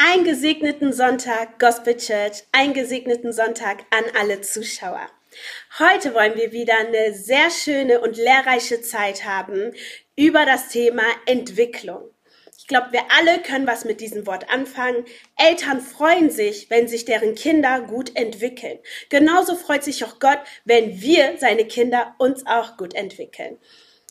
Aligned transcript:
Einen 0.00 0.22
gesegneten 0.22 0.92
Sonntag, 0.92 1.58
Gospel 1.58 1.96
Church, 1.96 2.44
einen 2.52 2.72
gesegneten 2.72 3.32
Sonntag 3.32 3.78
an 3.90 4.04
alle 4.16 4.40
Zuschauer. 4.40 5.08
Heute 5.80 6.14
wollen 6.14 6.36
wir 6.36 6.52
wieder 6.52 6.78
eine 6.78 7.12
sehr 7.14 7.50
schöne 7.50 8.00
und 8.00 8.16
lehrreiche 8.16 8.80
Zeit 8.80 9.24
haben 9.24 9.72
über 10.14 10.46
das 10.46 10.68
Thema 10.68 11.02
Entwicklung. 11.26 12.10
Ich 12.56 12.68
glaube, 12.68 12.92
wir 12.92 13.02
alle 13.18 13.42
können 13.42 13.66
was 13.66 13.84
mit 13.84 14.00
diesem 14.00 14.24
Wort 14.28 14.48
anfangen. 14.50 15.04
Eltern 15.36 15.80
freuen 15.80 16.30
sich, 16.30 16.70
wenn 16.70 16.86
sich 16.86 17.04
deren 17.04 17.34
Kinder 17.34 17.80
gut 17.80 18.14
entwickeln. 18.14 18.78
Genauso 19.08 19.56
freut 19.56 19.82
sich 19.82 20.04
auch 20.04 20.20
Gott, 20.20 20.38
wenn 20.64 21.00
wir, 21.00 21.38
seine 21.38 21.64
Kinder, 21.64 22.14
uns 22.18 22.46
auch 22.46 22.76
gut 22.76 22.94
entwickeln. 22.94 23.58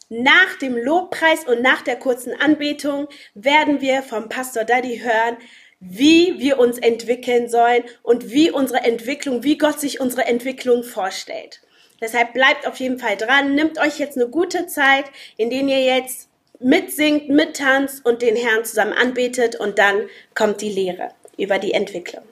Nach 0.10 0.58
dem 0.62 0.78
Lobpreis 0.78 1.46
und 1.46 1.62
nach 1.62 1.82
der 1.82 1.98
kurzen 1.98 2.34
Anbetung 2.34 3.08
werden 3.34 3.80
wir 3.80 4.04
vom 4.04 4.30
Pastor 4.30 4.64
Daddy 4.64 5.00
hören, 5.00 5.38
wie 5.80 6.40
wir 6.40 6.60
uns 6.60 6.78
entwickeln 6.78 7.50
sollen 7.50 7.84
und 8.04 8.32
wie 8.32 8.52
unsere 8.52 8.84
Entwicklung, 8.84 9.44
wie 9.44 9.58
Gott 9.58 9.80
sich 9.80 10.00
unsere 10.00 10.26
Entwicklung 10.26 10.84
vorstellt. 10.84 11.62
Deshalb 12.02 12.34
bleibt 12.34 12.68
auf 12.68 12.78
jeden 12.78 13.00
Fall 13.00 13.18
dran, 13.18 13.56
nimmt 13.56 13.80
euch 13.80 14.00
jetzt 14.00 14.18
eine 14.18 14.30
gute 14.30 14.68
Zeit, 14.68 15.06
in 15.36 15.50
der 15.50 15.62
ihr 15.62 15.84
jetzt 15.84 16.30
mitsingt, 16.60 17.30
mittanzt 17.30 18.06
und 18.06 18.22
den 18.22 18.36
Herrn 18.36 18.66
zusammen 18.66 18.94
anbetet 18.94 19.56
und 19.56 19.80
dann 19.80 20.08
kommt 20.36 20.62
die 20.62 20.70
Lehre 20.70 21.10
über 21.38 21.60
die 21.60 21.74
Entwicklung. 21.74 22.24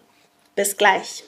Bis 0.55 0.77
gleich. 0.77 1.23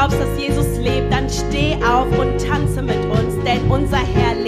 Glaubst, 0.00 0.18
dass 0.18 0.40
Jesus 0.40 0.78
lebt, 0.78 1.12
dann 1.12 1.28
steh 1.28 1.74
auf 1.84 2.06
und 2.18 2.38
tanze 2.38 2.80
mit 2.80 2.96
uns, 3.10 3.34
denn 3.44 3.70
unser 3.70 3.98
Herr 3.98 4.34
lebt. 4.34 4.39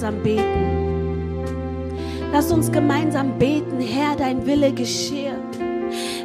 Gemeinsam 0.00 0.22
beten. 0.22 0.70
Lass 2.32 2.50
uns 2.50 2.72
gemeinsam 2.72 3.38
beten, 3.38 3.80
Herr, 3.80 4.16
dein 4.16 4.46
Wille 4.46 4.72
geschehe. 4.72 5.34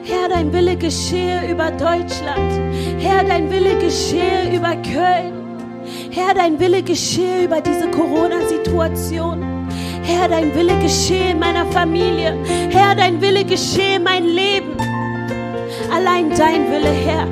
Herr, 0.04 0.30
dein 0.30 0.54
Wille 0.54 0.78
geschehe 0.78 1.52
über 1.52 1.72
Deutschland. 1.72 2.54
Herr, 3.00 3.24
dein 3.24 3.52
Wille 3.52 3.78
geschehe 3.80 4.56
über 4.56 4.76
Köln. 4.78 5.34
Herr, 6.12 6.34
dein 6.34 6.60
Wille 6.60 6.84
geschehe 6.84 7.46
über 7.46 7.60
diese 7.60 7.90
Corona-Situation. 7.90 9.44
Herr, 10.04 10.30
dein 10.30 10.54
Wille 10.56 10.78
geschehe 10.80 11.32
in 11.32 11.40
meiner 11.40 11.66
Familie. 11.66 12.38
Herr, 12.70 12.96
dein 12.96 13.20
Wille 13.20 13.44
geschehe 13.44 14.00
mein 14.00 14.24
Leben. 14.26 14.78
Allein 15.94 16.30
dein 16.30 16.72
Wille, 16.72 16.92
Herr, 16.92 17.26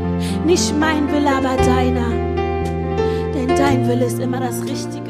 nicht 0.45 0.73
mein 0.77 1.09
Wille, 1.11 1.29
aber 1.29 1.55
deiner. 1.55 2.09
Denn 3.33 3.47
dein 3.55 3.87
Wille 3.87 4.05
ist 4.05 4.19
immer 4.19 4.39
das 4.39 4.61
Richtige. 4.63 5.02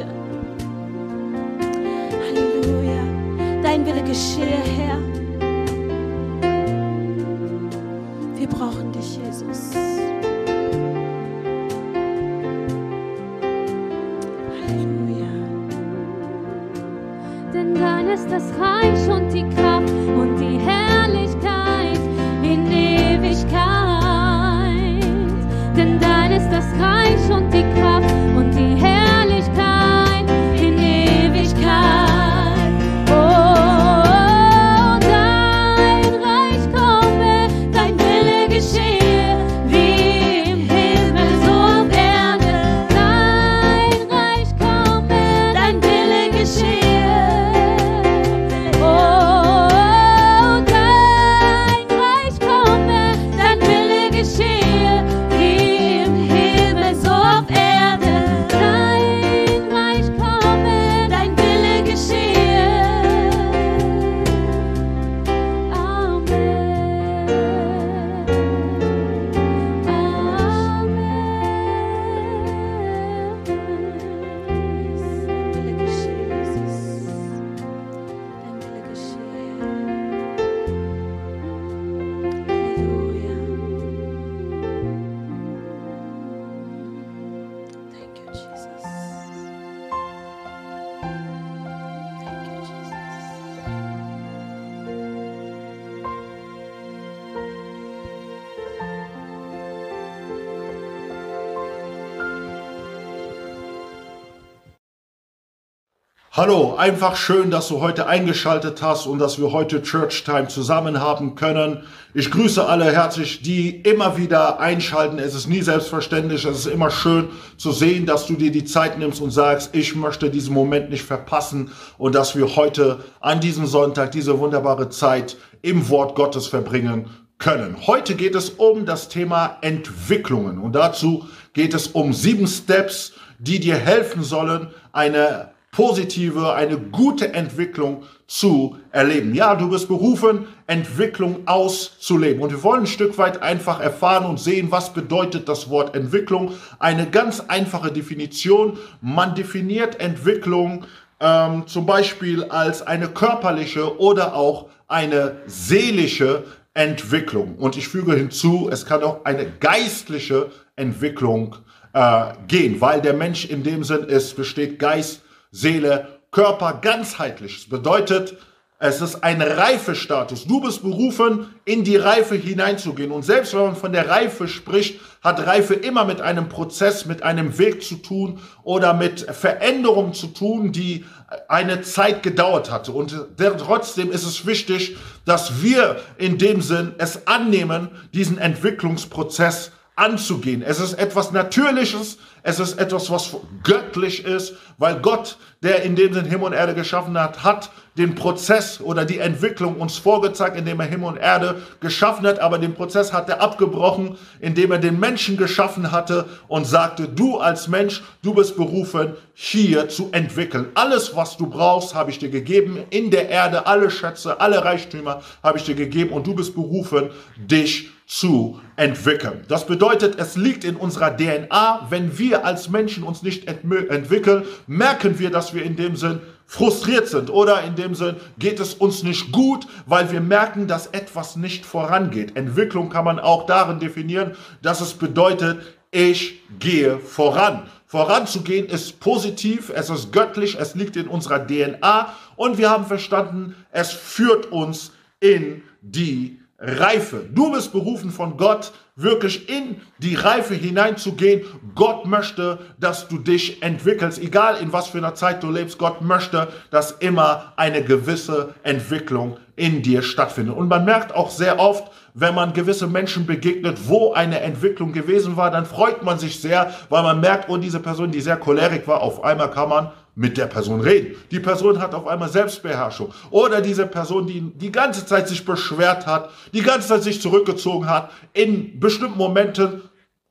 Hallo, 106.35 106.73
einfach 106.77 107.15
schön, 107.15 107.51
dass 107.51 107.67
du 107.67 107.79
heute 107.79 108.07
eingeschaltet 108.07 108.81
hast 108.81 109.05
und 109.05 109.19
dass 109.19 109.37
wir 109.37 109.51
heute 109.51 109.83
Church 109.83 110.23
Time 110.23 110.47
zusammen 110.47 110.99
haben 110.99 111.35
können. 111.35 111.83
Ich 112.15 112.31
grüße 112.31 112.65
alle 112.65 112.91
herzlich, 112.91 113.43
die 113.43 113.69
immer 113.69 114.17
wieder 114.17 114.59
einschalten. 114.59 115.19
Es 115.19 115.35
ist 115.35 115.47
nie 115.47 115.61
selbstverständlich, 115.61 116.43
es 116.45 116.65
ist 116.65 116.65
immer 116.65 116.89
schön 116.89 117.29
zu 117.57 117.71
sehen, 117.71 118.07
dass 118.07 118.25
du 118.25 118.33
dir 118.33 118.49
die 118.51 118.65
Zeit 118.65 118.97
nimmst 118.97 119.21
und 119.21 119.29
sagst, 119.29 119.75
ich 119.75 119.95
möchte 119.95 120.31
diesen 120.31 120.55
Moment 120.55 120.89
nicht 120.89 121.03
verpassen 121.03 121.69
und 121.99 122.15
dass 122.15 122.35
wir 122.35 122.55
heute 122.55 123.01
an 123.19 123.39
diesem 123.39 123.67
Sonntag 123.67 124.09
diese 124.09 124.39
wunderbare 124.39 124.89
Zeit 124.89 125.37
im 125.61 125.87
Wort 125.89 126.15
Gottes 126.15 126.47
verbringen 126.47 127.11
können. 127.37 127.77
Heute 127.85 128.15
geht 128.15 128.33
es 128.33 128.49
um 128.49 128.87
das 128.87 129.07
Thema 129.07 129.57
Entwicklungen 129.61 130.57
und 130.57 130.73
dazu 130.73 131.27
geht 131.53 131.75
es 131.75 131.85
um 131.89 132.11
sieben 132.11 132.47
Steps, 132.47 133.13
die 133.37 133.59
dir 133.59 133.75
helfen 133.75 134.23
sollen, 134.23 134.69
eine 134.93 135.52
positive, 135.73 136.53
eine 136.53 136.77
gute 136.77 137.33
Entwicklung 137.33 138.03
zu 138.27 138.77
erleben. 138.91 139.33
Ja, 139.33 139.55
du 139.55 139.69
bist 139.69 139.87
berufen, 139.87 140.47
Entwicklung 140.67 141.47
auszuleben. 141.47 142.41
Und 142.41 142.51
wir 142.51 142.63
wollen 142.63 142.81
ein 142.81 142.87
Stück 142.87 143.17
weit 143.17 143.41
einfach 143.41 143.79
erfahren 143.81 144.25
und 144.25 144.39
sehen, 144.39 144.71
was 144.71 144.93
bedeutet 144.93 145.49
das 145.49 145.69
Wort 145.69 145.95
Entwicklung. 145.95 146.53
Eine 146.79 147.09
ganz 147.09 147.41
einfache 147.41 147.91
Definition. 147.91 148.77
Man 149.01 149.33
definiert 149.33 149.99
Entwicklung 149.99 150.85
ähm, 151.19 151.63
zum 151.65 151.87
Beispiel 151.87 152.43
als 152.45 152.85
eine 152.85 153.07
körperliche 153.07 153.99
oder 153.99 154.35
auch 154.35 154.69
eine 154.87 155.37
seelische 155.47 156.43
Entwicklung. 156.75 157.55
Und 157.55 157.77
ich 157.77 157.87
füge 157.87 158.13
hinzu, 158.13 158.69
es 158.71 158.85
kann 158.85 159.01
auch 159.01 159.25
eine 159.25 159.47
geistliche 159.59 160.51
Entwicklung 160.75 161.55
äh, 161.93 162.25
gehen, 162.47 162.79
weil 162.79 163.01
der 163.01 163.13
Mensch 163.13 163.45
in 163.45 163.63
dem 163.63 163.83
Sinn 163.83 164.03
ist, 164.03 164.35
besteht 164.35 164.77
Geist, 164.77 165.22
Seele, 165.53 166.19
Körper 166.31 166.79
ganzheitlich. 166.81 167.59
Das 167.59 167.69
bedeutet, 167.69 168.35
es 168.79 168.99
ist 168.99 169.23
ein 169.23 169.41
Reifestatus. 169.41 170.45
Du 170.45 170.59
bist 170.59 170.81
berufen, 170.81 171.47
in 171.63 171.85
die 171.85 171.95
Reife 171.95 172.35
hineinzugehen. 172.35 173.11
Und 173.11 173.23
selbst 173.23 173.53
wenn 173.53 173.61
man 173.61 173.75
von 173.77 173.93
der 173.93 174.09
Reife 174.09 174.49
spricht, 174.49 174.99
hat 175.21 175.45
Reife 175.45 175.73
immer 175.75 176.03
mit 176.03 176.19
einem 176.19 176.49
Prozess, 176.49 177.05
mit 177.05 177.23
einem 177.23 177.57
Weg 177.57 177.81
zu 177.81 177.95
tun 177.95 178.41
oder 178.63 178.93
mit 178.93 179.21
Veränderungen 179.21 180.13
zu 180.13 180.27
tun, 180.27 180.73
die 180.73 181.05
eine 181.47 181.81
Zeit 181.83 182.23
gedauert 182.23 182.71
hatte. 182.71 182.91
Und 182.91 183.15
trotzdem 183.37 184.11
ist 184.11 184.25
es 184.25 184.45
wichtig, 184.45 184.97
dass 185.23 185.61
wir 185.61 186.01
in 186.17 186.37
dem 186.37 186.61
Sinn 186.61 186.95
es 186.97 187.25
annehmen, 187.27 187.89
diesen 188.13 188.37
Entwicklungsprozess 188.37 189.71
anzugehen. 189.95 190.63
Es 190.63 190.79
ist 190.79 190.93
etwas 190.93 191.31
Natürliches, 191.31 192.17
es 192.41 192.59
ist 192.59 192.79
etwas, 192.79 193.09
was 193.09 193.37
göttlich 193.63 194.25
ist, 194.25 194.53
weil 194.77 194.99
Gott, 194.99 195.37
der 195.61 195.83
in 195.83 195.95
dem 195.95 196.13
Sinn 196.13 196.25
Himmel 196.25 196.47
und 196.47 196.53
Erde 196.53 196.73
geschaffen 196.73 197.17
hat, 197.17 197.43
hat 197.43 197.69
den 197.95 198.15
Prozess 198.15 198.81
oder 198.81 199.05
die 199.05 199.19
Entwicklung 199.19 199.75
uns 199.75 199.97
vorgezeigt, 199.97 200.57
indem 200.57 200.79
er 200.79 200.87
Himmel 200.87 201.09
und 201.09 201.17
Erde 201.17 201.61
geschaffen 201.79 202.25
hat, 202.25 202.39
aber 202.39 202.57
den 202.57 202.73
Prozess 202.73 203.13
hat 203.13 203.29
er 203.29 203.39
abgebrochen, 203.39 204.17
indem 204.39 204.71
er 204.71 204.79
den 204.79 204.99
Menschen 204.99 205.37
geschaffen 205.37 205.91
hatte 205.91 206.25
und 206.47 206.65
sagte, 206.65 207.07
du 207.07 207.37
als 207.37 207.67
Mensch, 207.67 208.01
du 208.23 208.33
bist 208.33 208.57
berufen, 208.57 209.13
hier 209.35 209.89
zu 209.89 210.09
entwickeln. 210.11 210.67
Alles, 210.73 211.15
was 211.15 211.37
du 211.37 211.47
brauchst, 211.47 211.93
habe 211.93 212.09
ich 212.09 212.17
dir 212.17 212.29
gegeben 212.29 212.79
in 212.89 213.11
der 213.11 213.29
Erde, 213.29 213.67
alle 213.67 213.91
Schätze, 213.91 214.41
alle 214.41 214.65
Reichtümer 214.65 215.21
habe 215.43 215.59
ich 215.59 215.65
dir 215.65 215.75
gegeben 215.75 216.11
und 216.11 216.25
du 216.25 216.33
bist 216.33 216.55
berufen, 216.55 217.11
dich 217.37 217.92
zu 218.05 218.59
entwickeln. 218.75 219.45
Das 219.47 219.65
bedeutet, 219.65 220.19
es 220.19 220.35
liegt 220.35 220.63
in 220.63 220.75
unserer 220.75 221.15
DNA, 221.15 221.87
wenn 221.89 222.17
wir 222.17 222.45
als 222.45 222.69
Menschen 222.69 223.03
uns 223.03 223.23
nicht 223.23 223.47
entwickeln, 223.47 224.43
merken 224.67 225.19
wir, 225.19 225.31
dass 225.31 225.53
wir 225.53 225.63
in 225.63 225.75
dem 225.75 225.95
Sinn 225.95 226.19
frustriert 226.45 227.07
sind 227.07 227.29
oder 227.29 227.63
in 227.63 227.75
dem 227.75 227.95
Sinn 227.95 228.17
geht 228.37 228.59
es 228.59 228.73
uns 228.73 229.03
nicht 229.03 229.31
gut, 229.31 229.65
weil 229.85 230.11
wir 230.11 230.21
merken, 230.21 230.67
dass 230.67 230.87
etwas 230.87 231.35
nicht 231.35 231.65
vorangeht. 231.65 232.35
Entwicklung 232.35 232.89
kann 232.89 233.05
man 233.05 233.19
auch 233.19 233.45
darin 233.45 233.79
definieren, 233.79 234.35
dass 234.61 234.81
es 234.81 234.93
bedeutet, 234.93 235.61
ich 235.91 236.41
gehe 236.59 236.99
voran. 236.99 237.63
Voranzugehen 237.85 238.65
ist 238.65 238.99
positiv, 238.99 239.71
es 239.73 239.89
ist 239.89 240.11
göttlich, 240.11 240.57
es 240.59 240.73
liegt 240.75 240.95
in 240.95 241.07
unserer 241.07 241.45
DNA 241.45 242.13
und 242.35 242.57
wir 242.57 242.69
haben 242.69 242.85
verstanden, 242.85 243.55
es 243.71 243.91
führt 243.91 244.51
uns 244.51 244.91
in 245.19 245.61
die 245.81 246.39
Reife. 246.65 247.25
Du 247.29 247.51
bist 247.51 247.73
berufen 247.73 248.09
von 248.09 248.37
Gott, 248.37 248.71
wirklich 248.95 249.49
in 249.49 249.81
die 249.97 250.15
Reife 250.15 250.53
hineinzugehen. 250.53 251.43
Gott 251.75 252.05
möchte, 252.05 252.59
dass 252.79 253.09
du 253.09 253.17
dich 253.17 253.61
entwickelst, 253.61 254.21
egal 254.21 254.57
in 254.61 254.71
was 254.71 254.87
für 254.87 254.99
einer 254.99 255.13
Zeit 255.13 255.43
du 255.43 255.51
lebst. 255.51 255.77
Gott 255.77 256.01
möchte, 256.01 256.47
dass 256.71 256.91
immer 256.91 257.51
eine 257.57 257.83
gewisse 257.83 258.53
Entwicklung 258.63 259.37
in 259.57 259.81
dir 259.81 260.01
stattfindet. 260.01 260.55
Und 260.55 260.69
man 260.69 260.85
merkt 260.85 261.13
auch 261.13 261.29
sehr 261.29 261.59
oft, 261.59 261.91
wenn 262.13 262.33
man 262.33 262.53
gewisse 262.53 262.87
Menschen 262.87 263.25
begegnet, 263.25 263.89
wo 263.89 264.13
eine 264.13 264.39
Entwicklung 264.39 264.93
gewesen 264.93 265.35
war, 265.35 265.51
dann 265.51 265.65
freut 265.65 266.03
man 266.03 266.17
sich 266.17 266.39
sehr, 266.39 266.73
weil 266.89 267.03
man 267.03 267.19
merkt, 267.19 267.49
oh, 267.49 267.57
diese 267.57 267.79
Person, 267.79 268.11
die 268.11 268.21
sehr 268.21 268.37
cholerik 268.37 268.87
war, 268.87 269.01
auf 269.01 269.23
einmal 269.23 269.51
kann 269.51 269.69
man 269.69 269.91
mit 270.15 270.37
der 270.37 270.45
Person 270.45 270.81
reden. 270.81 271.15
Die 271.31 271.39
Person 271.39 271.79
hat 271.79 271.93
auf 271.93 272.07
einmal 272.07 272.29
Selbstbeherrschung. 272.29 273.13
Oder 273.31 273.61
diese 273.61 273.87
Person, 273.87 274.27
die 274.27 274.41
die 274.41 274.71
ganze 274.71 275.05
Zeit 275.05 275.27
sich 275.27 275.43
beschwert 275.43 276.05
hat, 276.05 276.29
die 276.53 276.61
ganze 276.61 276.87
Zeit 276.87 277.03
sich 277.03 277.21
zurückgezogen 277.21 277.89
hat, 277.89 278.11
in 278.33 278.79
bestimmten 278.79 279.17
Momenten, 279.17 279.81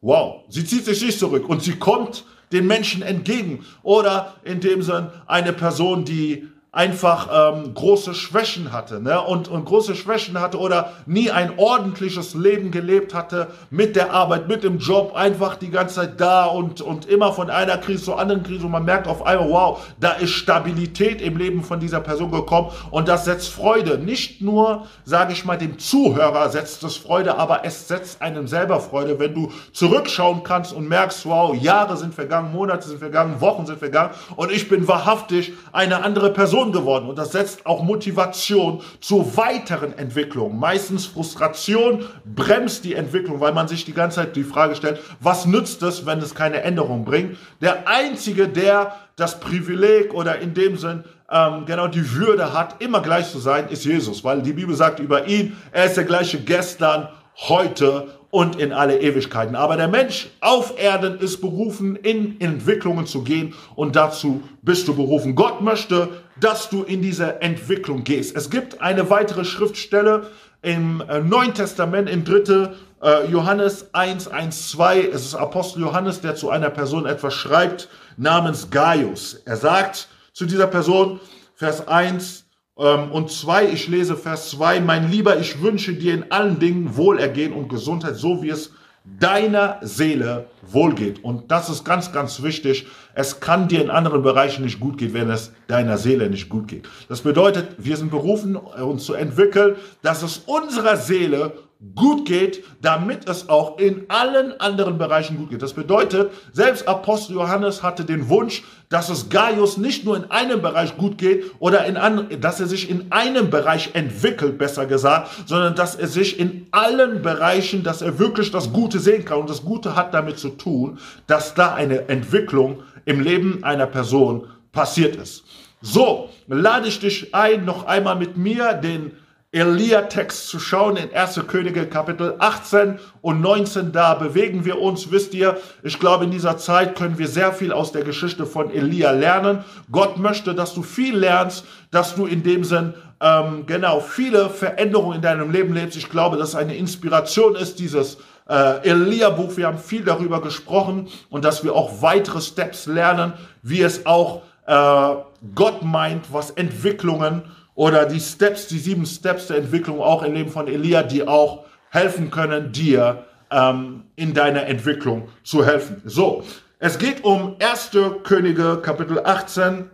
wow, 0.01 0.45
sie 0.49 0.65
zieht 0.65 0.85
sich 0.85 1.03
nicht 1.03 1.19
zurück 1.19 1.49
und 1.49 1.63
sie 1.63 1.79
kommt 1.79 2.25
den 2.53 2.67
Menschen 2.67 3.03
entgegen. 3.03 3.65
Oder 3.83 4.35
in 4.45 4.61
dem 4.61 4.83
Sinn 4.83 5.09
eine 5.27 5.53
Person, 5.53 6.05
die 6.05 6.49
einfach 6.75 7.29
ähm, 7.55 7.75
große 7.75 8.15
Schwächen 8.15 8.73
hatte 8.73 8.99
ne? 8.99 9.21
und, 9.21 9.47
und 9.47 9.67
große 9.67 9.95
Schwächen 9.95 10.41
hatte 10.41 10.59
oder 10.59 10.95
nie 11.05 11.31
ein 11.31 11.59
ordentliches 11.59 12.33
Leben 12.33 12.71
gelebt 12.71 13.13
hatte 13.13 13.49
mit 13.69 13.95
der 13.95 14.15
Arbeit, 14.15 14.49
mit 14.49 14.65
dem 14.65 14.79
Job, 14.79 15.15
einfach 15.15 15.57
die 15.57 15.69
ganze 15.69 15.97
Zeit 15.97 16.19
da 16.19 16.47
und, 16.47 16.81
und 16.81 17.05
immer 17.05 17.35
von 17.35 17.51
einer 17.51 17.77
Krise 17.77 18.05
zur 18.05 18.19
anderen 18.19 18.43
Krise 18.43 18.65
und 18.65 18.71
man 18.71 18.87
merkt 18.87 19.07
auf 19.07 19.27
einmal, 19.27 19.51
wow, 19.51 19.85
da 20.01 20.13
ist 20.13 20.31
Stabilität 20.31 21.21
im 21.21 21.37
Leben 21.37 21.63
von 21.63 21.79
dieser 21.79 22.01
Person 22.01 22.31
gekommen 22.31 22.71
und 22.91 23.07
das 23.07 23.27
setzt 23.27 23.51
Freude. 23.51 23.99
Nicht 23.99 24.41
nur, 24.41 24.87
sage 25.05 25.35
ich 25.35 25.45
mal, 25.45 25.59
dem 25.59 25.79
Zuhörer 25.79 26.49
setzt 26.49 26.83
es 26.85 26.97
Freude, 26.97 27.37
aber 27.37 27.67
es 27.67 27.87
setzt 27.87 28.23
einem 28.23 28.49
selber 28.49 28.81
Freude, 28.81 29.19
wenn 29.19 29.35
du 29.35 29.53
zurückschauen 29.75 30.43
kannst 30.43 30.73
und 30.73 30.89
merkst, 30.89 31.27
wow, 31.27 31.55
Jahre 31.55 31.99
sind 31.99 32.15
vergangen, 32.15 32.51
Monate 32.51 32.89
sind 32.89 32.99
vergangen, 32.99 33.43
Wochen 33.43 33.67
sind 33.67 33.79
vergangen 33.79 34.15
und 34.37 34.51
ich 34.51 34.71
bin 34.71 34.89
wahrhaftig 34.89 35.53
eine 35.73 36.03
andere 36.03 36.31
Person 36.31 36.62
Motivation 36.63 36.73
geworden 36.73 37.09
und 37.09 37.19
das 37.19 37.33
setzt 37.33 37.67
auch 37.67 37.83
Motivation 37.83 38.83
zur 39.01 39.37
weiteren 39.37 39.97
Entwicklung. 39.99 40.59
Meistens 40.59 41.07
Frustration 41.07 42.05
bremst 42.25 42.85
die 42.85 42.95
Entwicklung, 42.95 43.41
weil 43.41 43.53
man 43.53 43.69
sich 43.69 43.85
die 43.85 43.93
ganze 43.93 44.17
Zeit 44.17 44.37
die 44.37 44.45
Frage 44.45 44.75
stellt, 44.75 45.01
was 45.21 45.47
nützt 45.47 45.83
es, 45.83 46.07
wenn 46.07 46.19
es 46.19 46.35
keine 46.35 46.63
Änderung 46.63 47.05
bringt? 47.05 47.37
Der 47.61 47.89
Einzige, 47.89 48.49
der 48.49 48.95
das 49.17 49.41
Privileg 49.41 50.15
oder 50.15 50.39
in 50.39 50.55
dem 50.55 50.77
Sinn 50.77 51.05
ähm, 51.31 51.65
genau 51.67 51.89
die 51.89 52.15
Würde 52.15 52.53
hat, 52.53 52.81
immer 52.83 53.01
gleich 53.01 53.31
zu 53.31 53.39
sein, 53.39 53.69
ist 53.69 53.85
Jesus, 53.85 54.23
weil 54.25 54.43
die 54.43 54.53
Bibel 54.53 54.75
sagt 54.75 55.01
über 55.01 55.27
ihn, 55.27 55.57
er 55.73 55.87
ist 55.87 55.97
der 55.97 56.05
gleiche 56.05 56.39
gestern, 56.39 57.09
heute 57.49 58.09
und 58.33 58.59
in 58.59 58.73
alle 58.73 58.99
Ewigkeiten. 58.99 59.55
Aber 59.55 59.77
der 59.77 59.89
Mensch 59.89 60.31
auf 60.41 60.79
Erden 60.79 61.19
ist 61.19 61.43
berufen, 61.43 61.97
in 61.97 62.41
Entwicklungen 62.41 63.07
zu 63.07 63.23
gehen 63.23 63.53
und 63.77 63.95
dazu 63.95 64.43
bist 64.63 64.89
du 64.89 64.97
berufen. 64.97 65.35
Gott 65.35 65.61
möchte, 65.61 66.09
dass 66.41 66.71
du 66.71 66.83
in 66.83 67.03
diese 67.03 67.43
Entwicklung 67.43 68.05
gehst. 68.05 68.35
Es 68.35 68.49
gibt 68.49 68.81
eine 68.81 69.11
weitere 69.11 69.45
Schriftstelle 69.45 70.29
im 70.63 71.03
äh, 71.07 71.21
Neuen 71.21 71.53
Testament, 71.53 72.09
im 72.09 72.25
3. 72.25 72.71
Äh, 73.03 73.31
Johannes 73.31 73.93
1, 73.93 74.29
1, 74.29 74.71
2. 74.71 75.11
Es 75.13 75.27
ist 75.27 75.35
Apostel 75.35 75.83
Johannes, 75.83 76.23
der 76.23 76.35
zu 76.35 76.49
einer 76.49 76.71
Person 76.71 77.05
etwas 77.05 77.35
schreibt, 77.35 77.91
namens 78.17 78.71
Gaius. 78.71 79.43
Er 79.45 79.59
sagt 79.59 80.09
zu 80.33 80.47
dieser 80.47 80.69
Person, 80.69 81.21
Vers 81.55 81.87
1, 81.87 82.39
ähm, 82.39 82.42
und 82.75 83.31
zwei, 83.31 83.67
ich 83.67 83.89
lese 83.89 84.17
Vers 84.17 84.51
zwei. 84.51 84.81
mein 84.81 85.11
Lieber, 85.11 85.39
ich 85.39 85.61
wünsche 85.61 85.93
dir 85.93 86.15
in 86.15 86.33
allen 86.33 86.59
Dingen 86.59 86.97
Wohlergehen 86.97 87.53
und 87.53 87.69
Gesundheit, 87.69 88.17
so 88.17 88.43
wie 88.43 88.51
es 88.51 88.73
deiner 89.05 89.79
Seele 89.83 90.47
wohlgeht. 90.63 91.25
Und 91.25 91.51
das 91.51 91.69
ist 91.69 91.85
ganz, 91.85 92.13
ganz 92.13 92.43
wichtig. 92.43 92.87
Es 93.15 93.41
kann 93.41 93.69
dir 93.69 93.83
in 93.83 93.91
anderen 93.91 94.23
Bereichen 94.23 94.65
nicht 94.65 94.81
gut 94.81 94.97
gehen, 94.97 95.13
wenn 95.13 95.29
es 95.29 95.53
deiner 95.67 95.99
Seele 95.99 96.31
nicht 96.31 96.49
gut 96.49 96.69
geht. 96.69 96.89
Das 97.09 97.21
bedeutet, 97.21 97.75
wir 97.79 97.97
sind 97.97 98.11
berufen, 98.11 98.57
uns 98.57 99.05
zu 99.05 99.15
entwickeln, 99.15 99.77
dass 100.03 100.23
es 100.23 100.39
unserer 100.47 100.97
Seele 100.97 101.53
gut 101.95 102.27
geht, 102.27 102.63
damit 102.81 103.29
es 103.29 103.49
auch 103.49 103.79
in 103.79 104.05
allen 104.09 104.59
anderen 104.61 104.99
Bereichen 104.99 105.37
gut 105.37 105.51
geht. 105.51 105.63
Das 105.63 105.73
bedeutet, 105.73 106.31
selbst 106.53 106.87
Apostel 106.87 107.35
Johannes 107.35 107.83
hatte 107.83 108.05
den 108.05 108.29
Wunsch, 108.29 108.63
dass 108.89 109.09
es 109.09 109.29
Gaius 109.31 109.79
nicht 109.79 110.05
nur 110.05 110.17
in 110.17 110.31
einem 110.31 110.63
Bereich 110.63 110.97
gut 110.97 111.19
geht 111.19 111.45
oder 111.59 111.85
in 111.87 111.97
anderen, 111.97 112.41
dass 112.41 112.61
er 112.61 112.67
sich 112.67 112.89
in 112.89 113.11
einem 113.11 113.51
Bereich 113.51 113.91
entwickelt, 113.95 114.59
besser 114.59 114.87
gesagt, 114.87 115.31
sondern 115.47 115.75
dass 115.75 115.97
er 115.97 116.07
sich 116.07 116.39
in 116.39 116.67
allen 116.71 117.21
Bereichen, 117.21 117.83
dass 117.83 118.01
er 118.01 118.19
wirklich 118.19 118.53
das 118.53 118.73
Gute 118.73 119.01
sehen 119.01 119.25
kann. 119.25 119.39
Und 119.39 119.51
das 119.51 119.65
Gute 119.65 119.97
hat 119.97 120.15
damit 120.15 120.39
zu 120.39 120.51
tun, 120.51 120.99
dass 121.27 121.55
da 121.55 121.75
eine 121.75 122.09
Entwicklung 122.09 122.83
im 123.05 123.21
Leben 123.21 123.65
einer 123.65 123.87
Person 123.87 124.47
passiert 124.71 125.17
ist. 125.17 125.45
So, 125.81 126.29
lade 126.47 126.87
ich 126.87 127.01
dich 127.01 127.35
ein, 127.35 127.65
noch 127.65 127.87
einmal 127.87 128.15
mit 128.15 128.37
mir 128.37 128.75
den 128.75 129.13
Elia-Text 129.53 130.49
zu 130.49 130.59
schauen 130.59 130.97
in 130.97 131.13
1. 131.15 131.43
Könige 131.47 131.87
Kapitel 131.87 132.37
18 132.39 132.99
und 133.21 133.43
19. 133.43 133.93
Da 133.93 134.15
bewegen 134.15 134.65
wir 134.65 134.81
uns, 134.81 135.11
wisst 135.11 135.35
ihr, 135.35 135.59
ich 135.83 136.01
glaube, 136.01 136.25
in 136.25 136.31
dieser 136.31 136.57
Zeit 136.57 136.97
können 136.97 137.19
wir 137.19 137.29
sehr 137.29 137.53
viel 137.53 137.71
aus 137.71 137.93
der 137.93 138.03
Geschichte 138.03 138.47
von 138.47 138.71
Elia 138.71 139.11
lernen. 139.11 139.63
Gott 139.91 140.17
möchte, 140.17 140.55
dass 140.55 140.73
du 140.73 140.83
viel 140.83 141.15
lernst, 141.15 141.67
dass 141.91 142.15
du 142.15 142.25
in 142.25 142.43
dem 142.43 142.65
Sinn 142.65 142.95
ähm, 143.21 143.67
genau 143.67 144.01
viele 144.01 144.49
Veränderungen 144.49 145.17
in 145.17 145.23
deinem 145.23 145.51
Leben 145.51 145.75
lebst. 145.75 145.99
Ich 145.99 146.09
glaube, 146.09 146.39
dass 146.39 146.55
eine 146.55 146.75
Inspiration 146.75 147.55
ist, 147.55 147.79
dieses 147.79 148.17
äh, 148.49 148.89
Elia-Buch. 148.89 149.59
Wir 149.59 149.67
haben 149.67 149.79
viel 149.79 150.03
darüber 150.03 150.41
gesprochen 150.41 151.09
und 151.29 151.45
dass 151.45 151.63
wir 151.63 151.75
auch 151.75 152.01
weitere 152.01 152.41
Steps 152.41 152.87
lernen, 152.87 153.35
wie 153.63 153.83
es 153.83 154.07
auch 154.07 154.41
äh, 154.67 155.15
Gott 155.55 155.83
meint, 155.83 156.33
was 156.33 156.53
Entwicklungen 156.53 157.43
oder 157.75 158.07
die 158.07 158.21
Steps, 158.21 158.67
die 158.67 158.79
sieben 158.79 159.07
Steps 159.07 159.47
der 159.47 159.59
Entwicklung 159.59 160.01
auch 160.01 160.23
im 160.23 160.35
Leben 160.35 160.51
von 160.51 160.69
Elia, 160.69 161.03
die 161.03 161.27
auch 161.27 161.65
helfen 161.91 162.31
können, 162.31 162.73
dir 162.73 163.25
ähm, 163.51 164.05
in 164.17 164.35
deiner 164.35 164.67
Entwicklung 164.67 165.29
zu 165.43 165.65
helfen. 165.65 166.03
So, 166.05 166.45
es 166.79 166.99
geht 166.99 167.25
um 167.25 167.57
1. 167.61 167.91
Könige 168.25 168.79
Kapitel 168.79 169.21
18, 169.25 169.91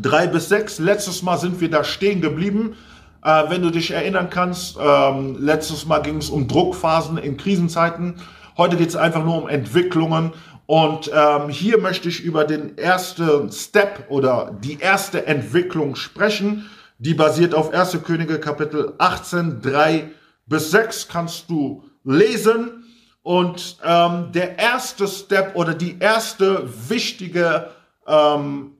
3 0.00 0.26
bis 0.26 0.48
6. 0.48 0.80
Letztes 0.80 1.22
Mal 1.22 1.38
sind 1.38 1.60
wir 1.60 1.70
da 1.70 1.84
stehen 1.84 2.20
geblieben. 2.20 2.76
Äh, 3.24 3.44
wenn 3.48 3.62
du 3.62 3.70
dich 3.70 3.90
erinnern 3.92 4.28
kannst, 4.30 4.76
ähm, 4.80 5.36
letztes 5.38 5.86
Mal 5.86 6.00
ging 6.00 6.16
es 6.16 6.28
um 6.28 6.48
Druckphasen 6.48 7.18
in 7.18 7.36
Krisenzeiten. 7.36 8.16
Heute 8.56 8.76
geht 8.76 8.88
es 8.88 8.96
einfach 8.96 9.24
nur 9.24 9.42
um 9.42 9.48
Entwicklungen. 9.48 10.32
Und 10.66 11.10
ähm, 11.14 11.48
hier 11.48 11.78
möchte 11.78 12.08
ich 12.08 12.22
über 12.22 12.44
den 12.44 12.78
ersten 12.78 13.50
Step 13.52 14.06
oder 14.08 14.56
die 14.62 14.78
erste 14.78 15.26
Entwicklung 15.26 15.96
sprechen 15.96 16.68
die 17.02 17.14
basiert 17.14 17.52
auf 17.52 17.74
1. 17.74 17.98
Könige 18.04 18.38
Kapitel 18.38 18.94
18, 18.98 19.60
3 19.60 20.10
bis 20.46 20.70
6 20.70 21.08
kannst 21.08 21.50
du 21.50 21.82
lesen. 22.04 22.84
Und 23.22 23.78
ähm, 23.84 24.30
der 24.32 24.56
erste 24.58 25.08
Step 25.08 25.56
oder 25.56 25.74
die 25.74 25.98
erste 25.98 26.68
wichtige 26.88 27.70
ähm, 28.06 28.76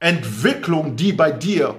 Entwicklung, 0.00 0.96
die 0.96 1.14
bei 1.14 1.30
dir 1.30 1.76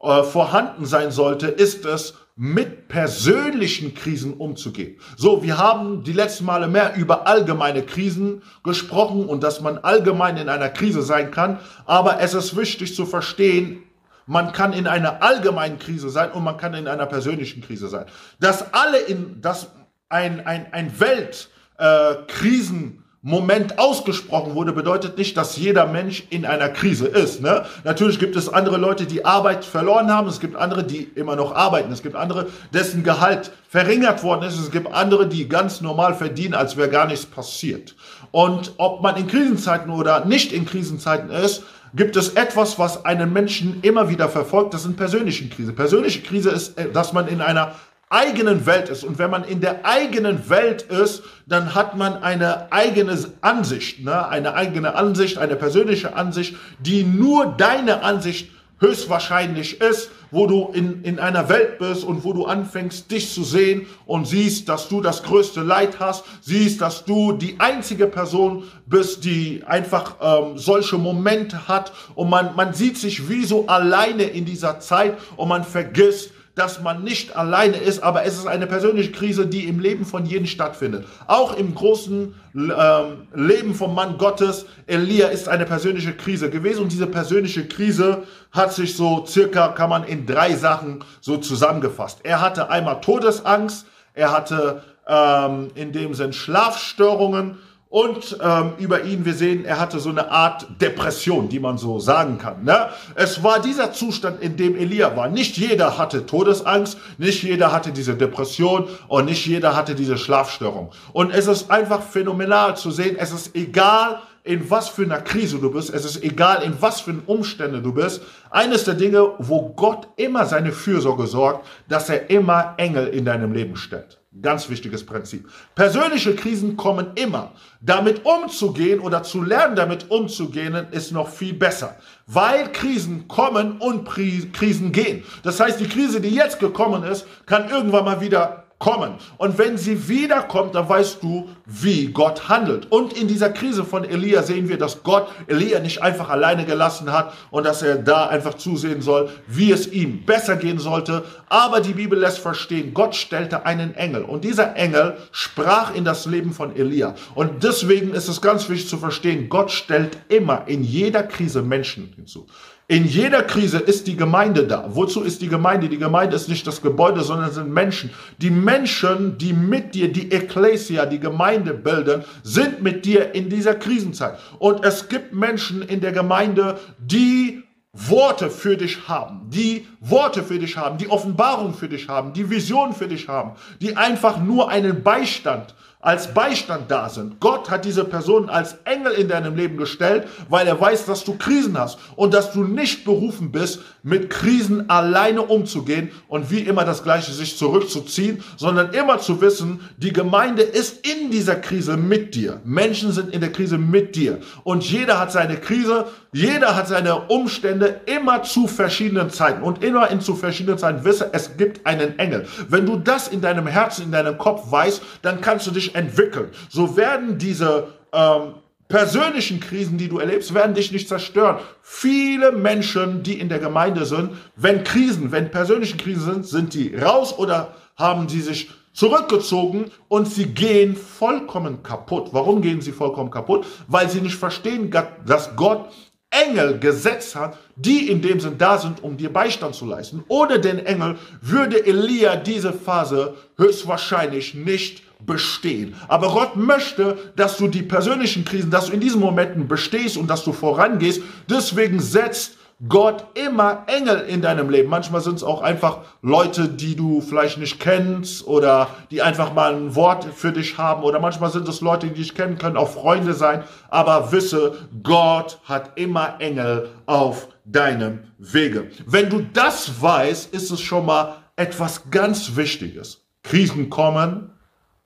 äh, 0.00 0.24
vorhanden 0.24 0.84
sein 0.84 1.12
sollte, 1.12 1.46
ist 1.46 1.84
es, 1.84 2.14
mit 2.34 2.86
persönlichen 2.88 3.94
Krisen 3.94 4.34
umzugehen. 4.34 5.00
So, 5.16 5.42
wir 5.42 5.58
haben 5.58 6.04
die 6.04 6.12
letzten 6.12 6.44
Male 6.44 6.68
mehr 6.68 6.94
über 6.96 7.26
allgemeine 7.26 7.82
Krisen 7.82 8.42
gesprochen 8.64 9.26
und 9.26 9.42
dass 9.42 9.60
man 9.60 9.78
allgemein 9.78 10.36
in 10.36 10.48
einer 10.48 10.68
Krise 10.68 11.02
sein 11.02 11.32
kann. 11.32 11.58
Aber 11.84 12.20
es 12.20 12.34
ist 12.34 12.56
wichtig 12.56 12.94
zu 12.94 13.06
verstehen, 13.06 13.82
man 14.28 14.52
kann 14.52 14.72
in 14.74 14.86
einer 14.86 15.22
allgemeinen 15.22 15.78
Krise 15.78 16.10
sein 16.10 16.32
und 16.32 16.44
man 16.44 16.58
kann 16.58 16.74
in 16.74 16.86
einer 16.86 17.06
persönlichen 17.06 17.62
Krise 17.62 17.88
sein. 17.88 18.04
Dass 18.38 18.74
alle 18.74 18.98
in, 18.98 19.40
dass 19.40 19.68
ein, 20.10 20.46
ein, 20.46 20.66
ein 20.72 20.92
Weltkrisenmoment 21.00 22.98
Moment 23.20 23.80
ausgesprochen 23.80 24.54
wurde, 24.54 24.72
bedeutet 24.72 25.18
nicht, 25.18 25.36
dass 25.36 25.56
jeder 25.56 25.86
Mensch 25.86 26.22
in 26.30 26.46
einer 26.46 26.68
Krise 26.68 27.08
ist. 27.08 27.42
Ne? 27.42 27.64
Natürlich 27.82 28.20
gibt 28.20 28.36
es 28.36 28.48
andere 28.48 28.76
Leute, 28.76 29.06
die 29.06 29.24
Arbeit 29.24 29.64
verloren 29.64 30.12
haben. 30.12 30.28
Es 30.28 30.38
gibt 30.38 30.54
andere, 30.54 30.84
die 30.84 31.02
immer 31.16 31.34
noch 31.34 31.52
arbeiten. 31.52 31.90
Es 31.90 32.02
gibt 32.02 32.14
andere, 32.14 32.46
dessen 32.72 33.02
Gehalt 33.02 33.50
verringert 33.68 34.22
worden 34.22 34.46
ist. 34.46 34.56
Es 34.56 34.70
gibt 34.70 34.94
andere, 34.94 35.26
die 35.26 35.48
ganz 35.48 35.80
normal 35.80 36.14
verdienen, 36.14 36.54
als 36.54 36.76
wäre 36.76 36.90
gar 36.90 37.08
nichts 37.08 37.26
passiert. 37.26 37.96
Und 38.30 38.74
ob 38.76 39.02
man 39.02 39.16
in 39.16 39.26
Krisenzeiten 39.26 39.90
oder 39.90 40.24
nicht 40.24 40.52
in 40.52 40.64
Krisenzeiten 40.64 41.30
ist, 41.30 41.64
gibt 41.94 42.16
es 42.16 42.30
etwas, 42.30 42.78
was 42.78 43.04
einen 43.04 43.32
Menschen 43.32 43.80
immer 43.82 44.08
wieder 44.08 44.28
verfolgt, 44.28 44.74
das 44.74 44.82
sind 44.82 44.96
persönliche 44.96 45.48
Krise. 45.48 45.72
Persönliche 45.72 46.22
Krise 46.22 46.50
ist, 46.50 46.78
äh, 46.78 46.90
dass 46.90 47.12
man 47.12 47.28
in 47.28 47.40
einer 47.40 47.74
eigenen 48.10 48.66
Welt 48.66 48.88
ist. 48.88 49.04
Und 49.04 49.18
wenn 49.18 49.30
man 49.30 49.44
in 49.44 49.60
der 49.60 49.84
eigenen 49.84 50.48
Welt 50.48 50.82
ist, 50.82 51.22
dann 51.46 51.74
hat 51.74 51.96
man 51.96 52.22
eine 52.22 52.72
eigene 52.72 53.18
Ansicht, 53.42 54.02
ne? 54.04 54.28
eine 54.28 54.54
eigene 54.54 54.94
Ansicht, 54.94 55.38
eine 55.38 55.56
persönliche 55.56 56.16
Ansicht, 56.16 56.56
die 56.78 57.04
nur 57.04 57.54
deine 57.56 58.02
Ansicht 58.02 58.50
höchstwahrscheinlich 58.80 59.80
ist, 59.80 60.10
wo 60.30 60.46
du 60.46 60.70
in, 60.72 61.02
in 61.02 61.18
einer 61.18 61.48
Welt 61.48 61.78
bist 61.78 62.04
und 62.04 62.24
wo 62.24 62.32
du 62.32 62.46
anfängst, 62.46 63.10
dich 63.10 63.32
zu 63.32 63.44
sehen 63.44 63.86
und 64.06 64.26
siehst, 64.26 64.68
dass 64.68 64.88
du 64.88 65.00
das 65.00 65.22
größte 65.22 65.62
Leid 65.62 66.00
hast, 66.00 66.24
siehst, 66.42 66.80
dass 66.80 67.04
du 67.04 67.32
die 67.32 67.58
einzige 67.58 68.06
Person 68.06 68.64
bist, 68.86 69.24
die 69.24 69.62
einfach 69.66 70.16
ähm, 70.20 70.58
solche 70.58 70.98
Momente 70.98 71.68
hat 71.68 71.92
und 72.14 72.30
man, 72.30 72.54
man 72.56 72.74
sieht 72.74 72.98
sich 72.98 73.28
wie 73.28 73.44
so 73.44 73.66
alleine 73.66 74.24
in 74.24 74.44
dieser 74.44 74.80
Zeit 74.80 75.18
und 75.36 75.48
man 75.48 75.64
vergisst, 75.64 76.30
dass 76.58 76.82
man 76.82 77.04
nicht 77.04 77.36
alleine 77.36 77.76
ist, 77.76 78.02
aber 78.02 78.24
es 78.24 78.36
ist 78.36 78.46
eine 78.46 78.66
persönliche 78.66 79.12
Krise, 79.12 79.46
die 79.46 79.68
im 79.68 79.78
Leben 79.78 80.04
von 80.04 80.26
jedem 80.26 80.46
stattfindet. 80.46 81.06
Auch 81.28 81.56
im 81.56 81.74
großen 81.74 82.34
ähm, 82.54 83.28
Leben 83.32 83.74
vom 83.74 83.94
Mann 83.94 84.18
Gottes, 84.18 84.66
Elia, 84.86 85.28
ist 85.28 85.48
eine 85.48 85.66
persönliche 85.66 86.14
Krise 86.14 86.50
gewesen 86.50 86.82
und 86.82 86.92
diese 86.92 87.06
persönliche 87.06 87.68
Krise 87.68 88.24
hat 88.50 88.72
sich 88.72 88.96
so 88.96 89.24
circa, 89.24 89.68
kann 89.68 89.90
man 89.90 90.02
in 90.02 90.26
drei 90.26 90.56
Sachen 90.56 91.04
so 91.20 91.36
zusammengefasst. 91.36 92.20
Er 92.24 92.40
hatte 92.40 92.70
einmal 92.70 93.00
Todesangst, 93.00 93.86
er 94.14 94.32
hatte 94.32 94.82
ähm, 95.06 95.68
in 95.76 95.92
dem 95.92 96.12
Sinn 96.14 96.32
Schlafstörungen 96.32 97.58
und 97.90 98.36
ähm, 98.42 98.72
über 98.78 99.04
ihn, 99.04 99.24
wir 99.24 99.32
sehen, 99.32 99.64
er 99.64 99.80
hatte 99.80 99.98
so 99.98 100.10
eine 100.10 100.30
Art 100.30 100.66
Depression, 100.80 101.48
die 101.48 101.58
man 101.58 101.78
so 101.78 101.98
sagen 101.98 102.36
kann. 102.36 102.64
Ne? 102.64 102.88
Es 103.14 103.42
war 103.42 103.60
dieser 103.60 103.92
Zustand, 103.92 104.42
in 104.42 104.58
dem 104.58 104.76
Elia 104.76 105.16
war. 105.16 105.28
Nicht 105.28 105.56
jeder 105.56 105.96
hatte 105.96 106.26
Todesangst, 106.26 106.98
nicht 107.16 107.42
jeder 107.42 107.72
hatte 107.72 107.90
diese 107.90 108.14
Depression 108.14 108.88
und 109.08 109.24
nicht 109.24 109.46
jeder 109.46 109.74
hatte 109.74 109.94
diese 109.94 110.18
Schlafstörung. 110.18 110.90
Und 111.14 111.30
es 111.30 111.46
ist 111.46 111.70
einfach 111.70 112.02
phänomenal 112.02 112.76
zu 112.76 112.90
sehen, 112.90 113.16
es 113.18 113.32
ist 113.32 113.56
egal, 113.56 114.20
in 114.44 114.70
was 114.70 114.88
für 114.88 115.02
einer 115.02 115.20
Krise 115.20 115.58
du 115.58 115.70
bist, 115.70 115.92
es 115.92 116.04
ist 116.04 116.22
egal, 116.22 116.62
in 116.62 116.74
was 116.80 117.00
für 117.00 117.14
Umstände 117.26 117.80
du 117.82 117.92
bist. 117.92 118.22
Eines 118.50 118.84
der 118.84 118.94
Dinge, 118.94 119.32
wo 119.38 119.70
Gott 119.70 120.08
immer 120.16 120.46
seine 120.46 120.72
Fürsorge 120.72 121.26
sorgt, 121.26 121.66
dass 121.88 122.08
er 122.08 122.30
immer 122.30 122.74
Engel 122.76 123.08
in 123.08 123.24
deinem 123.24 123.52
Leben 123.52 123.76
stellt. 123.76 124.18
Ganz 124.40 124.68
wichtiges 124.68 125.04
Prinzip. 125.04 125.48
Persönliche 125.74 126.34
Krisen 126.36 126.76
kommen 126.76 127.12
immer. 127.16 127.52
Damit 127.80 128.24
umzugehen 128.24 129.00
oder 129.00 129.22
zu 129.22 129.42
lernen, 129.42 129.74
damit 129.74 130.10
umzugehen, 130.10 130.74
ist 130.92 131.12
noch 131.12 131.28
viel 131.28 131.54
besser. 131.54 131.96
Weil 132.26 132.70
Krisen 132.72 133.26
kommen 133.26 133.78
und 133.78 134.04
Krisen 134.06 134.92
gehen. 134.92 135.24
Das 135.42 135.58
heißt, 135.58 135.80
die 135.80 135.88
Krise, 135.88 136.20
die 136.20 136.34
jetzt 136.34 136.60
gekommen 136.60 137.02
ist, 137.02 137.26
kann 137.46 137.68
irgendwann 137.68 138.04
mal 138.04 138.20
wieder 138.20 138.67
kommen. 138.78 139.14
Und 139.38 139.58
wenn 139.58 139.76
sie 139.76 140.08
wiederkommt, 140.08 140.74
dann 140.74 140.88
weißt 140.88 141.22
du, 141.22 141.48
wie 141.66 142.06
Gott 142.06 142.48
handelt. 142.48 142.90
Und 142.92 143.12
in 143.12 143.26
dieser 143.26 143.50
Krise 143.50 143.84
von 143.84 144.04
Elia 144.04 144.42
sehen 144.42 144.68
wir, 144.68 144.78
dass 144.78 145.02
Gott 145.02 145.28
Elia 145.48 145.80
nicht 145.80 146.00
einfach 146.00 146.28
alleine 146.28 146.64
gelassen 146.64 147.12
hat 147.12 147.34
und 147.50 147.66
dass 147.66 147.82
er 147.82 147.96
da 147.96 148.28
einfach 148.28 148.54
zusehen 148.54 149.02
soll, 149.02 149.30
wie 149.48 149.72
es 149.72 149.88
ihm 149.88 150.24
besser 150.24 150.56
gehen 150.56 150.78
sollte. 150.78 151.24
Aber 151.48 151.80
die 151.80 151.94
Bibel 151.94 152.18
lässt 152.18 152.38
verstehen, 152.38 152.94
Gott 152.94 153.16
stellte 153.16 153.66
einen 153.66 153.94
Engel 153.94 154.22
und 154.22 154.44
dieser 154.44 154.76
Engel 154.76 155.16
sprach 155.32 155.94
in 155.94 156.04
das 156.04 156.26
Leben 156.26 156.52
von 156.52 156.76
Elia. 156.76 157.14
Und 157.34 157.64
deswegen 157.64 158.14
ist 158.14 158.28
es 158.28 158.40
ganz 158.40 158.68
wichtig 158.68 158.88
zu 158.88 158.98
verstehen, 158.98 159.48
Gott 159.48 159.72
stellt 159.72 160.18
immer 160.28 160.68
in 160.68 160.84
jeder 160.84 161.24
Krise 161.24 161.62
Menschen 161.62 162.12
hinzu. 162.14 162.46
In 162.90 163.04
jeder 163.04 163.42
Krise 163.42 163.80
ist 163.80 164.06
die 164.06 164.16
Gemeinde 164.16 164.66
da. 164.66 164.86
Wozu 164.88 165.20
ist 165.20 165.42
die 165.42 165.48
Gemeinde? 165.48 165.90
Die 165.90 165.98
Gemeinde 165.98 166.34
ist 166.34 166.48
nicht 166.48 166.66
das 166.66 166.80
Gebäude, 166.80 167.20
sondern 167.20 167.52
sind 167.52 167.70
Menschen. 167.70 168.08
Die 168.38 168.48
Menschen, 168.48 169.36
die 169.36 169.52
mit 169.52 169.94
dir, 169.94 170.10
die 170.10 170.32
Ecclesia, 170.32 171.04
die 171.04 171.20
Gemeinde 171.20 171.74
bilden, 171.74 172.24
sind 172.42 172.82
mit 172.82 173.04
dir 173.04 173.34
in 173.34 173.50
dieser 173.50 173.74
Krisenzeit. 173.74 174.38
Und 174.58 174.86
es 174.86 175.06
gibt 175.10 175.34
Menschen 175.34 175.82
in 175.82 176.00
der 176.00 176.12
Gemeinde, 176.12 176.78
die 176.98 177.62
Worte 177.92 178.48
für 178.48 178.78
dich 178.78 179.06
haben, 179.06 179.50
die 179.50 179.86
Worte 180.00 180.42
für 180.42 180.58
dich 180.58 180.78
haben, 180.78 180.96
die 180.96 181.10
Offenbarung 181.10 181.74
für 181.74 181.90
dich 181.90 182.08
haben, 182.08 182.32
die 182.32 182.48
Vision 182.48 182.94
für 182.94 183.08
dich 183.08 183.28
haben, 183.28 183.52
die 183.82 183.98
einfach 183.98 184.40
nur 184.40 184.70
einen 184.70 185.02
Beistand 185.02 185.74
als 186.00 186.32
Beistand 186.32 186.90
da 186.90 187.08
sind. 187.08 187.40
Gott 187.40 187.70
hat 187.70 187.84
diese 187.84 188.04
Person 188.04 188.48
als 188.48 188.76
Engel 188.84 189.12
in 189.12 189.28
deinem 189.28 189.56
Leben 189.56 189.76
gestellt, 189.76 190.28
weil 190.48 190.66
er 190.66 190.80
weiß, 190.80 191.06
dass 191.06 191.24
du 191.24 191.36
Krisen 191.36 191.76
hast 191.76 191.98
und 192.14 192.34
dass 192.34 192.52
du 192.52 192.62
nicht 192.62 193.04
berufen 193.04 193.50
bist, 193.50 193.80
mit 194.04 194.30
Krisen 194.30 194.88
alleine 194.88 195.42
umzugehen 195.42 196.10
und 196.28 196.52
wie 196.52 196.60
immer 196.60 196.84
das 196.84 197.02
Gleiche 197.02 197.32
sich 197.32 197.58
zurückzuziehen, 197.58 198.44
sondern 198.56 198.94
immer 198.94 199.18
zu 199.18 199.40
wissen, 199.40 199.80
die 199.96 200.12
Gemeinde 200.12 200.62
ist 200.62 201.04
in 201.04 201.32
dieser 201.32 201.56
Krise 201.56 201.96
mit 201.96 202.36
dir. 202.36 202.60
Menschen 202.64 203.10
sind 203.10 203.34
in 203.34 203.40
der 203.40 203.52
Krise 203.52 203.76
mit 203.76 204.14
dir 204.14 204.38
und 204.62 204.88
jeder 204.88 205.18
hat 205.18 205.32
seine 205.32 205.56
Krise, 205.56 206.06
jeder 206.32 206.76
hat 206.76 206.88
seine 206.88 207.28
Umstände 207.28 208.00
immer 208.06 208.42
zu 208.42 208.66
verschiedenen 208.66 209.30
Zeiten 209.30 209.62
und 209.62 209.82
immer 209.82 210.10
in 210.10 210.20
zu 210.20 210.34
verschiedenen 210.34 210.78
Zeiten 210.78 211.04
wisse, 211.04 211.30
es 211.32 211.56
gibt 211.56 211.86
einen 211.86 212.18
Engel. 212.18 212.46
Wenn 212.68 212.84
du 212.84 212.96
das 212.96 213.28
in 213.28 213.40
deinem 213.40 213.66
Herzen, 213.66 214.04
in 214.04 214.12
deinem 214.12 214.36
Kopf 214.36 214.70
weißt, 214.70 215.02
dann 215.22 215.40
kannst 215.40 215.66
du 215.66 215.70
dich 215.70 215.94
entwickeln. 215.94 216.50
So 216.68 216.96
werden 216.96 217.38
diese 217.38 217.88
ähm, 218.12 218.54
persönlichen 218.88 219.60
Krisen, 219.60 219.96
die 219.96 220.08
du 220.08 220.18
erlebst, 220.18 220.52
werden 220.52 220.74
dich 220.74 220.92
nicht 220.92 221.08
zerstören. 221.08 221.58
Viele 221.80 222.52
Menschen, 222.52 223.22
die 223.22 223.40
in 223.40 223.48
der 223.48 223.58
Gemeinde 223.58 224.04
sind, 224.04 224.32
wenn 224.56 224.84
Krisen, 224.84 225.32
wenn 225.32 225.50
persönliche 225.50 225.96
Krisen 225.96 226.24
sind, 226.24 226.46
sind 226.46 226.74
die 226.74 226.94
raus 226.94 227.38
oder 227.38 227.74
haben 227.96 228.28
sie 228.28 228.42
sich 228.42 228.70
zurückgezogen 228.92 229.92
und 230.08 230.26
sie 230.26 230.46
gehen 230.46 230.96
vollkommen 230.96 231.82
kaputt. 231.82 232.30
Warum 232.32 232.62
gehen 232.62 232.80
sie 232.80 232.92
vollkommen 232.92 233.30
kaputt? 233.30 233.64
Weil 233.86 234.10
sie 234.10 234.20
nicht 234.20 234.34
verstehen, 234.34 234.90
dass 235.24 235.54
Gott 235.54 235.88
Engel 236.30 236.78
gesetzt 236.78 237.34
hat, 237.34 237.58
die 237.76 238.10
in 238.10 238.20
dem 238.20 238.38
Sinn 238.38 238.58
da 238.58 238.78
sind, 238.78 239.02
um 239.02 239.16
dir 239.16 239.32
Beistand 239.32 239.74
zu 239.74 239.86
leisten. 239.86 240.24
Ohne 240.28 240.60
den 240.60 240.84
Engel 240.84 241.16
würde 241.40 241.84
Elia 241.86 242.36
diese 242.36 242.72
Phase 242.72 243.34
höchstwahrscheinlich 243.56 244.54
nicht 244.54 245.02
bestehen. 245.24 245.94
Aber 246.06 246.28
Gott 246.28 246.56
möchte, 246.56 247.16
dass 247.34 247.56
du 247.56 247.66
die 247.66 247.82
persönlichen 247.82 248.44
Krisen, 248.44 248.70
dass 248.70 248.86
du 248.86 248.92
in 248.92 249.00
diesen 249.00 249.20
Momenten 249.20 249.66
bestehst 249.66 250.16
und 250.16 250.28
dass 250.28 250.44
du 250.44 250.52
vorangehst. 250.52 251.22
Deswegen 251.48 251.98
setzt 251.98 252.57
Gott 252.86 253.26
immer 253.34 253.84
Engel 253.88 254.20
in 254.20 254.40
deinem 254.40 254.70
Leben. 254.70 254.88
Manchmal 254.88 255.20
sind 255.20 255.34
es 255.34 255.42
auch 255.42 255.62
einfach 255.62 255.98
Leute, 256.22 256.68
die 256.68 256.94
du 256.94 257.20
vielleicht 257.20 257.58
nicht 257.58 257.80
kennst 257.80 258.46
oder 258.46 258.88
die 259.10 259.20
einfach 259.20 259.52
mal 259.52 259.74
ein 259.74 259.96
Wort 259.96 260.24
für 260.24 260.52
dich 260.52 260.78
haben 260.78 261.02
oder 261.02 261.18
manchmal 261.18 261.50
sind 261.50 261.66
es 261.68 261.80
Leute, 261.80 262.06
die 262.06 262.14
dich 262.14 262.36
kennen, 262.36 262.56
können 262.56 262.76
auch 262.76 262.90
Freunde 262.90 263.34
sein. 263.34 263.64
Aber 263.88 264.30
wisse, 264.30 264.88
Gott 265.02 265.58
hat 265.64 265.98
immer 265.98 266.40
Engel 266.40 266.90
auf 267.06 267.48
deinem 267.64 268.20
Wege. 268.38 268.90
Wenn 269.06 269.28
du 269.28 269.40
das 269.40 270.00
weißt, 270.00 270.54
ist 270.54 270.70
es 270.70 270.80
schon 270.80 271.06
mal 271.06 271.34
etwas 271.56 272.10
ganz 272.12 272.54
Wichtiges. 272.54 273.24
Krisen 273.42 273.90
kommen, 273.90 274.52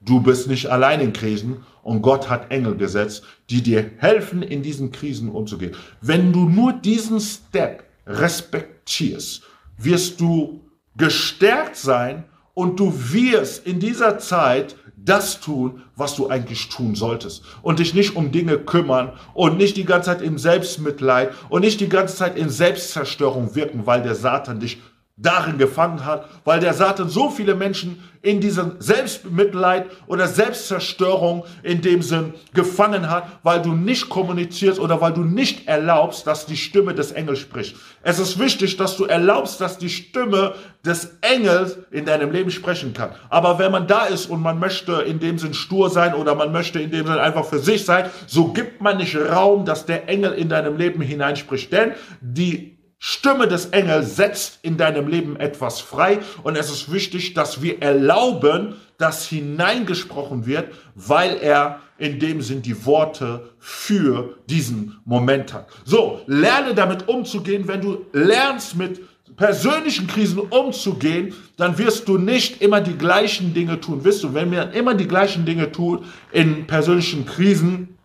Du 0.04 0.20
bist 0.20 0.48
nicht 0.48 0.66
allein 0.66 1.00
in 1.00 1.12
Krisen 1.12 1.64
und 1.82 2.02
Gott 2.02 2.28
hat 2.28 2.50
Engel 2.50 2.76
gesetzt, 2.76 3.24
die 3.50 3.62
dir 3.62 3.90
helfen, 3.98 4.42
in 4.42 4.62
diesen 4.62 4.92
Krisen 4.92 5.28
umzugehen. 5.28 5.74
Wenn 6.00 6.32
du 6.32 6.48
nur 6.48 6.72
diesen 6.72 7.20
Step 7.20 7.84
respektierst, 8.06 9.42
wirst 9.78 10.20
du 10.20 10.64
gestärkt 10.96 11.76
sein 11.76 12.24
und 12.54 12.78
du 12.78 12.92
wirst 13.12 13.66
in 13.66 13.80
dieser 13.80 14.18
Zeit 14.18 14.76
das 15.04 15.40
tun, 15.40 15.82
was 15.96 16.14
du 16.14 16.28
eigentlich 16.28 16.68
tun 16.68 16.94
solltest. 16.94 17.42
Und 17.62 17.80
dich 17.80 17.94
nicht 17.94 18.14
um 18.14 18.30
Dinge 18.30 18.58
kümmern 18.58 19.12
und 19.34 19.56
nicht 19.56 19.76
die 19.76 19.84
ganze 19.84 20.10
Zeit 20.10 20.22
im 20.22 20.38
Selbstmitleid 20.38 21.32
und 21.48 21.62
nicht 21.62 21.80
die 21.80 21.88
ganze 21.88 22.14
Zeit 22.16 22.36
in 22.36 22.50
Selbstzerstörung 22.50 23.54
wirken, 23.54 23.86
weil 23.86 24.02
der 24.02 24.14
Satan 24.14 24.60
dich 24.60 24.80
darin 25.22 25.58
gefangen 25.58 26.04
hat, 26.04 26.28
weil 26.44 26.60
der 26.60 26.74
Satan 26.74 27.08
so 27.08 27.30
viele 27.30 27.54
Menschen 27.54 28.02
in 28.22 28.40
diesem 28.40 28.76
Selbstmitleid 28.78 29.86
oder 30.06 30.28
Selbstzerstörung 30.28 31.44
in 31.64 31.82
dem 31.82 32.02
Sinn 32.02 32.34
gefangen 32.54 33.10
hat, 33.10 33.26
weil 33.42 33.60
du 33.60 33.72
nicht 33.72 34.08
kommunizierst 34.08 34.78
oder 34.78 35.00
weil 35.00 35.12
du 35.12 35.24
nicht 35.24 35.66
erlaubst, 35.66 36.26
dass 36.26 36.46
die 36.46 36.56
Stimme 36.56 36.94
des 36.94 37.10
Engels 37.10 37.40
spricht. 37.40 37.76
Es 38.02 38.20
ist 38.20 38.38
wichtig, 38.38 38.76
dass 38.76 38.96
du 38.96 39.04
erlaubst, 39.06 39.60
dass 39.60 39.76
die 39.76 39.88
Stimme 39.88 40.54
des 40.84 41.18
Engels 41.20 41.78
in 41.90 42.04
deinem 42.04 42.30
Leben 42.30 42.50
sprechen 42.52 42.92
kann. 42.92 43.10
Aber 43.28 43.58
wenn 43.58 43.72
man 43.72 43.88
da 43.88 44.04
ist 44.04 44.26
und 44.26 44.40
man 44.40 44.60
möchte 44.60 45.02
in 45.02 45.18
dem 45.18 45.38
Sinn 45.38 45.54
stur 45.54 45.90
sein 45.90 46.14
oder 46.14 46.36
man 46.36 46.52
möchte 46.52 46.80
in 46.80 46.92
dem 46.92 47.06
Sinn 47.06 47.18
einfach 47.18 47.44
für 47.44 47.58
sich 47.58 47.84
sein, 47.84 48.08
so 48.26 48.52
gibt 48.52 48.80
man 48.80 48.98
nicht 48.98 49.16
Raum, 49.16 49.64
dass 49.64 49.84
der 49.84 50.08
Engel 50.08 50.32
in 50.32 50.48
deinem 50.48 50.76
Leben 50.76 51.02
hineinspricht. 51.02 51.72
Denn 51.72 51.92
die 52.20 52.76
Stimme 53.04 53.48
des 53.48 53.66
Engels 53.70 54.14
setzt 54.14 54.60
in 54.62 54.76
deinem 54.76 55.08
Leben 55.08 55.34
etwas 55.34 55.80
frei 55.80 56.20
und 56.44 56.54
es 56.54 56.70
ist 56.70 56.92
wichtig, 56.92 57.34
dass 57.34 57.60
wir 57.60 57.82
erlauben, 57.82 58.76
dass 58.96 59.26
hineingesprochen 59.26 60.46
wird, 60.46 60.72
weil 60.94 61.36
er 61.38 61.80
in 61.98 62.20
dem 62.20 62.42
Sinn 62.42 62.62
die 62.62 62.86
Worte 62.86 63.50
für 63.58 64.38
diesen 64.48 65.00
Moment 65.04 65.52
hat. 65.52 65.66
So, 65.84 66.20
lerne 66.28 66.76
damit 66.76 67.08
umzugehen. 67.08 67.66
Wenn 67.66 67.80
du 67.80 68.06
lernst 68.12 68.76
mit 68.76 69.00
persönlichen 69.34 70.06
Krisen 70.06 70.38
umzugehen, 70.38 71.34
dann 71.56 71.78
wirst 71.78 72.06
du 72.06 72.18
nicht 72.18 72.62
immer 72.62 72.80
die 72.80 72.96
gleichen 72.96 73.52
Dinge 73.52 73.80
tun. 73.80 74.04
Wisst 74.04 74.22
du, 74.22 74.32
wenn 74.32 74.52
wir 74.52 74.70
immer 74.74 74.94
die 74.94 75.08
gleichen 75.08 75.44
Dinge 75.44 75.72
tun 75.72 76.04
in 76.30 76.68
persönlichen 76.68 77.26
Krisen, 77.26 77.98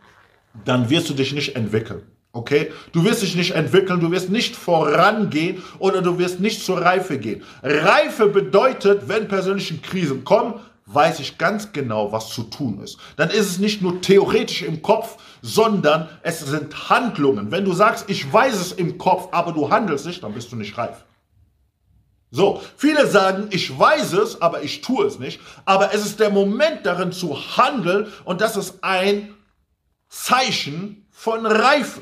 dann 0.65 0.89
wirst 0.89 1.07
du 1.11 1.13
dich 1.13 1.33
nicht 1.33 1.55
entwickeln. 1.55 2.01
Okay? 2.37 2.71
Du 2.91 3.03
wirst 3.03 3.23
dich 3.23 3.35
nicht 3.35 3.51
entwickeln, 3.51 3.99
du 3.99 4.11
wirst 4.11 4.29
nicht 4.29 4.55
vorangehen 4.55 5.63
oder 5.79 6.03
du 6.03 6.19
wirst 6.19 6.39
nicht 6.39 6.63
zur 6.63 6.79
Reife 6.79 7.17
gehen. 7.17 7.43
Reife 7.63 8.27
bedeutet, 8.27 9.07
wenn 9.07 9.27
persönliche 9.27 9.77
Krisen 9.79 10.23
kommen, 10.23 10.53
weiß 10.85 11.19
ich 11.19 11.39
ganz 11.39 11.73
genau, 11.73 12.11
was 12.11 12.29
zu 12.29 12.43
tun 12.43 12.79
ist. 12.83 12.97
Dann 13.15 13.29
ist 13.29 13.49
es 13.49 13.57
nicht 13.57 13.81
nur 13.81 14.01
theoretisch 14.01 14.61
im 14.61 14.83
Kopf, 14.83 15.17
sondern 15.41 16.09
es 16.21 16.39
sind 16.41 16.89
Handlungen. 16.89 17.51
Wenn 17.51 17.65
du 17.65 17.73
sagst, 17.73 18.05
ich 18.07 18.31
weiß 18.31 18.55
es 18.55 18.71
im 18.71 18.99
Kopf, 18.99 19.29
aber 19.31 19.51
du 19.51 19.69
handelst 19.71 20.05
nicht, 20.05 20.23
dann 20.23 20.33
bist 20.33 20.51
du 20.51 20.55
nicht 20.55 20.77
reif. 20.77 21.05
So, 22.29 22.61
viele 22.75 23.07
sagen, 23.07 23.47
ich 23.49 23.77
weiß 23.77 24.13
es, 24.13 24.41
aber 24.41 24.61
ich 24.61 24.81
tue 24.81 25.07
es 25.07 25.17
nicht. 25.17 25.39
Aber 25.65 25.93
es 25.93 26.05
ist 26.05 26.19
der 26.19 26.29
Moment 26.29 26.85
darin 26.85 27.11
zu 27.11 27.35
handeln 27.57 28.11
und 28.25 28.41
das 28.41 28.55
ist 28.57 28.83
ein 28.83 29.33
Zeichen 30.07 31.07
von 31.09 31.45
Reife. 31.45 32.01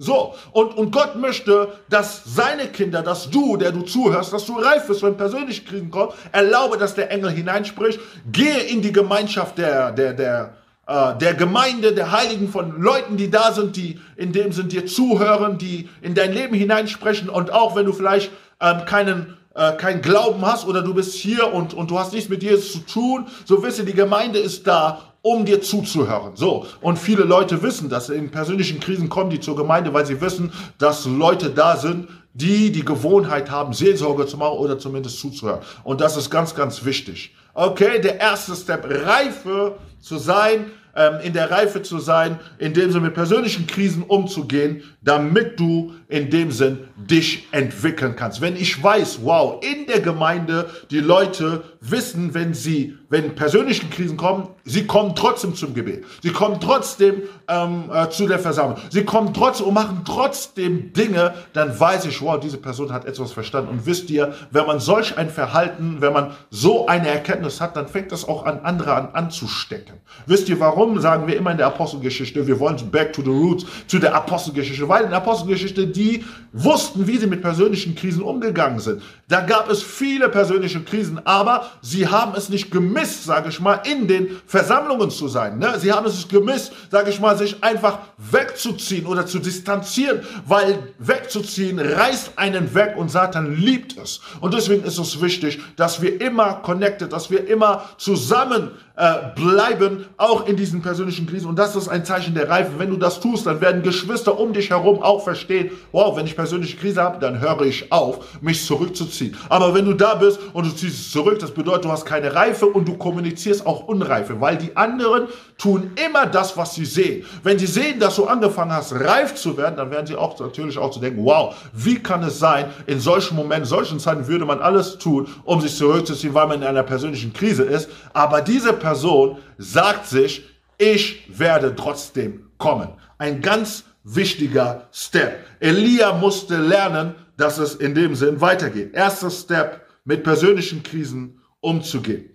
So, 0.00 0.34
und, 0.52 0.76
und 0.76 0.92
Gott 0.92 1.16
möchte, 1.16 1.72
dass 1.90 2.22
seine 2.24 2.68
Kinder, 2.68 3.02
dass 3.02 3.30
du, 3.30 3.56
der 3.56 3.72
du 3.72 3.82
zuhörst, 3.82 4.32
dass 4.32 4.46
du 4.46 4.56
reif 4.56 4.86
bist, 4.86 5.02
wenn 5.02 5.16
persönlich 5.16 5.66
Krisen 5.66 5.90
kommen. 5.90 6.12
Erlaube, 6.30 6.78
dass 6.78 6.94
der 6.94 7.10
Engel 7.10 7.32
hineinspricht. 7.32 7.98
Gehe 8.30 8.60
in 8.60 8.80
die 8.80 8.92
Gemeinschaft 8.92 9.58
der, 9.58 9.90
der, 9.90 10.12
der, 10.14 10.54
äh, 10.86 11.18
der 11.18 11.34
Gemeinde, 11.34 11.92
der 11.94 12.12
Heiligen, 12.12 12.48
von 12.48 12.80
Leuten, 12.80 13.16
die 13.16 13.28
da 13.28 13.52
sind, 13.52 13.74
die 13.74 13.98
in 14.14 14.30
dem 14.30 14.52
sind 14.52 14.70
dir 14.70 14.86
zuhören, 14.86 15.58
die 15.58 15.88
in 16.00 16.14
dein 16.14 16.32
Leben 16.32 16.54
hineinsprechen. 16.54 17.28
Und 17.28 17.50
auch 17.50 17.74
wenn 17.74 17.84
du 17.84 17.92
vielleicht 17.92 18.30
ähm, 18.60 18.84
keinen 18.84 19.36
äh, 19.56 19.72
keinen 19.72 20.00
Glauben 20.00 20.46
hast 20.46 20.68
oder 20.68 20.82
du 20.82 20.94
bist 20.94 21.14
hier 21.14 21.52
und, 21.52 21.74
und 21.74 21.90
du 21.90 21.98
hast 21.98 22.12
nichts 22.12 22.28
mit 22.28 22.44
Jesus 22.44 22.72
zu 22.72 22.78
tun, 22.78 23.26
so 23.44 23.60
wisse, 23.64 23.84
die 23.84 23.94
Gemeinde 23.94 24.38
ist 24.38 24.68
da, 24.68 25.07
um 25.22 25.44
dir 25.44 25.60
zuzuhören. 25.60 26.36
So. 26.36 26.66
Und 26.80 26.98
viele 26.98 27.24
Leute 27.24 27.62
wissen 27.62 27.88
dass 27.88 28.08
In 28.08 28.30
persönlichen 28.30 28.80
Krisen 28.80 29.08
kommen 29.08 29.30
die 29.30 29.40
zur 29.40 29.56
Gemeinde, 29.56 29.92
weil 29.92 30.06
sie 30.06 30.20
wissen, 30.20 30.52
dass 30.78 31.06
Leute 31.06 31.50
da 31.50 31.76
sind, 31.76 32.08
die 32.34 32.70
die 32.70 32.84
Gewohnheit 32.84 33.50
haben, 33.50 33.72
Seelsorge 33.72 34.26
zu 34.26 34.36
machen 34.36 34.58
oder 34.58 34.78
zumindest 34.78 35.18
zuzuhören. 35.18 35.60
Und 35.82 36.00
das 36.00 36.16
ist 36.16 36.30
ganz, 36.30 36.54
ganz 36.54 36.84
wichtig. 36.84 37.34
Okay, 37.54 38.00
der 38.00 38.20
erste 38.20 38.54
Step, 38.54 38.86
Reife 38.88 39.76
zu 40.00 40.18
sein, 40.18 40.66
ähm, 40.94 41.18
in 41.22 41.32
der 41.32 41.50
Reife 41.50 41.82
zu 41.82 41.98
sein, 41.98 42.38
in 42.58 42.74
dem 42.74 42.92
Sinne 42.92 43.06
mit 43.06 43.14
persönlichen 43.14 43.66
Krisen 43.66 44.04
umzugehen, 44.04 44.82
damit 45.02 45.58
du 45.58 45.92
in 46.08 46.30
dem 46.30 46.50
Sinn 46.50 46.88
dich 46.96 47.46
entwickeln 47.52 48.16
kannst. 48.16 48.40
Wenn 48.40 48.56
ich 48.56 48.82
weiß, 48.82 49.20
wow, 49.22 49.62
in 49.62 49.86
der 49.86 50.00
Gemeinde 50.00 50.70
die 50.90 51.00
Leute 51.00 51.62
wissen, 51.80 52.32
wenn 52.32 52.54
sie, 52.54 52.96
wenn 53.10 53.34
persönliche 53.34 53.86
Krisen 53.86 54.16
kommen, 54.16 54.48
sie 54.64 54.86
kommen 54.86 55.14
trotzdem 55.14 55.54
zum 55.54 55.74
Gebet. 55.74 56.04
Sie 56.22 56.30
kommen 56.30 56.60
trotzdem 56.60 57.22
ähm, 57.46 57.90
äh, 57.92 58.08
zu 58.08 58.26
der 58.26 58.38
Versammlung. 58.38 58.78
Sie 58.90 59.04
kommen 59.04 59.34
trotzdem 59.34 59.66
und 59.66 59.74
machen 59.74 60.02
trotzdem 60.06 60.94
Dinge, 60.94 61.34
dann 61.52 61.78
weiß 61.78 62.06
ich, 62.06 62.22
wow, 62.22 62.40
diese 62.40 62.56
Person 62.56 62.90
hat 62.90 63.04
etwas 63.04 63.32
verstanden. 63.32 63.70
Und 63.70 63.86
wisst 63.86 64.08
ihr, 64.08 64.34
wenn 64.50 64.66
man 64.66 64.80
solch 64.80 65.18
ein 65.18 65.28
Verhalten, 65.28 65.98
wenn 66.00 66.14
man 66.14 66.32
so 66.50 66.86
eine 66.86 67.08
Erkenntnis 67.08 67.60
hat, 67.60 67.76
dann 67.76 67.86
fängt 67.86 68.12
das 68.12 68.26
auch 68.26 68.46
an, 68.46 68.60
andere 68.60 68.94
an 68.94 69.10
anzustecken. 69.12 69.96
Wisst 70.26 70.48
ihr, 70.48 70.58
warum 70.58 71.00
sagen 71.00 71.26
wir 71.26 71.36
immer 71.36 71.50
in 71.50 71.58
der 71.58 71.66
Apostelgeschichte, 71.66 72.46
wir 72.46 72.58
wollen 72.58 72.78
back 72.90 73.12
to 73.12 73.22
the 73.22 73.30
roots, 73.30 73.66
zu 73.86 73.98
der 73.98 74.14
Apostelgeschichte, 74.14 74.88
weil 74.88 75.04
in 75.04 75.10
der 75.10 75.18
Apostelgeschichte 75.18 75.86
die 75.98 76.24
wussten, 76.52 77.06
wie 77.06 77.18
sie 77.18 77.26
mit 77.26 77.42
persönlichen 77.42 77.94
Krisen 77.94 78.22
umgegangen 78.22 78.78
sind. 78.78 79.02
Da 79.28 79.40
gab 79.40 79.70
es 79.70 79.82
viele 79.82 80.28
persönliche 80.28 80.80
Krisen, 80.80 81.20
aber 81.24 81.70
sie 81.82 82.08
haben 82.08 82.32
es 82.34 82.48
nicht 82.48 82.70
gemisst, 82.70 83.24
sage 83.24 83.50
ich 83.50 83.60
mal, 83.60 83.80
in 83.84 84.08
den 84.08 84.28
Versammlungen 84.46 85.10
zu 85.10 85.28
sein. 85.28 85.58
Ne? 85.58 85.74
Sie 85.78 85.92
haben 85.92 86.06
es 86.06 86.26
gemisst, 86.28 86.72
sage 86.90 87.10
ich 87.10 87.20
mal, 87.20 87.36
sich 87.36 87.62
einfach 87.62 87.98
wegzuziehen 88.16 89.06
oder 89.06 89.26
zu 89.26 89.38
distanzieren, 89.38 90.20
weil 90.46 90.94
wegzuziehen 90.98 91.78
reißt 91.78 92.32
einen 92.36 92.74
weg 92.74 92.94
und 92.96 93.10
Satan 93.10 93.54
liebt 93.54 93.98
es. 93.98 94.20
Und 94.40 94.54
deswegen 94.54 94.84
ist 94.84 94.98
es 94.98 95.20
wichtig, 95.20 95.60
dass 95.76 96.00
wir 96.00 96.20
immer 96.20 96.54
connected, 96.54 97.12
dass 97.12 97.30
wir 97.30 97.46
immer 97.46 97.84
zusammen 97.98 98.70
äh, 98.96 99.30
bleiben, 99.36 100.06
auch 100.16 100.46
in 100.46 100.56
diesen 100.56 100.82
persönlichen 100.82 101.26
Krisen. 101.26 101.48
Und 101.48 101.56
das 101.56 101.76
ist 101.76 101.88
ein 101.88 102.04
Zeichen 102.04 102.34
der 102.34 102.48
Reife. 102.48 102.72
Wenn 102.78 102.90
du 102.90 102.96
das 102.96 103.20
tust, 103.20 103.46
dann 103.46 103.60
werden 103.60 103.82
Geschwister 103.82 104.38
um 104.38 104.52
dich 104.52 104.70
herum 104.70 105.02
auch 105.02 105.22
verstehen, 105.22 105.70
wow, 105.92 106.16
wenn 106.16 106.26
ich 106.26 106.34
persönliche 106.38 106.76
Krise 106.76 107.02
habe, 107.02 107.18
dann 107.18 107.40
höre 107.40 107.62
ich 107.62 107.90
auf, 107.90 108.38
mich 108.40 108.64
zurückzuziehen. 108.64 109.36
Aber 109.48 109.74
wenn 109.74 109.84
du 109.84 109.92
da 109.92 110.14
bist 110.14 110.38
und 110.52 110.66
du 110.66 110.70
ziehst 110.70 111.00
es 111.00 111.10
zurück, 111.10 111.40
das 111.40 111.50
bedeutet, 111.50 111.86
du 111.86 111.90
hast 111.90 112.04
keine 112.04 112.32
Reife 112.32 112.66
und 112.66 112.86
du 112.86 112.96
kommunizierst 112.96 113.66
auch 113.66 113.88
Unreife, 113.88 114.40
weil 114.40 114.56
die 114.56 114.76
anderen 114.76 115.26
tun 115.56 115.90
immer 116.06 116.26
das, 116.26 116.56
was 116.56 116.76
sie 116.76 116.84
sehen. 116.84 117.26
Wenn 117.42 117.58
sie 117.58 117.66
sehen, 117.66 117.98
dass 117.98 118.14
du 118.14 118.26
angefangen 118.26 118.72
hast, 118.72 118.92
reif 118.92 119.34
zu 119.34 119.56
werden, 119.56 119.74
dann 119.74 119.90
werden 119.90 120.06
sie 120.06 120.14
auch 120.14 120.38
natürlich 120.38 120.78
auch 120.78 120.92
zu 120.92 121.00
denken, 121.00 121.24
wow, 121.24 121.56
wie 121.72 121.96
kann 121.96 122.22
es 122.22 122.38
sein, 122.38 122.66
in 122.86 123.00
solchen 123.00 123.34
Momenten, 123.34 123.64
solchen 123.64 123.98
Zeiten 123.98 124.28
würde 124.28 124.44
man 124.44 124.60
alles 124.60 124.96
tun, 124.98 125.26
um 125.42 125.60
sich 125.60 125.74
zurückzuziehen, 125.76 126.34
weil 126.34 126.46
man 126.46 126.62
in 126.62 126.68
einer 126.68 126.84
persönlichen 126.84 127.32
Krise 127.32 127.64
ist. 127.64 127.90
Aber 128.12 128.42
diese 128.42 128.74
Person 128.74 129.38
sagt 129.58 130.06
sich, 130.06 130.44
ich 130.78 131.24
werde 131.36 131.74
trotzdem 131.74 132.44
kommen. 132.58 132.90
Ein 133.18 133.40
ganz 133.40 133.82
wichtiger 134.14 134.88
Step. 134.92 135.44
Elia 135.60 136.12
musste 136.12 136.56
lernen, 136.56 137.14
dass 137.36 137.58
es 137.58 137.74
in 137.74 137.94
dem 137.94 138.14
Sinn 138.14 138.40
weitergeht. 138.40 138.94
Erster 138.94 139.30
Step, 139.30 139.86
mit 140.04 140.24
persönlichen 140.24 140.82
Krisen 140.82 141.40
umzugehen. 141.60 142.30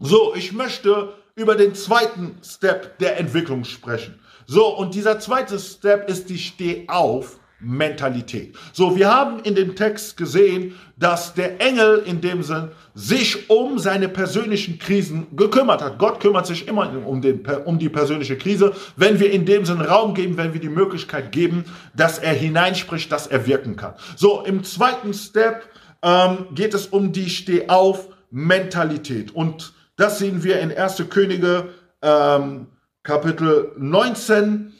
So, 0.00 0.34
ich 0.34 0.52
möchte 0.52 1.14
über 1.36 1.54
den 1.54 1.74
zweiten 1.74 2.36
Step 2.42 2.98
der 2.98 3.18
Entwicklung 3.18 3.64
sprechen. 3.64 4.18
So, 4.46 4.76
und 4.76 4.94
dieser 4.94 5.20
zweite 5.20 5.58
Step 5.60 6.08
ist 6.08 6.28
die 6.28 6.38
Stehauf 6.38 7.38
Mentalität. 7.60 8.54
So, 8.72 8.96
wir 8.96 9.12
haben 9.12 9.40
in 9.40 9.56
dem 9.56 9.74
Text 9.74 10.16
gesehen, 10.16 10.76
dass 10.96 11.34
der 11.34 11.60
Engel 11.60 12.04
in 12.06 12.20
dem 12.20 12.44
Sinn 12.44 12.68
sich 12.94 13.50
um 13.50 13.80
seine 13.80 14.08
persönlichen 14.08 14.78
Krisen 14.78 15.26
gekümmert 15.36 15.82
hat. 15.82 15.98
Gott 15.98 16.20
kümmert 16.20 16.46
sich 16.46 16.68
immer 16.68 16.88
um, 17.04 17.20
den, 17.20 17.44
um 17.64 17.80
die 17.80 17.88
persönliche 17.88 18.38
Krise, 18.38 18.74
wenn 18.96 19.18
wir 19.18 19.32
in 19.32 19.44
dem 19.44 19.64
Sinn 19.64 19.80
Raum 19.80 20.14
geben, 20.14 20.36
wenn 20.36 20.52
wir 20.52 20.60
die 20.60 20.68
Möglichkeit 20.68 21.32
geben, 21.32 21.64
dass 21.96 22.18
er 22.18 22.32
hineinspricht, 22.32 23.10
dass 23.10 23.26
er 23.26 23.46
wirken 23.46 23.74
kann. 23.74 23.94
So, 24.16 24.44
im 24.44 24.62
zweiten 24.62 25.12
Step 25.12 25.64
ähm, 26.02 26.46
geht 26.54 26.74
es 26.74 26.86
um 26.86 27.12
die 27.12 27.28
Stehauf-Mentalität. 27.28 29.34
Und 29.34 29.72
das 29.96 30.20
sehen 30.20 30.44
wir 30.44 30.60
in 30.60 30.70
1. 30.70 31.02
Könige 31.10 31.70
ähm, 32.02 32.68
Kapitel 33.02 33.72
19, 33.78 34.74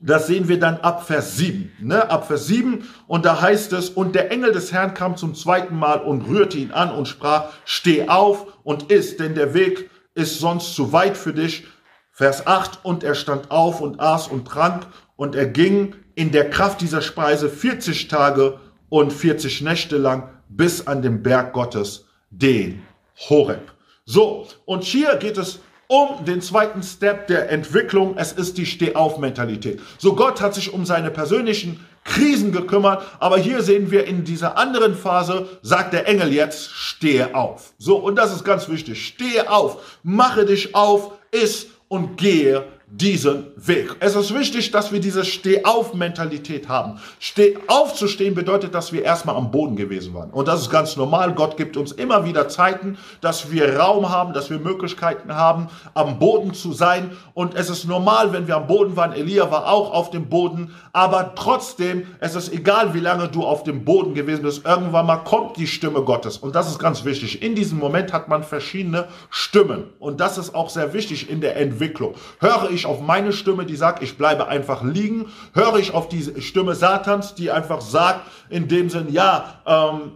das 0.00 0.28
sehen 0.28 0.48
wir 0.48 0.60
dann 0.60 0.76
ab 0.78 1.06
Vers 1.06 1.36
7. 1.36 1.72
Ne? 1.80 2.08
Ab 2.08 2.28
Vers 2.28 2.46
7 2.46 2.88
und 3.06 3.24
da 3.24 3.40
heißt 3.40 3.72
es, 3.72 3.90
und 3.90 4.14
der 4.14 4.30
Engel 4.30 4.52
des 4.52 4.72
Herrn 4.72 4.94
kam 4.94 5.16
zum 5.16 5.34
zweiten 5.34 5.76
Mal 5.76 6.00
und 6.00 6.28
rührte 6.28 6.58
ihn 6.58 6.70
an 6.70 6.92
und 6.92 7.08
sprach, 7.08 7.50
steh 7.64 8.08
auf 8.08 8.46
und 8.62 8.92
iss, 8.92 9.16
denn 9.16 9.34
der 9.34 9.54
Weg 9.54 9.90
ist 10.14 10.38
sonst 10.38 10.74
zu 10.74 10.92
weit 10.92 11.16
für 11.16 11.32
dich. 11.32 11.66
Vers 12.12 12.46
8, 12.46 12.84
und 12.84 13.04
er 13.04 13.14
stand 13.14 13.50
auf 13.50 13.80
und 13.80 14.00
aß 14.00 14.28
und 14.28 14.46
trank 14.46 14.86
und 15.16 15.34
er 15.34 15.46
ging 15.46 15.94
in 16.14 16.32
der 16.32 16.50
Kraft 16.50 16.80
dieser 16.80 17.02
Speise 17.02 17.48
40 17.48 18.08
Tage 18.08 18.58
und 18.88 19.12
40 19.12 19.62
Nächte 19.62 19.96
lang 19.96 20.28
bis 20.48 20.86
an 20.86 21.02
den 21.02 21.22
Berg 21.22 21.52
Gottes, 21.52 22.06
den 22.30 22.82
Horeb. 23.28 23.72
So, 24.04 24.46
und 24.64 24.84
hier 24.84 25.16
geht 25.16 25.38
es 25.38 25.60
um 25.88 26.24
den 26.24 26.40
zweiten 26.42 26.82
Step 26.82 27.26
der 27.26 27.50
Entwicklung. 27.50 28.16
Es 28.16 28.32
ist 28.32 28.58
die 28.58 28.66
Stehauf-Mentalität. 28.66 29.80
So 29.98 30.14
Gott 30.14 30.40
hat 30.40 30.54
sich 30.54 30.72
um 30.72 30.84
seine 30.84 31.10
persönlichen 31.10 31.84
Krisen 32.04 32.52
gekümmert, 32.52 33.02
aber 33.18 33.38
hier 33.38 33.62
sehen 33.62 33.90
wir 33.90 34.06
in 34.06 34.24
dieser 34.24 34.56
anderen 34.56 34.94
Phase, 34.94 35.48
sagt 35.62 35.92
der 35.92 36.06
Engel 36.06 36.32
jetzt, 36.32 36.70
stehe 36.70 37.34
auf. 37.34 37.72
So, 37.78 37.96
und 37.96 38.16
das 38.16 38.34
ist 38.34 38.44
ganz 38.44 38.68
wichtig. 38.68 39.06
Stehe 39.06 39.50
auf, 39.50 39.98
mache 40.02 40.46
dich 40.46 40.74
auf, 40.74 41.12
iss 41.30 41.66
und 41.88 42.16
gehe 42.16 42.64
diesen 42.90 43.48
Weg. 43.56 43.96
Es 44.00 44.16
ist 44.16 44.34
wichtig, 44.34 44.70
dass 44.70 44.92
wir 44.92 45.00
diese 45.00 45.22
Steh-auf-Mentalität 45.24 46.68
haben. 46.68 46.98
Steh 47.18 47.58
aufzustehen 47.66 48.34
bedeutet, 48.34 48.74
dass 48.74 48.92
wir 48.92 49.04
erstmal 49.04 49.36
am 49.36 49.50
Boden 49.50 49.76
gewesen 49.76 50.14
waren. 50.14 50.30
Und 50.30 50.48
das 50.48 50.62
ist 50.62 50.70
ganz 50.70 50.96
normal. 50.96 51.34
Gott 51.34 51.58
gibt 51.58 51.76
uns 51.76 51.92
immer 51.92 52.24
wieder 52.24 52.48
Zeiten, 52.48 52.96
dass 53.20 53.52
wir 53.52 53.78
Raum 53.78 54.08
haben, 54.08 54.32
dass 54.32 54.48
wir 54.48 54.58
Möglichkeiten 54.58 55.34
haben, 55.34 55.68
am 55.92 56.18
Boden 56.18 56.54
zu 56.54 56.72
sein. 56.72 57.10
Und 57.34 57.54
es 57.54 57.68
ist 57.68 57.84
normal, 57.84 58.32
wenn 58.32 58.46
wir 58.46 58.56
am 58.56 58.66
Boden 58.66 58.96
waren. 58.96 59.12
Elia 59.12 59.50
war 59.50 59.68
auch 59.70 59.92
auf 59.92 60.10
dem 60.10 60.30
Boden. 60.30 60.74
Aber 60.94 61.34
trotzdem, 61.34 62.06
es 62.20 62.34
ist 62.34 62.50
egal, 62.52 62.94
wie 62.94 63.00
lange 63.00 63.28
du 63.28 63.44
auf 63.44 63.64
dem 63.64 63.84
Boden 63.84 64.14
gewesen 64.14 64.42
bist. 64.42 64.64
Irgendwann 64.64 65.04
mal 65.04 65.18
kommt 65.18 65.58
die 65.58 65.66
Stimme 65.66 66.00
Gottes. 66.02 66.38
Und 66.38 66.54
das 66.54 66.68
ist 66.70 66.78
ganz 66.78 67.04
wichtig. 67.04 67.42
In 67.42 67.54
diesem 67.54 67.78
Moment 67.78 68.14
hat 68.14 68.28
man 68.28 68.42
verschiedene 68.42 69.08
Stimmen. 69.28 69.84
Und 69.98 70.20
das 70.20 70.38
ist 70.38 70.54
auch 70.54 70.70
sehr 70.70 70.94
wichtig 70.94 71.28
in 71.28 71.42
der 71.42 71.56
Entwicklung. 71.56 72.14
Höre 72.40 72.70
ich 72.70 72.77
ich 72.78 72.86
auf 72.86 73.00
meine 73.00 73.32
Stimme, 73.32 73.66
die 73.66 73.76
sagt, 73.76 74.02
ich 74.02 74.16
bleibe 74.16 74.48
einfach 74.48 74.82
liegen? 74.82 75.26
Höre 75.52 75.76
ich 75.76 75.92
auf 75.92 76.08
die 76.08 76.40
Stimme 76.40 76.74
Satans, 76.74 77.34
die 77.34 77.50
einfach 77.50 77.80
sagt, 77.80 78.22
in 78.48 78.68
dem 78.68 78.88
Sinn, 78.88 79.12
ja, 79.12 79.60
ähm, 79.66 80.12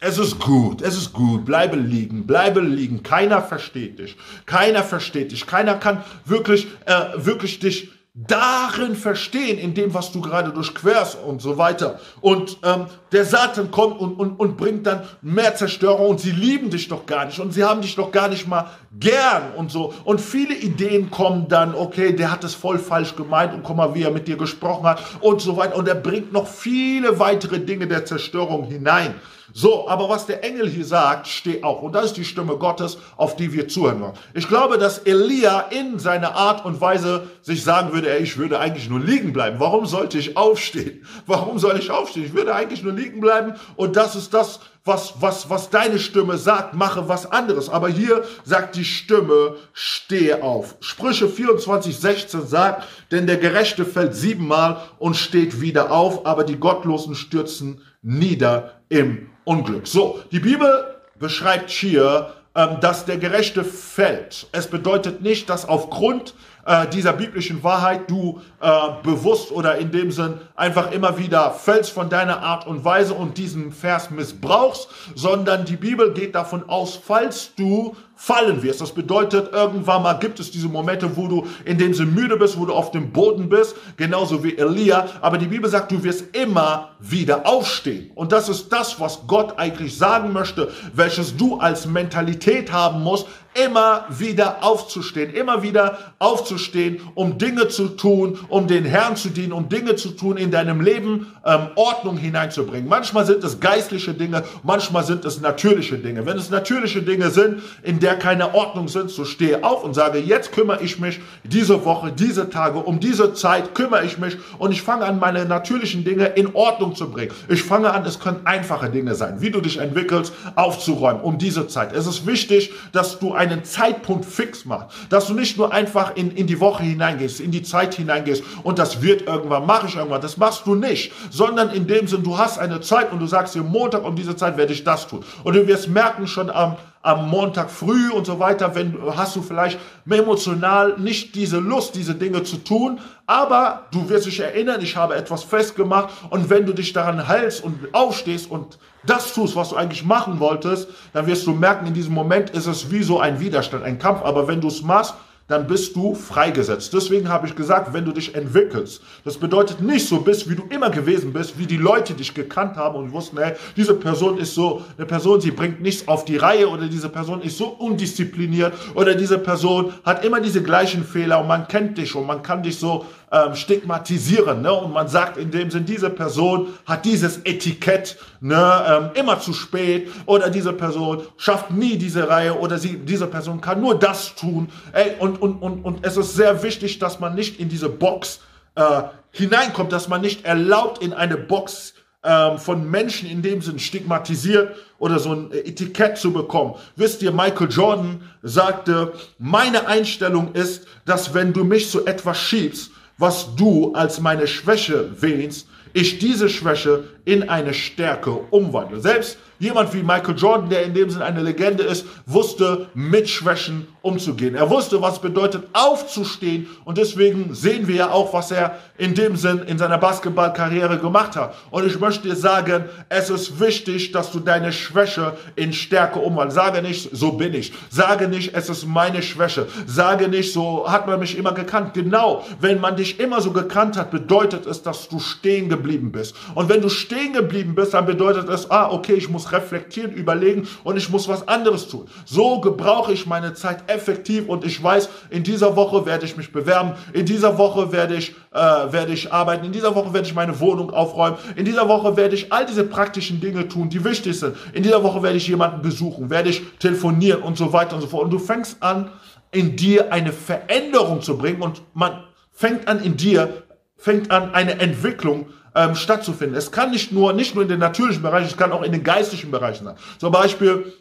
es 0.00 0.18
ist 0.18 0.38
gut, 0.38 0.82
es 0.82 0.96
ist 0.96 1.12
gut, 1.12 1.46
bleibe 1.46 1.76
liegen, 1.76 2.26
bleibe 2.26 2.60
liegen. 2.60 3.02
Keiner 3.02 3.42
versteht 3.42 3.98
dich, 3.98 4.16
keiner 4.44 4.82
versteht 4.82 5.32
dich, 5.32 5.46
keiner 5.46 5.74
kann 5.76 6.04
wirklich, 6.26 6.68
äh, 6.84 7.12
wirklich 7.16 7.58
dich 7.58 7.90
darin 8.16 8.96
verstehen, 8.96 9.58
in 9.58 9.74
dem, 9.74 9.92
was 9.92 10.10
du 10.10 10.22
gerade 10.22 10.50
durchquerst 10.50 11.18
und 11.22 11.42
so 11.42 11.58
weiter. 11.58 12.00
Und 12.22 12.56
ähm, 12.62 12.86
der 13.12 13.26
Satan 13.26 13.70
kommt 13.70 14.00
und, 14.00 14.14
und, 14.14 14.40
und 14.40 14.56
bringt 14.56 14.86
dann 14.86 15.02
mehr 15.20 15.54
Zerstörung 15.54 16.08
und 16.08 16.20
sie 16.20 16.30
lieben 16.30 16.70
dich 16.70 16.88
doch 16.88 17.04
gar 17.04 17.26
nicht 17.26 17.38
und 17.40 17.52
sie 17.52 17.62
haben 17.62 17.82
dich 17.82 17.94
doch 17.94 18.10
gar 18.10 18.28
nicht 18.28 18.48
mal 18.48 18.70
gern 18.98 19.52
und 19.56 19.70
so. 19.70 19.92
Und 20.04 20.22
viele 20.22 20.54
Ideen 20.54 21.10
kommen 21.10 21.46
dann, 21.48 21.74
okay, 21.74 22.14
der 22.14 22.32
hat 22.32 22.42
es 22.42 22.54
voll 22.54 22.78
falsch 22.78 23.14
gemeint 23.16 23.52
und 23.52 23.62
guck 23.62 23.76
mal, 23.76 23.94
wie 23.94 24.04
er 24.04 24.10
mit 24.10 24.26
dir 24.26 24.38
gesprochen 24.38 24.86
hat 24.86 25.02
und 25.20 25.42
so 25.42 25.58
weiter. 25.58 25.76
Und 25.76 25.86
er 25.86 25.94
bringt 25.94 26.32
noch 26.32 26.48
viele 26.48 27.18
weitere 27.18 27.60
Dinge 27.60 27.86
der 27.86 28.06
Zerstörung 28.06 28.64
hinein. 28.64 29.14
So, 29.52 29.88
aber 29.88 30.08
was 30.08 30.26
der 30.26 30.42
Engel 30.44 30.68
hier 30.68 30.84
sagt, 30.84 31.28
steh 31.28 31.62
auf. 31.62 31.82
Und 31.82 31.92
das 31.92 32.06
ist 32.06 32.16
die 32.16 32.24
Stimme 32.24 32.56
Gottes, 32.56 32.98
auf 33.16 33.36
die 33.36 33.52
wir 33.52 33.68
zuhören 33.68 34.00
wollen. 34.00 34.14
Ich 34.34 34.48
glaube, 34.48 34.76
dass 34.76 34.98
Elia 34.98 35.60
in 35.70 35.98
seiner 35.98 36.34
Art 36.34 36.64
und 36.64 36.80
Weise 36.80 37.28
sich 37.42 37.62
sagen 37.62 37.92
würde, 37.92 38.10
ey, 38.10 38.22
ich 38.22 38.36
würde 38.38 38.58
eigentlich 38.58 38.88
nur 38.88 39.00
liegen 39.00 39.32
bleiben. 39.32 39.60
Warum 39.60 39.86
sollte 39.86 40.18
ich 40.18 40.36
aufstehen? 40.36 41.06
Warum 41.26 41.58
soll 41.58 41.78
ich 41.78 41.90
aufstehen? 41.90 42.24
Ich 42.24 42.34
würde 42.34 42.54
eigentlich 42.54 42.82
nur 42.82 42.92
liegen 42.92 43.20
bleiben. 43.20 43.54
Und 43.76 43.96
das 43.96 44.16
ist 44.16 44.34
das, 44.34 44.60
was, 44.84 45.14
was, 45.20 45.48
was 45.48 45.70
deine 45.70 45.98
Stimme 45.98 46.38
sagt. 46.38 46.74
Mache 46.74 47.08
was 47.08 47.30
anderes. 47.30 47.68
Aber 47.68 47.88
hier 47.88 48.24
sagt 48.44 48.76
die 48.76 48.84
Stimme, 48.84 49.56
stehe 49.72 50.42
auf. 50.42 50.76
Sprüche 50.80 51.28
24, 51.28 51.96
16 51.96 52.46
sagt, 52.46 52.86
denn 53.10 53.26
der 53.26 53.36
Gerechte 53.36 53.84
fällt 53.84 54.14
siebenmal 54.14 54.82
und 54.98 55.16
steht 55.16 55.60
wieder 55.60 55.92
auf, 55.92 56.26
aber 56.26 56.44
die 56.44 56.58
Gottlosen 56.58 57.14
stürzen 57.14 57.80
nieder 58.02 58.80
im 58.88 59.28
Unglück. 59.46 59.86
So, 59.86 60.20
die 60.32 60.40
Bibel 60.40 60.96
beschreibt 61.20 61.70
hier, 61.70 62.32
ähm, 62.56 62.78
dass 62.80 63.04
der 63.04 63.16
Gerechte 63.16 63.62
fällt. 63.64 64.48
Es 64.50 64.66
bedeutet 64.66 65.22
nicht, 65.22 65.48
dass 65.48 65.68
aufgrund 65.68 66.34
äh, 66.66 66.88
dieser 66.88 67.12
biblischen 67.12 67.62
Wahrheit 67.62 68.10
du 68.10 68.40
äh, 68.60 68.70
bewusst 69.04 69.52
oder 69.52 69.76
in 69.78 69.92
dem 69.92 70.10
Sinn 70.10 70.40
einfach 70.56 70.90
immer 70.90 71.16
wieder 71.16 71.52
fällst 71.52 71.92
von 71.92 72.08
deiner 72.08 72.42
Art 72.42 72.66
und 72.66 72.84
Weise 72.84 73.14
und 73.14 73.38
diesen 73.38 73.70
Vers 73.70 74.10
missbrauchst, 74.10 74.88
sondern 75.14 75.64
die 75.64 75.76
Bibel 75.76 76.12
geht 76.12 76.34
davon 76.34 76.68
aus, 76.68 76.98
falls 77.00 77.54
du 77.54 77.94
fallen 78.16 78.62
wirst. 78.62 78.80
Das 78.80 78.92
bedeutet, 78.92 79.52
irgendwann 79.52 80.02
mal 80.02 80.14
gibt 80.14 80.40
es 80.40 80.50
diese 80.50 80.68
Momente, 80.68 81.16
wo 81.16 81.28
du 81.28 81.46
in 81.66 81.76
dem 81.76 81.92
Sinne 81.92 82.10
müde 82.10 82.36
bist, 82.38 82.58
wo 82.58 82.64
du 82.64 82.72
auf 82.72 82.90
dem 82.90 83.12
Boden 83.12 83.48
bist, 83.50 83.76
genauso 83.98 84.42
wie 84.42 84.56
Elia. 84.56 85.06
Aber 85.20 85.36
die 85.36 85.46
Bibel 85.46 85.70
sagt, 85.70 85.92
du 85.92 86.02
wirst 86.02 86.34
immer 86.34 86.90
wieder 86.98 87.46
aufstehen. 87.46 88.10
Und 88.14 88.32
das 88.32 88.48
ist 88.48 88.72
das, 88.72 88.98
was 88.98 89.26
Gott 89.26 89.58
eigentlich 89.58 89.96
sagen 89.96 90.32
möchte, 90.32 90.70
welches 90.94 91.36
du 91.36 91.58
als 91.58 91.86
Mentalität 91.86 92.72
haben 92.72 93.02
musst, 93.02 93.26
immer 93.56 94.04
wieder 94.10 94.62
aufzustehen, 94.62 95.32
immer 95.32 95.62
wieder 95.62 95.98
aufzustehen, 96.18 97.00
um 97.14 97.38
Dinge 97.38 97.68
zu 97.68 97.88
tun, 97.88 98.38
um 98.48 98.66
den 98.66 98.84
Herrn 98.84 99.16
zu 99.16 99.30
dienen, 99.30 99.52
um 99.52 99.68
Dinge 99.68 99.96
zu 99.96 100.10
tun 100.10 100.36
in 100.36 100.50
deinem 100.50 100.80
Leben, 100.80 101.32
ähm, 101.44 101.68
Ordnung 101.74 102.18
hineinzubringen. 102.18 102.88
Manchmal 102.88 103.24
sind 103.24 103.42
es 103.44 103.58
geistliche 103.60 104.14
Dinge, 104.14 104.44
manchmal 104.62 105.04
sind 105.04 105.24
es 105.24 105.40
natürliche 105.40 105.96
Dinge. 105.96 106.26
Wenn 106.26 106.36
es 106.36 106.50
natürliche 106.50 107.02
Dinge 107.02 107.30
sind, 107.30 107.62
in 107.82 107.98
der 108.06 108.16
keine 108.16 108.54
Ordnung 108.54 108.86
sind, 108.86 109.10
so 109.10 109.24
stehe 109.24 109.64
auf 109.64 109.82
und 109.82 109.94
sage, 109.94 110.20
jetzt 110.20 110.52
kümmere 110.52 110.80
ich 110.80 111.00
mich 111.00 111.18
diese 111.42 111.84
Woche, 111.84 112.12
diese 112.12 112.48
Tage, 112.50 112.78
um 112.78 113.00
diese 113.00 113.34
Zeit 113.34 113.74
kümmere 113.74 114.04
ich 114.04 114.16
mich 114.16 114.36
und 114.58 114.70
ich 114.70 114.80
fange 114.80 115.04
an, 115.04 115.18
meine 115.18 115.44
natürlichen 115.44 116.04
Dinge 116.04 116.26
in 116.26 116.54
Ordnung 116.54 116.94
zu 116.94 117.10
bringen. 117.10 117.32
Ich 117.48 117.64
fange 117.64 117.92
an, 117.92 118.04
es 118.06 118.20
können 118.20 118.42
einfache 118.44 118.90
Dinge 118.90 119.16
sein, 119.16 119.40
wie 119.40 119.50
du 119.50 119.60
dich 119.60 119.78
entwickelst, 119.78 120.32
aufzuräumen 120.54 121.20
um 121.20 121.36
diese 121.36 121.66
Zeit. 121.66 121.92
Es 121.94 122.06
ist 122.06 122.28
wichtig, 122.28 122.70
dass 122.92 123.18
du 123.18 123.32
einen 123.32 123.64
Zeitpunkt 123.64 124.24
fix 124.24 124.64
machst, 124.64 124.96
dass 125.10 125.26
du 125.26 125.34
nicht 125.34 125.58
nur 125.58 125.72
einfach 125.72 126.14
in, 126.14 126.30
in 126.30 126.46
die 126.46 126.60
Woche 126.60 126.84
hineingehst, 126.84 127.40
in 127.40 127.50
die 127.50 127.64
Zeit 127.64 127.94
hineingehst 127.94 128.44
und 128.62 128.78
das 128.78 129.02
wird 129.02 129.22
irgendwann, 129.22 129.66
mache 129.66 129.88
ich 129.88 129.96
irgendwann. 129.96 130.20
Das 130.20 130.36
machst 130.36 130.64
du 130.64 130.76
nicht, 130.76 131.10
sondern 131.32 131.70
in 131.70 131.88
dem 131.88 132.06
Sinn, 132.06 132.22
du 132.22 132.38
hast 132.38 132.60
eine 132.60 132.80
Zeit 132.82 133.10
und 133.10 133.18
du 133.18 133.26
sagst 133.26 133.56
dir, 133.56 133.64
Montag 133.64 134.04
um 134.04 134.14
diese 134.14 134.36
Zeit 134.36 134.56
werde 134.56 134.72
ich 134.72 134.84
das 134.84 135.08
tun. 135.08 135.24
Und 135.42 135.56
du 135.56 135.66
wirst 135.66 135.88
merken 135.88 136.28
schon 136.28 136.50
am 136.50 136.76
am 137.06 137.30
Montag 137.30 137.70
früh 137.70 138.10
und 138.10 138.26
so 138.26 138.40
weiter, 138.40 138.74
wenn 138.74 138.98
hast 139.16 139.36
du 139.36 139.42
vielleicht 139.42 139.78
emotional 140.10 140.96
nicht 140.98 141.34
diese 141.34 141.58
Lust, 141.58 141.94
diese 141.94 142.14
Dinge 142.14 142.42
zu 142.42 142.56
tun, 142.56 142.98
aber 143.26 143.86
du 143.92 144.08
wirst 144.08 144.26
dich 144.26 144.40
erinnern, 144.40 144.80
ich 144.80 144.96
habe 144.96 145.14
etwas 145.14 145.44
festgemacht. 145.44 146.08
Und 146.30 146.50
wenn 146.50 146.66
du 146.66 146.72
dich 146.72 146.92
daran 146.92 147.26
hältst 147.26 147.62
und 147.62 147.78
aufstehst 147.92 148.50
und 148.50 148.78
das 149.04 149.32
tust, 149.34 149.54
was 149.54 149.70
du 149.70 149.76
eigentlich 149.76 150.04
machen 150.04 150.40
wolltest, 150.40 150.88
dann 151.12 151.26
wirst 151.26 151.46
du 151.46 151.52
merken, 151.52 151.86
in 151.86 151.94
diesem 151.94 152.14
Moment 152.14 152.50
ist 152.50 152.66
es 152.66 152.90
wie 152.90 153.04
so 153.04 153.20
ein 153.20 153.38
Widerstand, 153.38 153.84
ein 153.84 153.98
Kampf, 153.98 154.22
aber 154.22 154.48
wenn 154.48 154.60
du 154.60 154.68
es 154.68 154.82
machst, 154.82 155.14
dann 155.48 155.66
bist 155.66 155.94
du 155.94 156.14
freigesetzt. 156.14 156.92
Deswegen 156.92 157.28
habe 157.28 157.46
ich 157.46 157.54
gesagt, 157.54 157.92
wenn 157.92 158.04
du 158.04 158.12
dich 158.12 158.34
entwickelst, 158.34 159.00
das 159.24 159.36
bedeutet 159.36 159.80
nicht 159.80 160.08
so 160.08 160.20
bist, 160.20 160.50
wie 160.50 160.56
du 160.56 160.64
immer 160.70 160.90
gewesen 160.90 161.32
bist, 161.32 161.58
wie 161.58 161.66
die 161.66 161.76
Leute 161.76 162.14
dich 162.14 162.34
gekannt 162.34 162.76
haben 162.76 162.96
und 162.96 163.12
wussten, 163.12 163.38
hey, 163.38 163.52
diese 163.76 163.94
Person 163.94 164.38
ist 164.38 164.54
so 164.54 164.82
eine 164.96 165.06
Person, 165.06 165.40
sie 165.40 165.52
bringt 165.52 165.80
nichts 165.80 166.08
auf 166.08 166.24
die 166.24 166.36
Reihe 166.36 166.68
oder 166.68 166.88
diese 166.88 167.08
Person 167.08 167.42
ist 167.42 167.58
so 167.58 167.66
undiszipliniert 167.66 168.72
oder 168.94 169.14
diese 169.14 169.38
Person 169.38 169.92
hat 170.04 170.24
immer 170.24 170.40
diese 170.40 170.62
gleichen 170.62 171.04
Fehler 171.04 171.40
und 171.40 171.46
man 171.46 171.68
kennt 171.68 171.98
dich 171.98 172.14
und 172.14 172.26
man 172.26 172.42
kann 172.42 172.62
dich 172.62 172.78
so 172.78 173.06
ähm, 173.32 173.54
stigmatisieren. 173.54 174.62
Ne? 174.62 174.72
Und 174.72 174.92
man 174.92 175.08
sagt 175.08 175.36
in 175.36 175.50
dem 175.50 175.70
Sinn, 175.70 175.84
diese 175.84 176.10
Person 176.10 176.68
hat 176.86 177.04
dieses 177.04 177.38
Etikett 177.38 178.16
ne, 178.40 178.84
ähm, 178.88 179.10
immer 179.14 179.40
zu 179.40 179.52
spät 179.52 180.08
oder 180.26 180.50
diese 180.50 180.72
Person 180.72 181.22
schafft 181.36 181.70
nie 181.70 181.96
diese 181.96 182.28
Reihe 182.28 182.58
oder 182.58 182.78
sie, 182.78 182.98
diese 182.98 183.26
Person 183.26 183.60
kann 183.60 183.80
nur 183.80 183.98
das 183.98 184.34
tun. 184.34 184.68
Ey, 184.92 185.12
und, 185.18 185.35
und, 185.36 185.62
und, 185.62 185.84
und 185.84 186.06
es 186.06 186.16
ist 186.16 186.34
sehr 186.34 186.62
wichtig, 186.62 186.98
dass 186.98 187.20
man 187.20 187.34
nicht 187.34 187.60
in 187.60 187.68
diese 187.68 187.88
Box 187.88 188.40
äh, 188.74 189.02
hineinkommt, 189.30 189.92
dass 189.92 190.08
man 190.08 190.20
nicht 190.20 190.44
erlaubt, 190.44 191.02
in 191.02 191.12
eine 191.12 191.36
Box 191.36 191.94
ähm, 192.22 192.58
von 192.58 192.90
Menschen 192.90 193.28
in 193.28 193.40
dem 193.42 193.62
Sinn 193.62 193.78
stigmatisiert 193.78 194.74
oder 194.98 195.18
so 195.18 195.32
ein 195.32 195.52
Etikett 195.52 196.18
zu 196.18 196.32
bekommen. 196.32 196.74
Wisst 196.96 197.22
ihr, 197.22 197.30
Michael 197.30 197.70
Jordan 197.70 198.20
sagte, 198.42 199.12
meine 199.38 199.86
Einstellung 199.86 200.52
ist, 200.54 200.86
dass 201.04 201.34
wenn 201.34 201.52
du 201.52 201.64
mich 201.64 201.90
zu 201.90 202.04
etwas 202.04 202.38
schiebst, 202.38 202.90
was 203.18 203.54
du 203.54 203.92
als 203.94 204.20
meine 204.20 204.46
Schwäche 204.46 205.10
wähnst, 205.22 205.68
ich 205.96 206.18
diese 206.18 206.50
Schwäche 206.50 207.04
in 207.24 207.48
eine 207.48 207.72
Stärke 207.72 208.30
umwandle. 208.30 209.00
Selbst 209.00 209.38
jemand 209.58 209.94
wie 209.94 210.02
Michael 210.02 210.36
Jordan, 210.36 210.68
der 210.68 210.84
in 210.84 210.92
dem 210.92 211.08
Sinn 211.08 211.22
eine 211.22 211.42
Legende 211.42 211.82
ist, 211.82 212.04
wusste 212.26 212.88
mit 212.92 213.30
Schwächen 213.30 213.88
umzugehen. 214.02 214.54
Er 214.54 214.68
wusste, 214.68 215.00
was 215.00 215.20
bedeutet 215.20 215.64
aufzustehen 215.72 216.68
und 216.84 216.98
deswegen 216.98 217.54
sehen 217.54 217.88
wir 217.88 217.96
ja 217.96 218.10
auch, 218.10 218.34
was 218.34 218.50
er 218.50 218.78
in 218.98 219.14
dem 219.14 219.36
Sinn 219.36 219.62
in 219.66 219.78
seiner 219.78 219.96
Basketballkarriere 219.96 220.98
gemacht 220.98 221.34
hat. 221.34 221.54
Und 221.70 221.86
ich 221.86 221.98
möchte 221.98 222.28
dir 222.28 222.36
sagen, 222.36 222.84
es 223.08 223.30
ist 223.30 223.58
wichtig, 223.58 224.12
dass 224.12 224.30
du 224.30 224.38
deine 224.38 224.72
Schwäche 224.72 225.32
in 225.56 225.72
Stärke 225.72 226.18
umwandelst. 226.18 226.56
Sage 226.56 226.82
nicht, 226.82 227.08
so 227.12 227.32
bin 227.32 227.54
ich. 227.54 227.72
Sage 227.90 228.28
nicht, 228.28 228.54
es 228.54 228.68
ist 228.68 228.86
meine 228.86 229.22
Schwäche. 229.22 229.66
Sage 229.86 230.28
nicht, 230.28 230.52
so 230.52 230.88
hat 230.88 231.06
man 231.06 231.18
mich 231.18 231.36
immer 231.36 231.52
gekannt. 231.52 231.94
Genau, 231.94 232.44
wenn 232.60 232.80
man 232.80 232.96
dich 232.96 233.18
immer 233.18 233.40
so 233.40 233.50
gekannt 233.50 233.96
hat, 233.96 234.10
bedeutet 234.10 234.66
es, 234.66 234.82
dass 234.82 235.08
du 235.08 235.18
stehen 235.18 235.68
geblieben 235.68 235.85
bist. 235.86 236.34
Und 236.54 236.68
wenn 236.68 236.80
du 236.80 236.88
stehen 236.88 237.32
geblieben 237.32 237.74
bist, 237.74 237.94
dann 237.94 238.06
bedeutet 238.06 238.48
es, 238.48 238.70
ah, 238.70 238.90
okay, 238.90 239.14
ich 239.14 239.28
muss 239.28 239.52
reflektieren, 239.52 240.12
überlegen 240.12 240.68
und 240.84 240.96
ich 240.96 241.08
muss 241.10 241.28
was 241.28 241.46
anderes 241.48 241.88
tun. 241.88 242.06
So 242.24 242.60
gebrauche 242.60 243.12
ich 243.12 243.26
meine 243.26 243.54
Zeit 243.54 243.90
effektiv 243.90 244.48
und 244.48 244.64
ich 244.64 244.82
weiß, 244.82 245.08
in 245.30 245.42
dieser 245.42 245.76
Woche 245.76 246.06
werde 246.06 246.24
ich 246.24 246.36
mich 246.36 246.52
bewerben, 246.52 246.92
in 247.12 247.26
dieser 247.26 247.58
Woche 247.58 247.92
werde 247.92 248.16
ich, 248.16 248.34
äh, 248.52 248.58
werde 248.58 249.12
ich 249.12 249.32
arbeiten, 249.32 249.64
in 249.64 249.72
dieser 249.72 249.94
Woche 249.94 250.12
werde 250.12 250.26
ich 250.26 250.34
meine 250.34 250.58
Wohnung 250.60 250.90
aufräumen, 250.90 251.38
in 251.54 251.64
dieser 251.64 251.88
Woche 251.88 252.16
werde 252.16 252.34
ich 252.34 252.52
all 252.52 252.66
diese 252.66 252.84
praktischen 252.84 253.40
Dinge 253.40 253.68
tun, 253.68 253.88
die 253.88 254.04
wichtig 254.04 254.38
sind. 254.38 254.56
In 254.72 254.82
dieser 254.82 255.02
Woche 255.02 255.22
werde 255.22 255.36
ich 255.36 255.48
jemanden 255.48 255.82
besuchen, 255.82 256.30
werde 256.30 256.50
ich 256.50 256.62
telefonieren 256.78 257.42
und 257.42 257.56
so 257.56 257.72
weiter 257.72 257.94
und 257.94 258.02
so 258.02 258.08
fort. 258.08 258.24
Und 258.24 258.30
du 258.30 258.38
fängst 258.38 258.82
an, 258.82 259.10
in 259.52 259.76
dir 259.76 260.12
eine 260.12 260.32
Veränderung 260.32 261.22
zu 261.22 261.38
bringen 261.38 261.62
und 261.62 261.82
man 261.94 262.24
fängt 262.52 262.88
an 262.88 263.02
in 263.02 263.16
dir, 263.16 263.62
fängt 263.96 264.30
an 264.30 264.54
eine 264.54 264.80
Entwicklung 264.80 265.46
ähm, 265.76 265.94
stattzufinden. 265.94 266.56
Es 266.56 266.72
kann 266.72 266.90
nicht 266.90 267.12
nur, 267.12 267.34
nicht 267.34 267.54
nur 267.54 267.62
in 267.62 267.68
den 267.68 267.80
natürlichen 267.80 268.22
Bereichen, 268.22 268.46
es 268.46 268.56
kann 268.56 268.72
auch 268.72 268.82
in 268.82 268.92
den 268.92 269.04
geistlichen 269.04 269.50
Bereichen 269.50 269.84
sein. 269.84 269.96
Zum 270.18 270.32
Beispiel, 270.32 270.92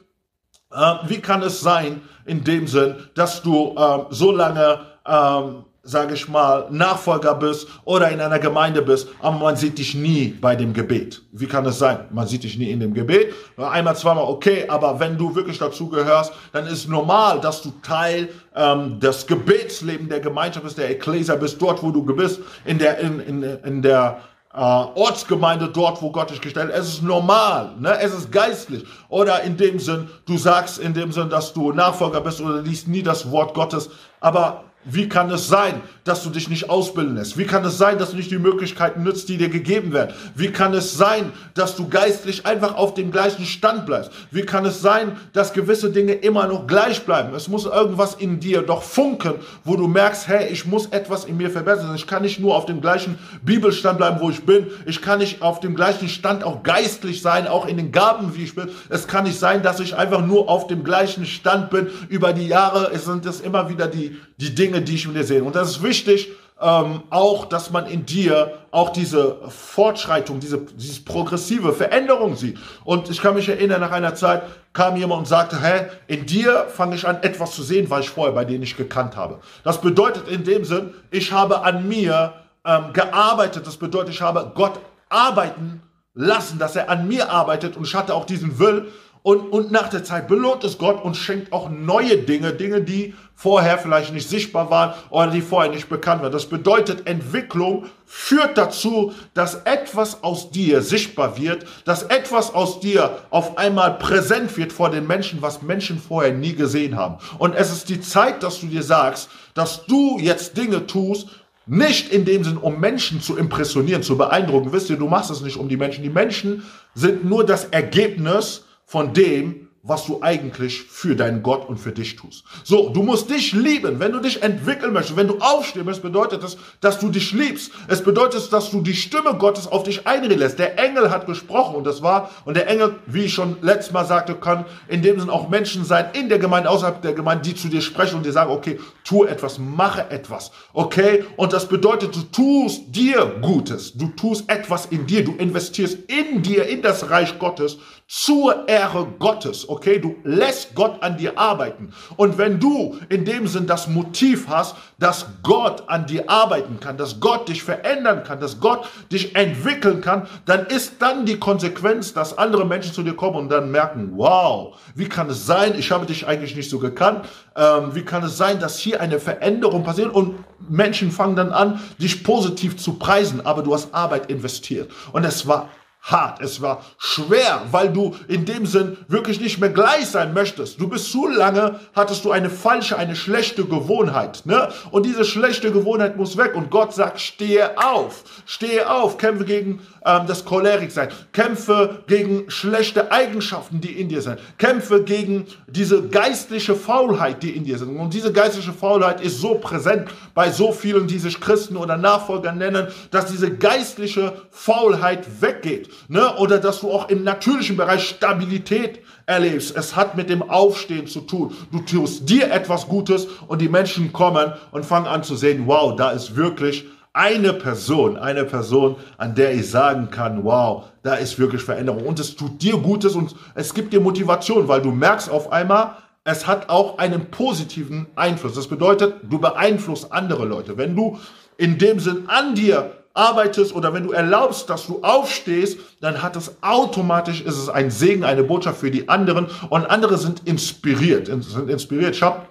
äh, 0.71 0.93
wie 1.07 1.19
kann 1.19 1.41
es 1.41 1.61
sein, 1.61 2.01
in 2.25 2.43
dem 2.43 2.67
Sinn, 2.67 2.95
dass 3.15 3.41
du 3.41 3.73
äh, 3.77 3.99
so 4.09 4.31
lange, 4.31 4.79
ähm, 5.07 5.63
sage 5.83 6.15
ich 6.15 6.27
mal, 6.27 6.65
Nachfolger 6.71 7.35
bist 7.35 7.67
oder 7.85 8.09
in 8.09 8.19
einer 8.19 8.39
Gemeinde 8.39 8.81
bist, 8.81 9.07
aber 9.21 9.37
man 9.37 9.55
sieht 9.55 9.77
dich 9.77 9.93
nie 9.93 10.35
bei 10.41 10.55
dem 10.55 10.73
Gebet. 10.73 11.21
Wie 11.31 11.45
kann 11.45 11.63
es 11.67 11.77
sein? 11.77 11.99
Man 12.09 12.27
sieht 12.27 12.43
dich 12.43 12.57
nie 12.57 12.71
in 12.71 12.79
dem 12.79 12.93
Gebet. 12.93 13.33
Einmal, 13.55 13.95
zweimal, 13.95 14.23
okay, 14.23 14.65
aber 14.67 14.99
wenn 14.99 15.15
du 15.15 15.35
wirklich 15.35 15.59
dazu 15.59 15.87
gehörst, 15.87 16.33
dann 16.51 16.65
ist 16.65 16.89
normal, 16.89 17.39
dass 17.39 17.61
du 17.61 17.71
Teil 17.83 18.29
ähm, 18.55 18.99
des 18.99 19.27
Gebetslebens 19.27 20.09
der 20.09 20.21
Gemeinschaft 20.21 20.65
bist, 20.65 20.77
der 20.79 20.89
Ekklesia 20.89 21.35
bist, 21.35 21.61
dort, 21.61 21.83
wo 21.83 21.91
du 21.91 22.03
bist, 22.03 22.41
in 22.65 22.79
der, 22.79 22.97
in, 22.97 23.19
in, 23.19 23.43
in 23.43 23.81
der 23.83 24.21
äh, 24.55 24.59
Ortsgemeinde 24.59 25.67
dort, 25.67 26.01
wo 26.01 26.11
Gott 26.11 26.29
dich 26.29 26.41
gestellt 26.41 26.71
hat. 26.71 26.79
Es 26.79 26.87
ist 26.87 27.03
normal, 27.03 27.71
ne? 27.79 27.99
es 27.99 28.13
ist 28.13 28.31
geistlich. 28.31 28.85
Oder 29.09 29.43
in 29.43 29.57
dem 29.57 29.79
Sinn, 29.79 30.09
du 30.25 30.37
sagst 30.37 30.79
in 30.79 30.93
dem 30.93 31.11
Sinn, 31.11 31.29
dass 31.29 31.53
du 31.53 31.71
Nachfolger 31.71 32.21
bist 32.21 32.39
oder 32.39 32.61
liest 32.61 32.87
nie 32.87 33.03
das 33.03 33.29
Wort 33.31 33.53
Gottes. 33.53 33.89
Aber 34.21 34.63
Wie 34.85 35.09
kann 35.09 35.31
es 35.31 35.47
sein, 35.47 35.81
dass 36.03 36.21
du 36.23 36.29
dich 36.29 36.47
nicht 36.47 36.69
ausbilden 36.69 37.15
lässt? 37.15 37.37
Wie 37.37 37.45
kann 37.45 37.65
es 37.65 37.79
sein, 37.79 37.97
dass 37.97 38.11
du 38.11 38.17
nicht 38.17 38.29
die 38.29 38.37
Möglichkeiten 38.37 39.01
nützt, 39.01 39.27
die 39.29 39.37
dir 39.37 39.49
gegeben 39.49 39.93
werden? 39.93 40.13
Wie 40.35 40.51
kann 40.51 40.75
es 40.75 40.95
sein, 40.95 41.31
dass 41.55 41.75
du 41.75 41.89
geistlich 41.89 42.45
einfach 42.45 42.75
auf 42.75 42.93
dem 42.93 43.11
gleichen 43.11 43.45
Stand 43.45 43.87
bleibst? 43.87 44.11
Wie 44.29 44.43
kann 44.43 44.63
es 44.63 44.81
sein, 44.81 45.17
dass 45.33 45.53
gewisse 45.53 45.89
Dinge 45.89 46.13
immer 46.13 46.45
noch 46.45 46.67
gleich 46.67 47.03
bleiben? 47.03 47.33
Es 47.33 47.47
muss 47.47 47.65
irgendwas 47.65 48.13
in 48.13 48.39
dir 48.39 48.61
doch 48.61 48.83
funken, 48.83 49.33
wo 49.63 49.75
du 49.75 49.87
merkst, 49.87 50.27
hey, 50.27 50.49
ich 50.49 50.67
muss 50.67 50.85
etwas 50.87 51.25
in 51.25 51.37
mir 51.37 51.49
verbessern. 51.49 51.95
Ich 51.95 52.05
kann 52.05 52.21
nicht 52.21 52.39
nur 52.39 52.55
auf 52.55 52.67
dem 52.67 52.79
gleichen 52.79 53.17
Bibelstand 53.41 53.97
bleiben, 53.97 54.19
wo 54.19 54.29
ich 54.29 54.45
bin. 54.45 54.67
Ich 54.85 55.01
kann 55.01 55.17
nicht 55.17 55.41
auf 55.41 55.59
dem 55.61 55.73
gleichen 55.73 56.09
Stand 56.09 56.43
auch 56.43 56.61
geistlich 56.61 57.23
sein, 57.23 57.47
auch 57.47 57.65
in 57.65 57.77
den 57.77 57.91
Gaben, 57.91 58.35
wie 58.35 58.43
ich 58.43 58.53
bin. 58.53 58.69
Es 58.89 59.07
kann 59.07 59.23
nicht 59.23 59.39
sein, 59.39 59.63
dass 59.63 59.79
ich 59.79 59.95
einfach 59.95 60.23
nur 60.23 60.47
auf 60.47 60.67
dem 60.67 60.83
gleichen 60.83 61.25
Stand 61.25 61.71
bin. 61.71 61.87
Über 62.09 62.33
die 62.33 62.47
Jahre 62.47 62.95
sind 62.99 63.25
es 63.25 63.41
immer 63.41 63.67
wieder 63.69 63.87
die, 63.87 64.17
die 64.37 64.53
Dinge, 64.53 64.81
die 64.81 64.95
ich 64.95 65.05
in 65.05 65.13
dir 65.13 65.23
sehe. 65.23 65.43
Und 65.43 65.55
das 65.55 65.69
ist 65.69 65.83
wichtig, 65.83 66.29
ähm, 66.61 67.03
auch, 67.09 67.45
dass 67.45 67.71
man 67.71 67.85
in 67.87 68.05
dir 68.05 68.59
auch 68.71 68.89
diese 68.89 69.39
Fortschreitung, 69.49 70.39
diese 70.39 70.59
dieses 70.59 71.03
progressive 71.03 71.73
Veränderung 71.73 72.35
sieht. 72.35 72.57
Und 72.85 73.09
ich 73.09 73.21
kann 73.21 73.35
mich 73.35 73.49
erinnern, 73.49 73.81
nach 73.81 73.91
einer 73.91 74.15
Zeit 74.15 74.43
kam 74.71 74.95
jemand 74.95 75.19
und 75.19 75.27
sagte, 75.27 75.61
hä, 75.61 75.87
in 76.07 76.25
dir 76.25 76.67
fange 76.69 76.95
ich 76.95 77.05
an, 77.05 77.21
etwas 77.23 77.51
zu 77.51 77.61
sehen, 77.61 77.89
was 77.89 78.05
ich 78.05 78.09
vorher 78.09 78.33
bei 78.33 78.45
dir 78.45 78.57
nicht 78.57 78.77
gekannt 78.77 79.17
habe. 79.17 79.39
Das 79.63 79.81
bedeutet 79.81 80.29
in 80.29 80.45
dem 80.45 80.63
Sinn, 80.63 80.93
ich 81.11 81.31
habe 81.31 81.61
an 81.63 81.87
mir 81.87 82.33
ähm, 82.63 82.93
gearbeitet. 82.93 83.67
Das 83.67 83.75
bedeutet, 83.75 84.13
ich 84.13 84.21
habe 84.21 84.51
Gott 84.55 84.79
arbeiten 85.09 85.81
lassen, 86.13 86.57
dass 86.57 86.77
er 86.77 86.89
an 86.89 87.07
mir 87.07 87.29
arbeitet 87.29 87.75
und 87.75 87.85
ich 87.85 87.95
hatte 87.95 88.13
auch 88.13 88.25
diesen 88.25 88.59
Will, 88.59 88.87
und, 89.25 89.51
und 89.51 89.71
nach 89.71 89.89
der 89.89 90.03
Zeit 90.03 90.27
belohnt 90.27 90.63
es 90.63 90.77
Gott 90.77 91.03
und 91.03 91.17
schenkt 91.17 91.51
auch 91.51 91.67
neue 91.67 92.15
Dinge, 92.15 92.53
Dinge, 92.53 92.81
die 92.83 93.15
vorher 93.35 93.77
vielleicht 93.77 94.13
nicht 94.13 94.29
sichtbar 94.29 94.69
waren 94.69 94.93
oder 95.09 95.27
die 95.27 95.41
vorher 95.41 95.71
nicht 95.71 95.89
bekannt 95.89 96.23
waren. 96.23 96.31
Das 96.31 96.45
bedeutet, 96.45 97.05
Entwicklung 97.05 97.85
führt 98.05 98.57
dazu, 98.57 99.13
dass 99.33 99.55
etwas 99.65 100.23
aus 100.23 100.49
dir 100.51 100.81
sichtbar 100.81 101.37
wird, 101.37 101.65
dass 101.83 102.03
etwas 102.03 102.53
aus 102.53 102.79
dir 102.79 103.19
auf 103.29 103.57
einmal 103.57 103.97
präsent 103.97 104.55
wird 104.57 104.71
vor 104.71 104.89
den 104.89 105.05
Menschen, 105.05 105.41
was 105.41 105.61
Menschen 105.61 105.99
vorher 105.99 106.33
nie 106.33 106.53
gesehen 106.53 106.95
haben. 106.95 107.17
Und 107.37 107.53
es 107.55 107.71
ist 107.71 107.89
die 107.89 107.99
Zeit, 107.99 108.41
dass 108.41 108.61
du 108.61 108.67
dir 108.67 108.83
sagst, 108.83 109.29
dass 109.53 109.85
du 109.85 110.17
jetzt 110.17 110.55
Dinge 110.57 110.87
tust, 110.87 111.27
nicht 111.67 112.09
in 112.13 112.25
dem 112.25 112.43
Sinn, 112.43 112.57
um 112.57 112.79
Menschen 112.79 113.21
zu 113.21 113.37
impressionieren, 113.37 114.03
zu 114.03 114.17
beeindrucken. 114.17 114.71
Wisst 114.71 114.89
ihr, 114.89 114.97
du 114.97 115.07
machst 115.07 115.31
es 115.31 115.41
nicht 115.41 115.57
um 115.57 115.67
die 115.67 115.77
Menschen. 115.77 116.03
Die 116.03 116.09
Menschen 116.09 116.63
sind 116.93 117.25
nur 117.25 117.43
das 117.43 117.65
Ergebnis 117.65 118.65
von 118.85 119.13
dem, 119.13 119.64
was 119.87 120.07
du 120.07 120.17
eigentlich 120.21 120.81
für 120.81 121.15
deinen 121.15 121.43
Gott 121.43 121.69
und 121.69 121.77
für 121.77 121.91
dich 121.91 122.15
tust. 122.15 122.43
So, 122.63 122.89
du 122.89 123.03
musst 123.03 123.29
dich 123.29 123.53
lieben. 123.53 123.99
Wenn 123.99 124.13
du 124.13 124.19
dich 124.19 124.41
entwickeln 124.41 124.93
möchtest, 124.93 125.15
wenn 125.15 125.27
du 125.27 125.37
aufstehen 125.37 125.85
möchtest, 125.85 126.01
bedeutet 126.01 126.41
das, 126.41 126.57
dass 126.81 126.97
du 126.97 127.09
dich 127.09 127.31
liebst. 127.33 127.71
Es 127.87 128.03
bedeutet, 128.03 128.51
dass 128.51 128.71
du 128.71 128.81
die 128.81 128.95
Stimme 128.95 129.35
Gottes 129.35 129.67
auf 129.67 129.83
dich 129.83 130.07
einreden 130.07 130.39
lässt. 130.39 130.57
Der 130.57 130.79
Engel 130.79 131.11
hat 131.11 131.27
gesprochen 131.27 131.75
und 131.75 131.83
das 131.83 132.01
war, 132.01 132.31
und 132.45 132.57
der 132.57 132.67
Engel, 132.67 132.95
wie 133.05 133.25
ich 133.25 133.33
schon 133.35 133.57
letztes 133.61 133.93
Mal 133.93 134.05
sagte, 134.05 134.33
kann 134.33 134.65
in 134.87 135.03
dem 135.03 135.19
Sinne 135.19 135.31
auch 135.31 135.49
Menschen 135.49 135.85
sein, 135.85 136.07
in 136.13 136.29
der 136.29 136.39
Gemeinde, 136.39 136.71
außerhalb 136.71 137.03
der 137.03 137.13
Gemeinde, 137.13 137.43
die 137.43 137.55
zu 137.55 137.67
dir 137.67 137.81
sprechen 137.81 138.15
und 138.15 138.25
dir 138.25 138.31
sagen, 138.31 138.51
okay, 138.51 138.79
tu 139.05 139.23
etwas, 139.23 139.59
mache 139.59 140.09
etwas, 140.09 140.51
okay? 140.73 141.23
Und 141.37 141.53
das 141.53 141.69
bedeutet, 141.69 142.15
du 142.15 142.23
tust 142.23 142.83
dir 142.87 143.37
Gutes. 143.41 143.93
Du 143.93 144.07
tust 144.07 144.49
etwas 144.49 144.87
in 144.87 145.05
dir. 145.05 145.23
Du 145.23 145.33
investierst 145.33 145.99
in 146.07 146.41
dir, 146.41 146.67
in 146.67 146.81
das 146.81 147.09
Reich 147.09 147.39
Gottes 147.39 147.77
zur 148.07 148.67
Ehre 148.67 149.07
Gottes, 149.17 149.67
okay? 149.67 149.99
Du 149.99 150.15
lässt 150.23 150.75
Gott 150.75 151.01
an 151.01 151.17
dir 151.17 151.39
arbeiten. 151.39 151.91
Und 152.17 152.37
wenn 152.37 152.59
du 152.59 152.97
in 153.09 153.25
dem 153.25 153.47
Sinn 153.47 153.65
das 153.65 153.87
Motiv 153.87 154.47
hast, 154.47 154.75
dass 154.99 155.25
Gott 155.41 155.83
an 155.87 156.05
dir 156.05 156.29
arbeiten 156.29 156.79
kann, 156.79 156.97
dass 156.97 157.19
Gott 157.19 157.49
dich 157.49 157.63
verändern 157.63 158.23
kann, 158.23 158.39
dass 158.39 158.59
Gott 158.59 158.87
dich 159.11 159.35
entwickeln 159.35 160.01
kann, 160.01 160.27
dann 160.45 160.67
ist 160.67 160.93
dann 160.99 161.25
die 161.25 161.39
Konsequenz, 161.39 162.13
dass 162.13 162.37
andere 162.37 162.65
Menschen 162.65 162.93
zu 162.93 163.01
dir 163.01 163.15
kommen 163.15 163.37
und 163.37 163.49
dann 163.49 163.71
merken, 163.71 164.11
wow, 164.15 164.75
wie 164.93 165.09
kann 165.09 165.29
es 165.29 165.45
sein, 165.45 165.73
ich 165.77 165.91
habe 165.91 166.05
dich 166.05 166.27
eigentlich 166.27 166.55
nicht 166.55 166.69
so 166.69 166.77
gekannt, 166.77 167.25
ähm, 167.55 167.95
wie 167.95 168.03
kann 168.03 168.23
es 168.23 168.37
sein, 168.37 168.59
dass 168.59 168.77
hier 168.77 169.01
eine 169.01 169.19
Veränderung 169.19 169.83
passiert 169.83 170.13
und 170.13 170.35
Menschen 170.67 171.11
fangen 171.11 171.35
dann 171.35 171.51
an, 171.51 171.79
dich 171.97 172.23
positiv 172.23 172.77
zu 172.77 172.93
preisen, 172.93 173.45
aber 173.45 173.61
du 173.61 173.73
hast 173.73 173.93
Arbeit 173.93 174.29
investiert. 174.29 174.91
Und 175.13 175.23
es 175.23 175.47
war 175.47 175.69
hart, 176.05 176.39
es 176.39 176.61
war 176.61 176.85
schwer, 176.99 177.63
weil 177.71 177.91
du 177.91 178.15
in 178.27 178.45
dem 178.45 178.67
Sinn 178.67 178.95
wirklich 179.07 179.41
nicht 179.41 179.59
mehr 179.59 179.71
gleich 179.71 180.05
sein 180.05 180.35
möchtest. 180.35 180.79
Du 180.79 180.87
bist 180.87 181.11
zu 181.11 181.27
lange, 181.27 181.79
hattest 181.95 182.23
du 182.25 182.31
eine 182.31 182.51
falsche, 182.51 182.95
eine 182.97 183.15
schlechte 183.15 183.65
Gewohnheit, 183.65 184.45
ne? 184.45 184.69
Und 184.91 185.07
diese 185.07 185.25
schlechte 185.25 185.71
Gewohnheit 185.71 186.15
muss 186.15 186.37
weg 186.37 186.55
und 186.55 186.69
Gott 186.69 186.93
sagt, 186.93 187.19
stehe 187.19 187.77
auf, 187.79 188.23
stehe 188.45 188.87
auf, 188.87 189.17
kämpfe 189.17 189.45
gegen 189.45 189.79
ähm, 190.05 190.27
das 190.27 190.45
Cholerik 190.45 190.91
sein, 190.91 191.09
kämpfe 191.33 192.03
gegen 192.05 192.51
schlechte 192.51 193.11
Eigenschaften, 193.11 193.81
die 193.81 193.99
in 193.99 194.07
dir 194.07 194.21
sind, 194.21 194.37
kämpfe 194.59 195.03
gegen 195.03 195.47
diese 195.65 196.07
geistliche 196.07 196.75
Faulheit, 196.75 197.41
die 197.41 197.55
in 197.55 197.63
dir 197.63 197.79
sind. 197.79 197.97
Und 197.97 198.13
diese 198.13 198.31
geistliche 198.31 198.73
Faulheit 198.73 199.21
ist 199.21 199.41
so 199.41 199.55
präsent 199.55 200.09
bei 200.35 200.51
so 200.51 200.71
vielen, 200.71 201.07
die 201.07 201.17
sich 201.17 201.41
Christen 201.41 201.77
oder 201.77 201.97
Nachfolger 201.97 202.51
nennen, 202.51 202.89
dass 203.09 203.25
diese 203.25 203.55
geistliche 203.55 204.33
Faulheit 204.51 205.41
weggeht 205.41 205.89
ne? 206.07 206.35
oder 206.37 206.59
dass 206.59 206.81
du 206.81 206.91
auch 206.91 207.09
im 207.09 207.23
natürlichen 207.23 207.77
Bereich 207.77 208.07
Stabilität 208.07 208.99
erlebst. 209.25 209.75
Es 209.75 209.95
hat 209.95 210.15
mit 210.15 210.29
dem 210.29 210.49
Aufstehen 210.49 211.07
zu 211.07 211.21
tun. 211.21 211.55
Du 211.71 211.79
tust 211.79 212.29
dir 212.29 212.51
etwas 212.51 212.87
Gutes 212.87 213.27
und 213.47 213.61
die 213.61 213.69
Menschen 213.69 214.13
kommen 214.13 214.53
und 214.71 214.85
fangen 214.85 215.07
an 215.07 215.23
zu 215.23 215.35
sehen, 215.35 215.63
wow, 215.65 215.95
da 215.95 216.11
ist 216.11 216.35
wirklich 216.35 216.85
eine 217.13 217.53
Person, 217.53 218.17
eine 218.17 218.43
Person, 218.43 218.97
an 219.17 219.35
der 219.35 219.53
ich 219.53 219.69
sagen 219.69 220.09
kann, 220.11 220.43
wow, 220.43 220.83
da 221.01 221.15
ist 221.15 221.39
wirklich 221.39 221.61
Veränderung. 221.61 222.05
Und 222.05 222.19
es 222.19 222.35
tut 222.35 222.61
dir 222.61 222.77
Gutes 222.77 223.15
und 223.15 223.35
es 223.55 223.73
gibt 223.73 223.93
dir 223.93 224.01
Motivation, 224.01 224.67
weil 224.67 224.81
du 224.81 224.91
merkst 224.91 225.29
auf 225.29 225.51
einmal, 225.51 225.95
es 226.25 226.45
hat 226.45 226.69
auch 226.69 226.97
einen 226.97 227.31
positiven 227.31 228.07
Einfluss. 228.15 228.55
Das 228.55 228.67
bedeutet, 228.67 229.15
du 229.23 229.39
beeinflusst 229.39 230.11
andere 230.11 230.43
Leute. 230.43 230.77
Wenn 230.77 230.95
du 230.95 231.17
in 231.57 231.77
dem 231.77 231.99
Sinn 231.99 232.25
an 232.27 232.55
dir 232.55 232.91
arbeitest 233.15 233.73
oder 233.73 233.93
wenn 233.93 234.03
du 234.03 234.11
erlaubst, 234.11 234.69
dass 234.69 234.85
du 234.85 235.01
aufstehst, 235.01 235.79
dann 236.01 236.21
hat 236.21 236.35
es 236.35 236.55
automatisch, 236.61 237.41
ist 237.41 237.57
es 237.57 237.69
ein 237.69 237.89
Segen, 237.89 238.23
eine 238.23 238.43
Botschaft 238.43 238.79
für 238.79 238.91
die 238.91 239.09
anderen 239.09 239.47
und 239.69 239.85
andere 239.85 240.17
sind 240.17 240.41
inspiriert, 240.45 241.27
sind 241.27 241.69
inspiriert. 241.69 242.15
Ich 242.15 242.21
habe 242.21 242.41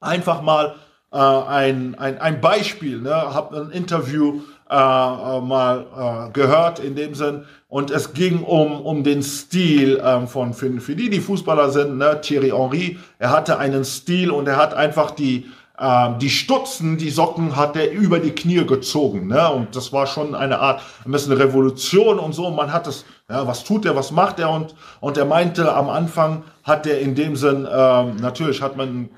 einfach 0.00 0.42
mal 0.42 0.74
äh, 1.12 1.18
ein, 1.18 1.94
ein, 1.96 2.18
ein 2.18 2.40
Beispiel, 2.40 3.00
ne? 3.00 3.14
habe 3.14 3.60
ein 3.60 3.70
Interview 3.70 4.40
äh, 4.68 4.74
äh, 4.74 5.40
mal 5.42 5.86
äh, 6.28 6.32
gehört 6.32 6.80
in 6.80 6.96
dem 6.96 7.14
Sinn 7.14 7.44
und 7.68 7.92
es 7.92 8.14
ging 8.14 8.42
um, 8.42 8.80
um 8.80 9.04
den 9.04 9.22
Stil 9.22 10.02
ähm, 10.02 10.26
von, 10.26 10.54
für, 10.54 10.80
für 10.80 10.96
die, 10.96 11.08
die 11.08 11.20
Fußballer 11.20 11.70
sind, 11.70 11.98
ne? 11.98 12.20
Thierry 12.20 12.50
Henry, 12.50 12.98
er 13.20 13.30
hatte 13.30 13.58
einen 13.58 13.84
Stil 13.84 14.32
und 14.32 14.48
er 14.48 14.56
hat 14.56 14.74
einfach 14.74 15.12
die 15.12 15.46
ähm, 15.78 16.18
die 16.18 16.30
Stutzen, 16.30 16.96
die 16.96 17.10
Socken 17.10 17.56
hat 17.56 17.76
er 17.76 17.90
über 17.90 18.18
die 18.18 18.32
Knie 18.32 18.64
gezogen. 18.64 19.26
Ne? 19.26 19.50
Und 19.50 19.76
das 19.76 19.92
war 19.92 20.06
schon 20.06 20.34
eine 20.34 20.58
Art, 20.58 20.80
ein 21.04 21.12
bisschen 21.12 21.32
Revolution 21.32 22.18
und 22.18 22.32
so. 22.34 22.46
Und 22.46 22.56
man 22.56 22.72
hat 22.72 22.86
es, 22.86 23.04
ja, 23.28 23.46
was 23.46 23.64
tut 23.64 23.84
er, 23.84 23.94
was 23.94 24.10
macht 24.10 24.38
er? 24.38 24.50
Und, 24.50 24.74
und 25.00 25.18
er 25.18 25.26
meinte, 25.26 25.74
am 25.74 25.88
Anfang 25.90 26.44
hat 26.62 26.86
er 26.86 27.00
in 27.00 27.14
dem 27.14 27.36
Sinn, 27.36 27.68
ähm, 27.70 28.16
natürlich 28.16 28.62
hat 28.62 28.76
man 28.76 29.10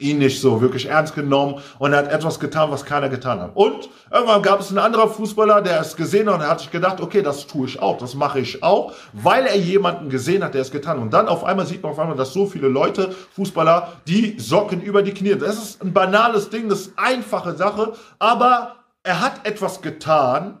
ihn 0.00 0.18
nicht 0.18 0.40
so 0.40 0.60
wirklich 0.60 0.86
ernst 0.86 1.14
genommen 1.14 1.60
und 1.78 1.92
er 1.92 1.98
hat 1.98 2.12
etwas 2.12 2.40
getan, 2.40 2.70
was 2.70 2.84
keiner 2.84 3.08
getan 3.08 3.40
hat. 3.40 3.50
Und 3.54 3.88
irgendwann 4.10 4.42
gab 4.42 4.60
es 4.60 4.68
einen 4.68 4.78
anderen 4.78 5.10
Fußballer, 5.10 5.62
der 5.62 5.80
es 5.80 5.96
gesehen 5.96 6.28
hat 6.28 6.40
und 6.40 6.48
hat 6.48 6.60
sich 6.60 6.70
gedacht, 6.70 7.00
okay, 7.00 7.22
das 7.22 7.46
tue 7.46 7.66
ich 7.66 7.80
auch, 7.80 7.98
das 7.98 8.14
mache 8.14 8.40
ich 8.40 8.62
auch, 8.62 8.92
weil 9.12 9.46
er 9.46 9.56
jemanden 9.56 10.08
gesehen 10.08 10.42
hat, 10.42 10.54
der 10.54 10.62
es 10.62 10.70
getan 10.70 10.96
hat. 10.96 11.02
Und 11.02 11.12
dann 11.12 11.28
auf 11.28 11.44
einmal 11.44 11.66
sieht 11.66 11.82
man 11.82 11.92
auf 11.92 11.98
einmal, 11.98 12.16
dass 12.16 12.32
so 12.32 12.46
viele 12.46 12.68
Leute, 12.68 13.14
Fußballer, 13.34 13.92
die 14.06 14.38
Socken 14.38 14.80
über 14.80 15.02
die 15.02 15.14
Knie. 15.14 15.36
Das 15.36 15.56
ist 15.56 15.82
ein 15.82 15.92
banales 15.92 16.50
Ding, 16.50 16.68
das 16.68 16.80
ist 16.82 16.98
eine 16.98 17.16
einfache 17.16 17.54
Sache, 17.54 17.92
aber 18.18 18.76
er 19.02 19.20
hat 19.20 19.46
etwas 19.46 19.82
getan 19.82 20.60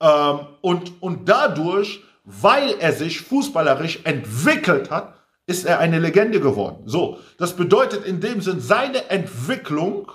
ähm, 0.00 0.40
und, 0.60 1.02
und 1.02 1.28
dadurch, 1.28 2.02
weil 2.24 2.74
er 2.78 2.92
sich 2.92 3.20
fußballerisch 3.20 4.00
entwickelt 4.04 4.90
hat, 4.90 5.14
ist 5.46 5.66
er 5.66 5.78
eine 5.78 5.98
Legende 5.98 6.40
geworden. 6.40 6.82
So, 6.86 7.18
das 7.38 7.54
bedeutet 7.54 8.04
in 8.04 8.20
dem 8.20 8.40
Sinn, 8.40 8.60
seine 8.60 9.10
Entwicklung 9.10 10.10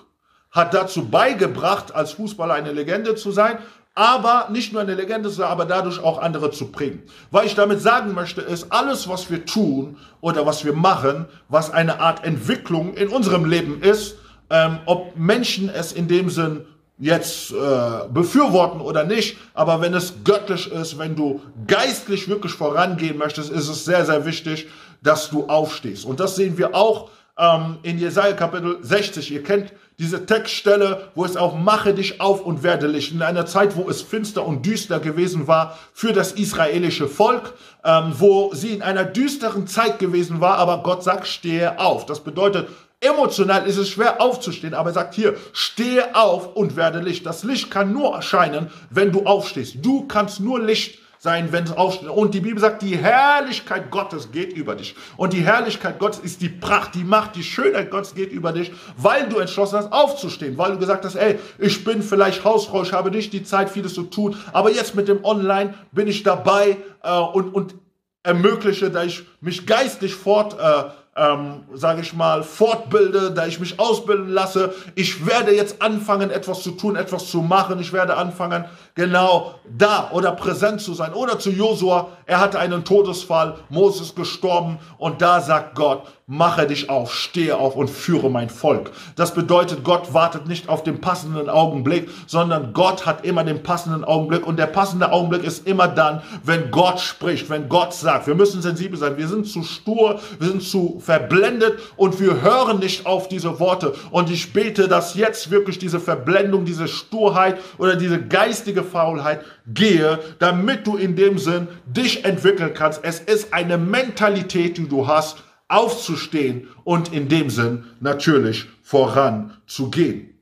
hat 0.51 0.73
dazu 0.73 1.09
beigebracht, 1.09 1.93
als 1.93 2.13
Fußballer 2.13 2.53
eine 2.53 2.71
Legende 2.71 3.15
zu 3.15 3.31
sein, 3.31 3.59
aber 3.93 4.47
nicht 4.51 4.73
nur 4.73 4.81
eine 4.81 4.93
Legende 4.93 5.29
zu 5.29 5.35
sein, 5.35 5.49
aber 5.49 5.65
dadurch 5.65 5.99
auch 5.99 6.19
andere 6.19 6.51
zu 6.51 6.67
prägen. 6.67 7.03
Was 7.31 7.45
ich 7.45 7.55
damit 7.55 7.81
sagen 7.81 8.13
möchte, 8.13 8.41
ist, 8.41 8.71
alles, 8.71 9.09
was 9.09 9.29
wir 9.29 9.45
tun 9.45 9.97
oder 10.21 10.45
was 10.45 10.63
wir 10.63 10.73
machen, 10.73 11.25
was 11.49 11.71
eine 11.71 11.99
Art 11.99 12.23
Entwicklung 12.23 12.93
in 12.93 13.09
unserem 13.09 13.45
Leben 13.45 13.81
ist, 13.81 14.15
ähm, 14.49 14.79
ob 14.85 15.17
Menschen 15.17 15.69
es 15.69 15.91
in 15.91 16.07
dem 16.07 16.29
Sinn 16.29 16.65
jetzt 16.99 17.51
äh, 17.51 18.07
befürworten 18.11 18.81
oder 18.81 19.03
nicht, 19.03 19.37
aber 19.53 19.81
wenn 19.81 19.93
es 19.93 20.13
göttlich 20.23 20.71
ist, 20.71 20.97
wenn 20.97 21.15
du 21.15 21.41
geistlich 21.67 22.27
wirklich 22.27 22.53
vorangehen 22.53 23.17
möchtest, 23.17 23.51
ist 23.51 23.67
es 23.67 23.85
sehr, 23.85 24.05
sehr 24.05 24.25
wichtig, 24.25 24.67
dass 25.01 25.29
du 25.29 25.45
aufstehst. 25.47 26.05
Und 26.05 26.19
das 26.19 26.35
sehen 26.35 26.57
wir 26.57 26.75
auch 26.75 27.09
ähm, 27.37 27.77
in 27.83 27.99
Jesaja 27.99 28.33
Kapitel 28.33 28.77
60. 28.81 29.31
Ihr 29.31 29.43
kennt 29.43 29.73
diese 29.99 30.25
Textstelle, 30.25 31.09
wo 31.15 31.25
es 31.25 31.37
auch 31.37 31.57
mache 31.57 31.93
dich 31.93 32.21
auf 32.21 32.45
und 32.45 32.61
werde 32.61 32.87
Licht. 32.87 33.13
In 33.13 33.21
einer 33.21 33.45
Zeit, 33.45 33.75
wo 33.75 33.89
es 33.89 34.01
finster 34.01 34.45
und 34.45 34.65
düster 34.65 34.99
gewesen 34.99 35.47
war 35.47 35.77
für 35.93 36.13
das 36.13 36.33
israelische 36.33 37.07
Volk, 37.07 37.53
ähm, 37.83 38.13
wo 38.17 38.53
sie 38.53 38.69
in 38.69 38.81
einer 38.83 39.05
düsteren 39.05 39.67
Zeit 39.67 39.97
gewesen 39.97 40.39
war, 40.39 40.57
aber 40.57 40.83
Gott 40.83 41.03
sagt, 41.03 41.27
stehe 41.27 41.79
auf. 41.79 42.05
Das 42.05 42.19
bedeutet, 42.19 42.67
Emotional 42.99 43.67
ist 43.67 43.77
es 43.77 43.89
schwer 43.89 44.21
aufzustehen, 44.21 44.73
aber 44.73 44.89
er 44.89 44.93
sagt 44.93 45.13
hier, 45.13 45.35
stehe 45.53 46.15
auf 46.15 46.55
und 46.55 46.75
werde 46.75 46.99
Licht. 46.99 47.25
Das 47.27 47.43
Licht 47.43 47.69
kann 47.69 47.93
nur 47.93 48.15
erscheinen, 48.15 48.71
wenn 48.89 49.11
du 49.11 49.25
aufstehst. 49.25 49.77
Du 49.83 50.07
kannst 50.07 50.39
nur 50.39 50.59
Licht 50.59 50.99
sein, 51.27 51.51
wenn 51.51 51.65
es 51.65 51.73
aufsteht. 51.73 52.07
Und 52.07 52.33
die 52.33 52.39
Bibel 52.39 52.57
sagt, 52.57 52.81
die 52.81 52.95
Herrlichkeit 52.95 53.91
Gottes 53.91 54.31
geht 54.31 54.53
über 54.53 54.75
dich. 54.75 54.95
Und 55.17 55.33
die 55.33 55.41
Herrlichkeit 55.41 55.99
Gottes 55.99 56.19
ist 56.19 56.41
die 56.41 56.47
Pracht, 56.47 56.95
die 56.95 57.03
Macht, 57.03 57.35
die 57.35 57.43
Schönheit 57.43 57.91
Gottes 57.91 58.15
geht 58.15 58.31
über 58.31 58.53
dich, 58.53 58.71
weil 58.95 59.27
du 59.27 59.37
entschlossen 59.37 59.77
hast, 59.77 59.91
aufzustehen, 59.91 60.57
weil 60.57 60.71
du 60.71 60.79
gesagt 60.79 61.03
hast, 61.03 61.15
ey, 61.15 61.37
ich 61.59 61.83
bin 61.83 62.01
vielleicht 62.01 62.45
Hausfrau, 62.45 62.81
ich 62.81 62.93
habe 62.93 63.11
nicht 63.11 63.33
die 63.33 63.43
Zeit, 63.43 63.69
vieles 63.69 63.93
zu 63.93 64.03
tun, 64.03 64.37
aber 64.53 64.71
jetzt 64.71 64.95
mit 64.95 65.09
dem 65.09 65.25
Online 65.25 65.73
bin 65.91 66.07
ich 66.07 66.23
dabei 66.23 66.77
äh, 67.03 67.19
und, 67.19 67.53
und 67.53 67.75
ermögliche, 68.23 68.89
dass 68.89 69.07
ich 69.07 69.23
mich 69.41 69.67
geistlich 69.67 70.15
fort 70.15 70.57
äh, 70.57 70.83
ähm, 71.17 71.63
sage 71.73 72.01
ich 72.01 72.13
mal, 72.13 72.43
fortbilde, 72.43 73.31
da 73.31 73.47
ich 73.47 73.59
mich 73.59 73.79
ausbilden 73.79 74.29
lasse. 74.29 74.73
Ich 74.95 75.25
werde 75.25 75.53
jetzt 75.53 75.81
anfangen, 75.81 76.29
etwas 76.29 76.61
zu 76.61 76.71
tun, 76.71 76.95
etwas 76.95 77.29
zu 77.29 77.41
machen. 77.41 77.79
Ich 77.79 77.91
werde 77.91 78.15
anfangen, 78.15 78.65
genau 78.93 79.55
da 79.77 80.11
oder 80.11 80.31
präsent 80.33 80.81
zu 80.81 80.93
sein. 80.93 81.13
Oder 81.13 81.39
zu 81.39 81.49
Josua, 81.49 82.09
er 82.25 82.39
hatte 82.39 82.59
einen 82.59 82.85
Todesfall, 82.85 83.55
Moses 83.69 84.13
gestorben 84.13 84.77
und 84.97 85.21
da 85.21 85.41
sagt 85.41 85.75
Gott, 85.75 86.03
mache 86.29 86.67
dich 86.67 86.89
auf, 86.89 87.13
stehe 87.13 87.55
auf 87.57 87.77
und 87.77 87.89
führe 87.89 88.29
mein 88.29 88.49
Volk. 88.49 88.91
Das 89.15 89.33
bedeutet, 89.33 89.85
Gott 89.85 90.13
wartet 90.13 90.45
nicht 90.45 90.67
auf 90.67 90.83
den 90.83 90.99
passenden 90.99 91.47
Augenblick, 91.47 92.09
sondern 92.25 92.73
Gott 92.73 93.05
hat 93.05 93.23
immer 93.23 93.45
den 93.45 93.63
passenden 93.63 94.03
Augenblick 94.03 94.45
und 94.45 94.59
der 94.59 94.65
passende 94.65 95.13
Augenblick 95.13 95.45
ist 95.45 95.65
immer 95.65 95.87
dann, 95.87 96.21
wenn 96.43 96.69
Gott 96.69 96.99
spricht, 96.99 97.49
wenn 97.49 97.69
Gott 97.69 97.93
sagt. 97.93 98.27
Wir 98.27 98.35
müssen 98.35 98.61
sensibel 98.61 98.99
sein. 98.99 99.15
Wir 99.15 99.29
sind 99.29 99.47
zu 99.47 99.63
stur, 99.63 100.19
wir 100.37 100.49
sind 100.49 100.63
zu 100.63 100.99
verblendet 100.99 101.79
und 101.95 102.19
wir 102.19 102.41
hören 102.41 102.79
nicht 102.79 103.05
auf 103.05 103.29
diese 103.29 103.61
Worte. 103.61 103.93
Und 104.11 104.29
ich 104.29 104.51
bete, 104.51 104.89
dass 104.89 105.15
jetzt 105.15 105.49
wirklich 105.49 105.79
diese 105.79 106.01
Verblendung, 106.01 106.65
diese 106.65 106.89
Sturheit 106.89 107.57
oder 107.77 107.95
diese 107.95 108.21
geistige 108.21 108.83
Faulheit 108.83 109.45
gehe, 109.65 110.19
damit 110.39 110.87
du 110.87 110.97
in 110.97 111.15
dem 111.15 111.37
Sinn 111.37 111.69
dich 111.85 112.25
entwickeln 112.25 112.73
kannst. 112.73 113.05
Es 113.05 113.21
ist 113.21 113.53
eine 113.53 113.77
Mentalität, 113.77 114.77
die 114.77 114.89
du 114.89 115.07
hast, 115.07 115.37
aufzustehen 115.67 116.67
und 116.83 117.13
in 117.13 117.27
dem 117.27 117.49
Sinn 117.49 117.85
natürlich 117.99 118.67
voranzugehen. 118.83 120.37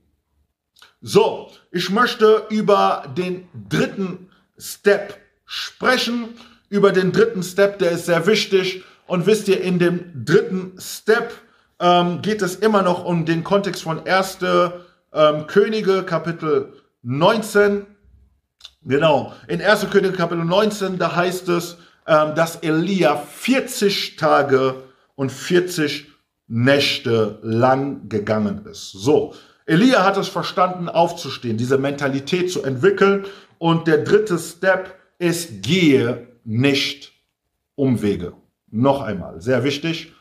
So, 1.02 1.52
ich 1.72 1.90
möchte 1.90 2.44
über 2.50 3.14
den 3.16 3.48
dritten 3.70 4.30
Step 4.58 5.18
sprechen, 5.46 6.30
über 6.70 6.92
den 6.92 7.12
dritten 7.12 7.44
Step, 7.44 7.80
der 7.80 7.92
ist 7.92 8.06
sehr 8.06 8.26
wichtig. 8.28 8.84
Und 9.08 9.28
wisst 9.28 9.48
ihr, 9.48 9.62
in 9.62 9.78
dem 9.78 10.26
dritten 10.26 10.74
Step 10.80 11.34
ähm, 11.80 12.22
geht 12.22 12.42
es 12.42 12.56
immer 12.56 12.82
noch 12.82 13.06
um 13.06 13.26
den 13.26 13.44
Kontext 13.44 13.84
von 13.84 14.06
1. 14.06 14.40
Ähm, 15.14 15.48
Könige, 15.48 16.04
Kapitel 16.04 16.74
19. 17.04 17.86
Genau, 18.84 19.34
in 19.48 19.62
1. 19.62 19.90
Könige, 19.92 20.14
Kapitel 20.14 20.44
19, 20.44 20.98
da 20.98 21.16
heißt 21.16 21.50
es, 21.50 21.78
ähm, 22.08 22.36
dass 22.36 22.58
Elia 22.58 23.16
40 23.16 24.16
Tage 24.16 24.84
und 25.16 25.32
40 25.32 26.08
Nächte 26.48 27.40
lang 27.42 28.08
gegangen 28.08 28.66
ist. 28.66 28.92
So, 28.92 29.34
Elia 29.66 30.04
hat 30.04 30.18
es 30.18 30.28
verstanden, 30.28 30.90
aufzustehen, 30.90 31.58
diese 31.58 31.78
Mentalität 31.78 32.52
zu 32.52 32.64
entwickeln. 32.64 33.26
Und 33.58 33.88
der 33.88 34.00
dritte 34.00 34.38
Step 34.38 34.96
ist, 35.18 35.64
gehe 35.64 36.28
nicht 36.44 37.14
Umwege. 37.76 38.34
Noch 38.70 39.02
einmal, 39.02 39.42
sehr 39.42 39.64
wichtig, 39.64 40.14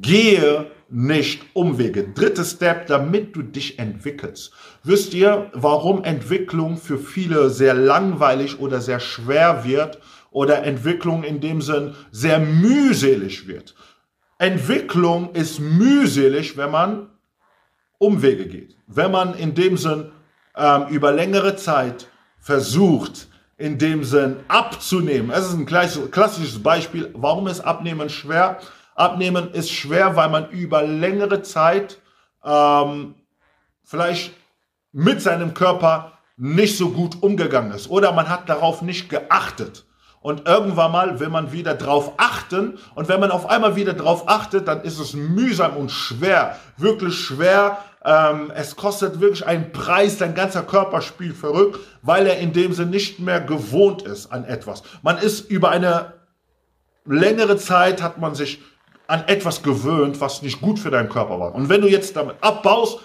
gehe 0.00 0.70
nicht 0.90 1.42
Umwege. 1.54 2.08
Drittes 2.08 2.52
Step, 2.52 2.86
damit 2.86 3.36
du 3.36 3.42
dich 3.42 3.78
entwickelst. 3.78 4.52
Wisst 4.82 5.14
ihr, 5.14 5.50
warum 5.52 6.02
Entwicklung 6.02 6.76
für 6.76 6.98
viele 6.98 7.50
sehr 7.50 7.74
langweilig 7.74 8.58
oder 8.58 8.80
sehr 8.80 9.00
schwer 9.00 9.64
wird 9.64 10.00
oder 10.30 10.64
Entwicklung 10.64 11.22
in 11.22 11.40
dem 11.40 11.60
Sinn 11.60 11.94
sehr 12.10 12.40
mühselig 12.40 13.46
wird? 13.46 13.74
Entwicklung 14.38 15.34
ist 15.34 15.58
mühselig, 15.58 16.56
wenn 16.56 16.70
man 16.70 17.10
Umwege 17.98 18.46
geht. 18.46 18.76
Wenn 18.86 19.10
man 19.10 19.34
in 19.34 19.54
dem 19.54 19.76
Sinn 19.76 20.12
ähm, 20.56 20.86
über 20.88 21.12
längere 21.12 21.56
Zeit 21.56 22.08
versucht, 22.38 23.28
in 23.56 23.76
dem 23.76 24.04
Sinn 24.04 24.36
abzunehmen. 24.46 25.30
Es 25.30 25.46
ist 25.46 25.54
ein 25.54 25.66
klassisches 25.66 26.62
Beispiel. 26.62 27.10
Warum 27.14 27.48
ist 27.48 27.60
Abnehmen 27.60 28.08
schwer? 28.08 28.60
Abnehmen 28.94 29.52
ist 29.52 29.70
schwer, 29.70 30.14
weil 30.16 30.28
man 30.28 30.48
über 30.50 30.82
längere 30.82 31.42
Zeit 31.42 31.98
ähm, 32.44 33.16
vielleicht 33.84 34.32
mit 34.92 35.20
seinem 35.20 35.54
Körper 35.54 36.12
nicht 36.36 36.78
so 36.78 36.90
gut 36.90 37.20
umgegangen 37.20 37.72
ist 37.72 37.90
oder 37.90 38.12
man 38.12 38.28
hat 38.28 38.48
darauf 38.48 38.80
nicht 38.80 39.08
geachtet. 39.08 39.84
Und 40.20 40.46
irgendwann 40.48 40.92
mal 40.92 41.20
will 41.20 41.28
man 41.28 41.52
wieder 41.52 41.74
drauf 41.74 42.12
achten. 42.16 42.78
Und 42.94 43.08
wenn 43.08 43.20
man 43.20 43.30
auf 43.30 43.48
einmal 43.48 43.76
wieder 43.76 43.94
drauf 43.94 44.24
achtet, 44.28 44.66
dann 44.66 44.82
ist 44.82 44.98
es 44.98 45.14
mühsam 45.14 45.76
und 45.76 45.90
schwer. 45.90 46.56
Wirklich 46.76 47.18
schwer. 47.18 47.78
Ähm, 48.04 48.50
es 48.54 48.76
kostet 48.76 49.20
wirklich 49.20 49.46
einen 49.46 49.72
Preis. 49.72 50.18
Dein 50.18 50.34
ganzer 50.34 50.62
Körper 50.62 51.02
spielt 51.02 51.36
verrückt, 51.36 51.78
weil 52.02 52.26
er 52.26 52.38
in 52.38 52.52
dem 52.52 52.72
Sinne 52.72 52.90
nicht 52.90 53.20
mehr 53.20 53.40
gewohnt 53.40 54.02
ist 54.02 54.32
an 54.32 54.44
etwas. 54.44 54.82
Man 55.02 55.18
ist 55.18 55.50
über 55.50 55.70
eine 55.70 56.14
längere 57.04 57.56
Zeit 57.56 58.02
hat 58.02 58.18
man 58.18 58.34
sich 58.34 58.60
an 59.06 59.24
etwas 59.26 59.62
gewöhnt, 59.62 60.20
was 60.20 60.42
nicht 60.42 60.60
gut 60.60 60.78
für 60.78 60.90
deinen 60.90 61.08
Körper 61.08 61.40
war. 61.40 61.54
Und 61.54 61.68
wenn 61.68 61.80
du 61.80 61.88
jetzt 61.88 62.14
damit 62.16 62.36
abbaust, 62.42 63.00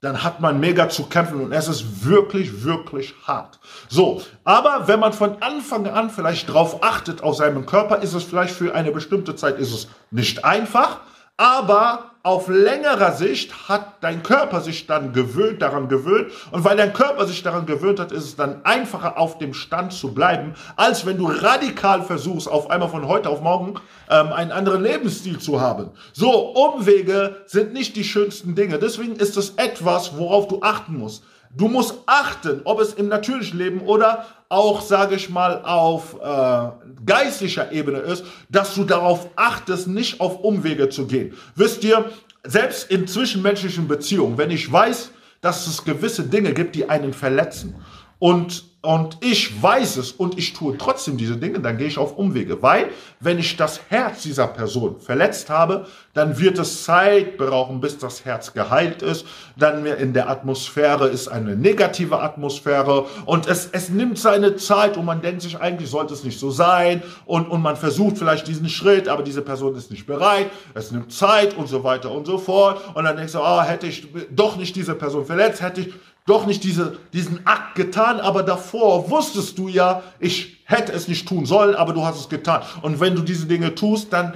dann 0.00 0.22
hat 0.22 0.40
man 0.40 0.60
mega 0.60 0.88
zu 0.88 1.06
kämpfen 1.06 1.40
und 1.40 1.52
es 1.52 1.66
ist 1.66 2.04
wirklich, 2.04 2.62
wirklich 2.62 3.14
hart. 3.24 3.58
So, 3.88 4.22
aber 4.44 4.86
wenn 4.86 5.00
man 5.00 5.12
von 5.12 5.42
Anfang 5.42 5.86
an 5.88 6.10
vielleicht 6.10 6.48
drauf 6.52 6.82
achtet 6.82 7.22
auf 7.22 7.36
seinen 7.36 7.66
Körper, 7.66 7.98
ist 7.98 8.14
es 8.14 8.22
vielleicht 8.22 8.54
für 8.54 8.74
eine 8.74 8.92
bestimmte 8.92 9.34
Zeit 9.34 9.58
ist 9.58 9.72
es 9.72 9.88
nicht 10.10 10.44
einfach, 10.44 11.00
aber 11.36 12.12
auf 12.28 12.48
längerer 12.48 13.12
Sicht 13.12 13.70
hat 13.70 14.02
dein 14.02 14.22
Körper 14.22 14.60
sich 14.60 14.86
dann 14.86 15.14
gewöhnt, 15.14 15.62
daran 15.62 15.88
gewöhnt. 15.88 16.30
Und 16.50 16.62
weil 16.62 16.76
dein 16.76 16.92
Körper 16.92 17.26
sich 17.26 17.42
daran 17.42 17.64
gewöhnt 17.64 17.98
hat, 17.98 18.12
ist 18.12 18.24
es 18.24 18.36
dann 18.36 18.66
einfacher 18.66 19.16
auf 19.16 19.38
dem 19.38 19.54
Stand 19.54 19.94
zu 19.94 20.12
bleiben, 20.12 20.52
als 20.76 21.06
wenn 21.06 21.16
du 21.16 21.26
radikal 21.26 22.02
versuchst, 22.02 22.46
auf 22.46 22.68
einmal 22.68 22.90
von 22.90 23.08
heute 23.08 23.30
auf 23.30 23.40
morgen 23.40 23.76
ähm, 24.10 24.30
einen 24.34 24.52
anderen 24.52 24.82
Lebensstil 24.82 25.38
zu 25.38 25.62
haben. 25.62 25.88
So, 26.12 26.50
Umwege 26.50 27.36
sind 27.46 27.72
nicht 27.72 27.96
die 27.96 28.04
schönsten 28.04 28.54
Dinge. 28.54 28.78
Deswegen 28.78 29.16
ist 29.16 29.38
es 29.38 29.54
etwas, 29.56 30.18
worauf 30.18 30.48
du 30.48 30.60
achten 30.60 30.98
musst. 30.98 31.24
Du 31.56 31.68
musst 31.68 31.94
achten, 32.06 32.60
ob 32.64 32.80
es 32.80 32.92
im 32.92 33.08
natürlichen 33.08 33.58
Leben 33.58 33.80
oder 33.80 34.26
auch, 34.48 34.80
sage 34.80 35.16
ich 35.16 35.30
mal, 35.30 35.62
auf 35.62 36.16
äh, 36.22 36.68
geistlicher 37.04 37.72
Ebene 37.72 37.98
ist, 37.98 38.24
dass 38.48 38.74
du 38.74 38.84
darauf 38.84 39.28
achtest, 39.36 39.88
nicht 39.88 40.20
auf 40.20 40.40
Umwege 40.40 40.88
zu 40.88 41.06
gehen. 41.06 41.34
Wisst 41.54 41.84
ihr, 41.84 42.10
selbst 42.44 42.90
in 42.90 43.06
zwischenmenschlichen 43.06 43.88
Beziehungen, 43.88 44.38
wenn 44.38 44.50
ich 44.50 44.70
weiß, 44.70 45.10
dass 45.40 45.66
es 45.66 45.84
gewisse 45.84 46.24
Dinge 46.24 46.52
gibt, 46.52 46.74
die 46.74 46.88
einen 46.88 47.12
verletzen 47.12 47.74
und 48.18 48.64
und 48.80 49.18
ich 49.20 49.60
weiß 49.60 49.96
es 49.96 50.12
und 50.12 50.38
ich 50.38 50.52
tue 50.52 50.78
trotzdem 50.78 51.16
diese 51.16 51.36
Dinge, 51.36 51.58
dann 51.58 51.78
gehe 51.78 51.88
ich 51.88 51.98
auf 51.98 52.16
Umwege. 52.16 52.62
Weil, 52.62 52.90
wenn 53.18 53.40
ich 53.40 53.56
das 53.56 53.80
Herz 53.88 54.22
dieser 54.22 54.46
Person 54.46 55.00
verletzt 55.00 55.50
habe, 55.50 55.86
dann 56.14 56.38
wird 56.38 56.60
es 56.60 56.84
Zeit 56.84 57.36
brauchen, 57.38 57.80
bis 57.80 57.98
das 57.98 58.24
Herz 58.24 58.52
geheilt 58.52 59.02
ist. 59.02 59.26
Dann 59.56 59.84
in 59.84 60.12
der 60.12 60.30
Atmosphäre 60.30 61.08
ist 61.08 61.26
eine 61.26 61.56
negative 61.56 62.20
Atmosphäre 62.20 63.06
und 63.26 63.48
es, 63.48 63.68
es 63.72 63.88
nimmt 63.88 64.16
seine 64.16 64.54
Zeit 64.54 64.96
und 64.96 65.06
man 65.06 65.22
denkt 65.22 65.42
sich, 65.42 65.58
eigentlich 65.60 65.90
sollte 65.90 66.14
es 66.14 66.22
nicht 66.22 66.38
so 66.38 66.52
sein 66.52 67.02
und, 67.26 67.50
und 67.50 67.60
man 67.60 67.76
versucht 67.76 68.16
vielleicht 68.16 68.46
diesen 68.46 68.68
Schritt, 68.68 69.08
aber 69.08 69.24
diese 69.24 69.42
Person 69.42 69.74
ist 69.74 69.90
nicht 69.90 70.06
bereit. 70.06 70.52
Es 70.74 70.92
nimmt 70.92 71.12
Zeit 71.12 71.56
und 71.56 71.66
so 71.66 71.82
weiter 71.82 72.12
und 72.12 72.28
so 72.28 72.38
fort. 72.38 72.80
Und 72.94 73.02
dann 73.04 73.16
denkst 73.16 73.32
du, 73.32 73.40
ah, 73.40 73.64
hätte 73.64 73.88
ich 73.88 74.06
doch 74.30 74.56
nicht 74.56 74.76
diese 74.76 74.94
Person 74.94 75.26
verletzt, 75.26 75.62
hätte 75.62 75.80
ich 75.80 75.94
doch 76.28 76.46
nicht 76.46 76.62
diese, 76.62 76.98
diesen 77.12 77.46
Akt 77.46 77.74
getan, 77.74 78.20
aber 78.20 78.42
davor 78.42 78.67
wusstest 78.72 79.58
du 79.58 79.68
ja, 79.68 80.02
ich 80.18 80.58
hätte 80.64 80.92
es 80.92 81.08
nicht 81.08 81.28
tun 81.28 81.46
sollen, 81.46 81.74
aber 81.74 81.92
du 81.92 82.04
hast 82.04 82.18
es 82.18 82.28
getan. 82.28 82.62
Und 82.82 83.00
wenn 83.00 83.14
du 83.14 83.22
diese 83.22 83.46
Dinge 83.46 83.74
tust, 83.74 84.12
dann 84.12 84.34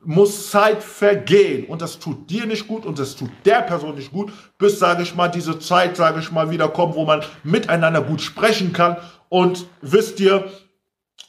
muss 0.00 0.50
Zeit 0.50 0.82
vergehen 0.82 1.66
und 1.66 1.82
das 1.82 1.98
tut 1.98 2.30
dir 2.30 2.46
nicht 2.46 2.68
gut 2.68 2.86
und 2.86 2.98
das 2.98 3.16
tut 3.16 3.30
der 3.44 3.62
Person 3.62 3.96
nicht 3.96 4.12
gut, 4.12 4.32
bis, 4.56 4.78
sage 4.78 5.02
ich 5.02 5.14
mal, 5.14 5.28
diese 5.28 5.58
Zeit, 5.58 5.96
sage 5.96 6.20
ich 6.20 6.30
mal, 6.30 6.50
wieder 6.50 6.68
kommt, 6.68 6.94
wo 6.94 7.04
man 7.04 7.22
miteinander 7.42 8.02
gut 8.02 8.20
sprechen 8.20 8.72
kann. 8.72 8.96
Und 9.28 9.66
wisst 9.82 10.20
ihr, 10.20 10.44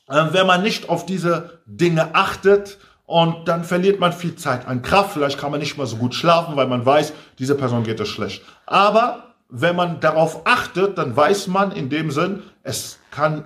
äh, 0.08 0.26
wenn 0.32 0.48
man 0.48 0.62
nicht 0.62 0.88
auf 0.90 1.06
diese 1.06 1.62
Dinge 1.66 2.14
achtet 2.16 2.78
und 3.06 3.48
dann 3.48 3.64
verliert 3.64 4.00
man 4.00 4.14
viel 4.14 4.36
Zeit 4.36 4.68
an 4.68 4.84
Kraft. 4.84 5.14
Vielleicht 5.14 5.40
kann 5.40 5.52
man 5.52 5.60
nicht 5.60 5.78
mehr 5.78 5.88
so 5.88 5.98
gut 5.98 6.14
schlafen, 6.14 6.56
weil 6.56 6.68
man 6.68 6.86
weiß, 6.86 7.14
diese 7.40 7.56
Person 7.56 7.84
geht 7.84 8.00
es 8.00 8.08
schlecht. 8.08 8.44
Aber 8.68 9.29
wenn 9.50 9.76
man 9.76 10.00
darauf 10.00 10.42
achtet, 10.46 10.98
dann 10.98 11.16
weiß 11.16 11.48
man 11.48 11.72
in 11.72 11.90
dem 11.90 12.12
Sinn, 12.12 12.44
es 12.64 13.00
kann 13.10 13.46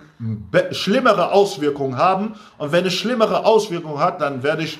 schlimmere 0.71 1.31
Auswirkungen 1.31 1.97
haben. 1.97 2.35
Und 2.57 2.73
wenn 2.73 2.85
es 2.85 2.93
schlimmere 2.93 3.45
Auswirkungen 3.45 3.99
hat, 3.99 4.19
dann 4.19 4.43
werde 4.43 4.63
ich 4.63 4.79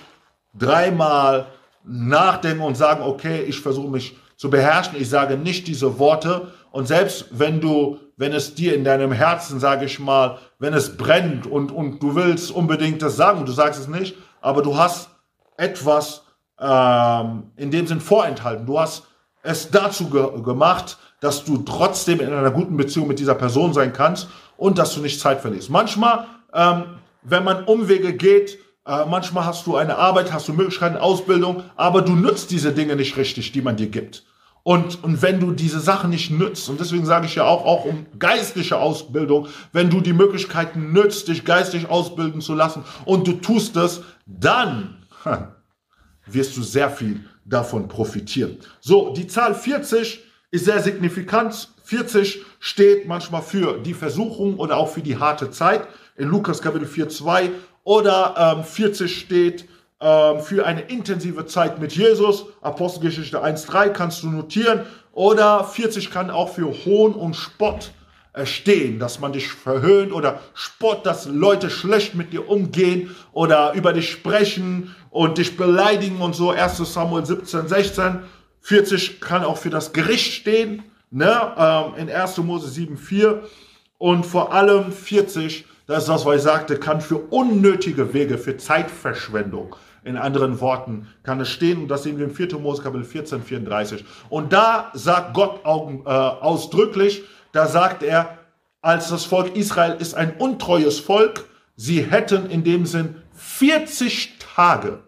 dreimal 0.53 1.47
nachdenken 1.85 2.63
und 2.63 2.75
sagen, 2.75 3.03
okay, 3.03 3.41
ich 3.41 3.59
versuche 3.61 3.89
mich 3.89 4.17
zu 4.35 4.49
beherrschen. 4.49 4.99
Ich 4.99 5.09
sage 5.09 5.37
nicht 5.37 5.67
diese 5.67 5.97
Worte. 5.97 6.51
Und 6.71 6.87
selbst 6.87 7.27
wenn 7.31 7.61
du, 7.61 7.99
wenn 8.17 8.33
es 8.33 8.55
dir 8.55 8.75
in 8.75 8.83
deinem 8.83 9.13
Herzen, 9.13 9.61
sage 9.61 9.85
ich 9.85 9.99
mal, 9.99 10.39
wenn 10.59 10.73
es 10.73 10.97
brennt 10.97 11.47
und, 11.47 11.71
und 11.71 12.03
du 12.03 12.15
willst 12.15 12.51
unbedingt 12.51 13.01
das 13.01 13.15
sagen, 13.15 13.45
du 13.45 13.51
sagst 13.53 13.79
es 13.79 13.87
nicht, 13.87 14.17
aber 14.41 14.61
du 14.61 14.77
hast 14.77 15.09
etwas 15.55 16.23
ähm, 16.59 17.51
in 17.55 17.71
dem 17.71 17.87
Sinn 17.87 18.01
vorenthalten. 18.01 18.65
Du 18.65 18.79
hast 18.79 19.03
es 19.41 19.69
dazu 19.71 20.09
ge 20.09 20.41
gemacht, 20.41 20.97
dass 21.23 21.45
du 21.45 21.59
trotzdem 21.59 22.19
in 22.19 22.33
einer 22.33 22.51
guten 22.51 22.75
Beziehung 22.75 23.07
mit 23.07 23.17
dieser 23.17 23.35
Person 23.35 23.73
sein 23.73 23.93
kannst 23.93 24.27
und 24.57 24.77
dass 24.77 24.93
du 24.93 24.99
nicht 24.99 25.21
Zeit 25.21 25.39
verlierst. 25.39 25.69
Manchmal, 25.69 26.27
ähm, 26.53 26.83
wenn 27.21 27.45
man 27.45 27.63
Umwege 27.63 28.13
geht, 28.13 28.59
äh, 28.85 29.05
manchmal 29.05 29.45
hast 29.45 29.65
du 29.65 29.77
eine 29.77 29.97
Arbeit, 29.97 30.33
hast 30.33 30.49
du 30.49 30.53
Möglichkeiten, 30.53 30.97
Ausbildung, 30.97 31.63
aber 31.77 32.01
du 32.01 32.13
nützt 32.13 32.51
diese 32.51 32.73
Dinge 32.73 32.97
nicht 32.97 33.15
richtig, 33.15 33.53
die 33.53 33.61
man 33.61 33.77
dir 33.77 33.87
gibt. 33.87 34.25
Und, 34.63 35.01
und 35.01 35.21
wenn 35.21 35.39
du 35.39 35.53
diese 35.53 35.79
Sachen 35.79 36.09
nicht 36.09 36.29
nützt, 36.29 36.67
und 36.67 36.81
deswegen 36.81 37.05
sage 37.05 37.25
ich 37.25 37.35
ja 37.35 37.45
auch, 37.45 37.65
auch 37.65 37.85
um 37.85 38.05
geistliche 38.19 38.77
Ausbildung, 38.77 39.47
wenn 39.71 39.89
du 39.89 40.01
die 40.01 40.13
Möglichkeiten 40.13 40.91
nützt, 40.91 41.29
dich 41.29 41.45
geistig 41.45 41.89
ausbilden 41.89 42.41
zu 42.41 42.53
lassen 42.53 42.83
und 43.05 43.25
du 43.27 43.33
tust 43.33 43.77
es, 43.77 44.01
dann 44.25 45.05
wirst 46.25 46.57
du 46.57 46.63
sehr 46.63 46.89
viel 46.89 47.23
davon 47.45 47.87
profitieren. 47.87 48.57
So, 48.81 49.13
die 49.13 49.27
Zahl 49.27 49.55
40 49.55 50.32
ist 50.53 50.65
sehr 50.65 50.83
signifikant. 50.83 51.69
40 51.85 52.45
steht 52.59 53.07
manchmal 53.07 53.41
für 53.41 53.79
die 53.79 53.95
Versuchung 53.95 54.59
oder 54.59 54.77
auch 54.77 54.87
für 54.89 55.01
die 55.01 55.17
harte 55.17 55.49
Zeit. 55.49 55.87
In 56.15 56.27
Lukas 56.27 56.61
Kapitel 56.61 56.85
4, 56.85 57.09
2 57.09 57.49
oder 57.83 58.55
ähm, 58.57 58.63
40 58.63 59.19
steht 59.19 59.67
ähm, 59.99 60.41
für 60.41 60.63
eine 60.67 60.81
intensive 60.81 61.47
Zeit 61.47 61.79
mit 61.79 61.93
Jesus. 61.93 62.45
Apostelgeschichte 62.61 63.43
1.3 63.43 63.89
kannst 63.89 64.21
du 64.21 64.29
notieren. 64.29 64.81
Oder 65.11 65.63
40 65.63 66.11
kann 66.11 66.29
auch 66.29 66.49
für 66.53 66.71
Hohn 66.85 67.13
und 67.13 67.35
Spott 67.35 67.91
stehen, 68.43 68.99
dass 68.99 69.19
man 69.19 69.33
dich 69.33 69.47
verhöhnt 69.49 70.11
oder 70.11 70.39
Spott, 70.53 71.05
dass 71.05 71.25
Leute 71.25 71.69
schlecht 71.69 72.13
mit 72.13 72.31
dir 72.31 72.47
umgehen 72.47 73.15
oder 73.31 73.73
über 73.73 73.93
dich 73.93 74.11
sprechen 74.11 74.95
und 75.09 75.39
dich 75.39 75.57
beleidigen 75.57 76.21
und 76.21 76.35
so. 76.35 76.51
1 76.51 76.77
Samuel 76.77 77.25
17, 77.25 77.67
16. 77.67 78.19
40 78.63 79.21
kann 79.21 79.43
auch 79.43 79.57
für 79.57 79.69
das 79.69 79.93
Gericht 79.93 80.33
stehen, 80.33 80.83
ne? 81.11 81.53
Ähm, 81.57 81.93
in 81.97 82.09
1. 82.09 82.37
Mose 82.39 82.69
7, 82.69 82.97
4. 82.97 83.43
Und 83.97 84.25
vor 84.25 84.53
allem 84.53 84.91
40, 84.91 85.65
das 85.85 85.99
ist 85.99 86.09
das, 86.09 86.25
was 86.25 86.37
ich 86.37 86.41
sagte, 86.41 86.77
kann 86.77 87.01
für 87.01 87.17
unnötige 87.17 88.13
Wege, 88.13 88.37
für 88.37 88.57
Zeitverschwendung, 88.57 89.75
in 90.03 90.17
anderen 90.17 90.59
Worten 90.59 91.07
kann 91.23 91.39
es 91.39 91.49
stehen, 91.49 91.83
und 91.83 91.87
das 91.87 92.03
sehen 92.03 92.17
wir 92.17 92.25
im 92.25 92.33
4. 92.33 92.57
Mose 92.59 92.81
Kapitel 92.81 93.05
14, 93.05 93.43
34. 93.43 94.03
Und 94.29 94.51
da 94.51 94.91
sagt 94.93 95.33
Gott 95.33 95.61
äh, 95.63 96.09
ausdrücklich, 96.09 97.23
da 97.51 97.67
sagt 97.67 98.03
er, 98.03 98.37
als 98.81 99.09
das 99.09 99.25
Volk 99.25 99.55
Israel 99.55 99.95
ist 99.99 100.15
ein 100.15 100.35
untreues 100.37 100.99
Volk, 100.99 101.45
sie 101.75 102.03
hätten 102.03 102.49
in 102.49 102.63
dem 102.63 102.85
Sinn 102.85 103.15
40 103.33 104.37
Tage, 104.55 105.03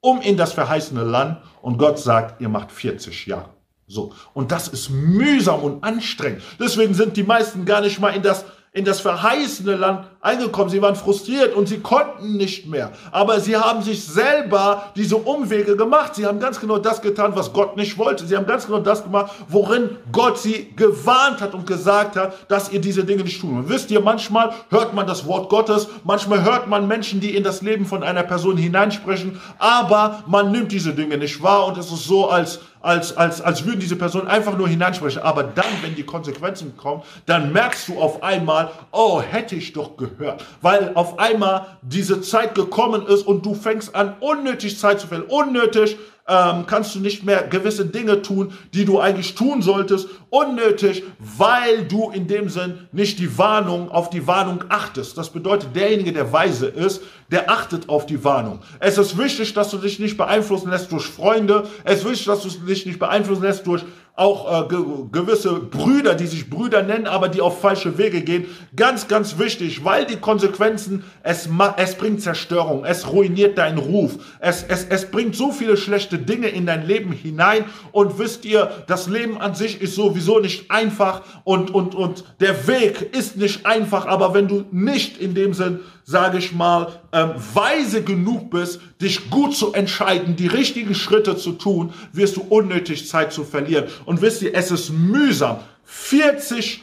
um 0.00 0.20
in 0.20 0.36
das 0.36 0.52
verheißene 0.52 1.04
Land, 1.04 1.38
und 1.68 1.76
Gott 1.76 1.98
sagt, 1.98 2.40
ihr 2.40 2.48
macht 2.48 2.72
40 2.72 3.26
Jahre. 3.26 3.50
So. 3.86 4.14
Und 4.32 4.52
das 4.52 4.68
ist 4.68 4.88
mühsam 4.88 5.62
und 5.62 5.84
anstrengend. 5.84 6.40
Deswegen 6.58 6.94
sind 6.94 7.14
die 7.18 7.24
meisten 7.24 7.66
gar 7.66 7.82
nicht 7.82 8.00
mal 8.00 8.16
in 8.16 8.22
das 8.22 8.46
in 8.78 8.84
das 8.84 9.00
verheißene 9.00 9.74
Land 9.74 10.06
eingekommen. 10.20 10.70
Sie 10.70 10.80
waren 10.80 10.94
frustriert 10.94 11.52
und 11.52 11.68
sie 11.68 11.80
konnten 11.80 12.36
nicht 12.36 12.68
mehr. 12.68 12.92
Aber 13.10 13.40
sie 13.40 13.56
haben 13.56 13.82
sich 13.82 14.04
selber 14.04 14.84
diese 14.94 15.16
Umwege 15.16 15.76
gemacht. 15.76 16.14
Sie 16.14 16.24
haben 16.24 16.38
ganz 16.38 16.60
genau 16.60 16.78
das 16.78 17.02
getan, 17.02 17.32
was 17.34 17.52
Gott 17.52 17.76
nicht 17.76 17.98
wollte. 17.98 18.24
Sie 18.24 18.36
haben 18.36 18.46
ganz 18.46 18.66
genau 18.66 18.78
das 18.78 19.02
gemacht, 19.02 19.32
worin 19.48 19.96
Gott 20.12 20.38
sie 20.38 20.72
gewarnt 20.76 21.40
hat 21.40 21.54
und 21.54 21.66
gesagt 21.66 22.14
hat, 22.14 22.34
dass 22.48 22.70
ihr 22.70 22.80
diese 22.80 23.02
Dinge 23.02 23.24
nicht 23.24 23.40
tun. 23.40 23.58
Und 23.58 23.68
wisst 23.68 23.90
ihr, 23.90 24.00
manchmal 24.00 24.52
hört 24.70 24.94
man 24.94 25.08
das 25.08 25.26
Wort 25.26 25.48
Gottes, 25.48 25.88
manchmal 26.04 26.44
hört 26.44 26.68
man 26.68 26.86
Menschen, 26.86 27.18
die 27.18 27.34
in 27.34 27.42
das 27.42 27.62
Leben 27.62 27.84
von 27.84 28.04
einer 28.04 28.22
Person 28.22 28.56
hineinsprechen, 28.56 29.40
aber 29.58 30.22
man 30.28 30.52
nimmt 30.52 30.70
diese 30.70 30.94
Dinge 30.94 31.18
nicht 31.18 31.42
wahr 31.42 31.66
und 31.66 31.78
es 31.78 31.90
ist 31.90 32.04
so, 32.04 32.28
als 32.28 32.60
als, 32.88 33.14
als, 33.14 33.42
als 33.42 33.66
würden 33.66 33.80
diese 33.80 33.96
Personen 33.96 34.28
einfach 34.28 34.56
nur 34.56 34.66
hineinsprechen. 34.66 35.20
Aber 35.20 35.42
dann, 35.42 35.66
wenn 35.82 35.94
die 35.94 36.04
Konsequenzen 36.04 36.74
kommen, 36.78 37.02
dann 37.26 37.52
merkst 37.52 37.88
du 37.88 38.00
auf 38.00 38.22
einmal, 38.22 38.70
oh, 38.92 39.20
hätte 39.20 39.56
ich 39.56 39.74
doch 39.74 39.98
gehört. 39.98 40.42
Weil 40.62 40.92
auf 40.94 41.18
einmal 41.18 41.66
diese 41.82 42.22
Zeit 42.22 42.54
gekommen 42.54 43.06
ist 43.06 43.26
und 43.26 43.44
du 43.44 43.54
fängst 43.54 43.94
an, 43.94 44.16
unnötig 44.20 44.78
Zeit 44.78 45.00
zu 45.00 45.06
verlieren. 45.06 45.30
Unnötig 45.30 45.98
ähm, 46.28 46.66
kannst 46.66 46.94
du 46.94 47.00
nicht 47.00 47.24
mehr 47.24 47.42
gewisse 47.42 47.86
Dinge 47.86 48.20
tun, 48.22 48.52
die 48.74 48.84
du 48.84 49.00
eigentlich 49.00 49.34
tun 49.34 49.62
solltest, 49.62 50.08
unnötig, 50.28 51.02
weil 51.18 51.86
du 51.86 52.10
in 52.10 52.28
dem 52.28 52.50
Sinn 52.50 52.86
nicht 52.92 53.18
die 53.18 53.38
Warnung, 53.38 53.90
auf 53.90 54.10
die 54.10 54.26
Warnung 54.26 54.64
achtest. 54.68 55.16
Das 55.16 55.30
bedeutet, 55.30 55.74
derjenige, 55.74 56.12
der 56.12 56.30
weise 56.32 56.66
ist, 56.66 57.02
der 57.30 57.50
achtet 57.50 57.88
auf 57.88 58.04
die 58.04 58.22
Warnung. 58.24 58.60
Es 58.78 58.98
ist 58.98 59.16
wichtig, 59.16 59.54
dass 59.54 59.70
du 59.70 59.78
dich 59.78 59.98
nicht 59.98 60.18
beeinflussen 60.18 60.70
lässt 60.70 60.92
durch 60.92 61.06
Freunde. 61.06 61.66
Es 61.84 62.00
ist 62.00 62.04
wichtig, 62.04 62.26
dass 62.26 62.42
du 62.42 62.48
dich 62.50 62.84
nicht 62.84 62.98
beeinflussen 62.98 63.42
lässt 63.42 63.66
durch 63.66 63.84
auch 64.18 64.64
äh, 64.64 64.68
ge 64.68 64.78
gewisse 65.12 65.54
Brüder, 65.54 66.14
die 66.14 66.26
sich 66.26 66.50
Brüder 66.50 66.82
nennen, 66.82 67.06
aber 67.06 67.28
die 67.28 67.40
auf 67.40 67.60
falsche 67.60 67.98
Wege 67.98 68.22
gehen. 68.22 68.46
Ganz, 68.74 69.06
ganz 69.06 69.38
wichtig, 69.38 69.84
weil 69.84 70.06
die 70.06 70.16
Konsequenzen, 70.16 71.04
es, 71.22 71.48
es 71.76 71.94
bringt 71.94 72.20
Zerstörung, 72.20 72.84
es 72.84 73.12
ruiniert 73.12 73.58
deinen 73.58 73.78
Ruf, 73.78 74.16
es, 74.40 74.64
es, 74.64 74.86
es 74.88 75.10
bringt 75.10 75.36
so 75.36 75.52
viele 75.52 75.76
schlechte 75.76 76.18
Dinge 76.18 76.48
in 76.48 76.66
dein 76.66 76.86
Leben 76.86 77.12
hinein. 77.12 77.64
Und 77.92 78.18
wisst 78.18 78.44
ihr, 78.44 78.70
das 78.88 79.08
Leben 79.08 79.40
an 79.40 79.54
sich 79.54 79.80
ist 79.80 79.94
sowieso 79.94 80.40
nicht 80.40 80.70
einfach. 80.70 81.22
Und, 81.44 81.72
und, 81.72 81.94
und 81.94 82.24
der 82.40 82.66
Weg 82.66 83.14
ist 83.16 83.36
nicht 83.36 83.66
einfach, 83.66 84.06
aber 84.06 84.34
wenn 84.34 84.48
du 84.48 84.64
nicht 84.72 85.18
in 85.18 85.34
dem 85.34 85.54
Sinn 85.54 85.80
sage 86.08 86.38
ich 86.38 86.52
mal, 86.54 87.00
ähm, 87.12 87.34
weise 87.52 88.02
genug 88.02 88.50
bist, 88.50 88.80
dich 88.98 89.28
gut 89.28 89.54
zu 89.54 89.74
entscheiden, 89.74 90.36
die 90.36 90.46
richtigen 90.46 90.94
Schritte 90.94 91.36
zu 91.36 91.52
tun, 91.52 91.92
wirst 92.12 92.38
du 92.38 92.40
unnötig 92.48 93.06
Zeit 93.06 93.30
zu 93.30 93.44
verlieren. 93.44 93.88
Und 94.06 94.22
wisst 94.22 94.40
ihr, 94.40 94.54
es 94.54 94.70
ist 94.70 94.88
mühsam. 94.88 95.58
40 95.84 96.82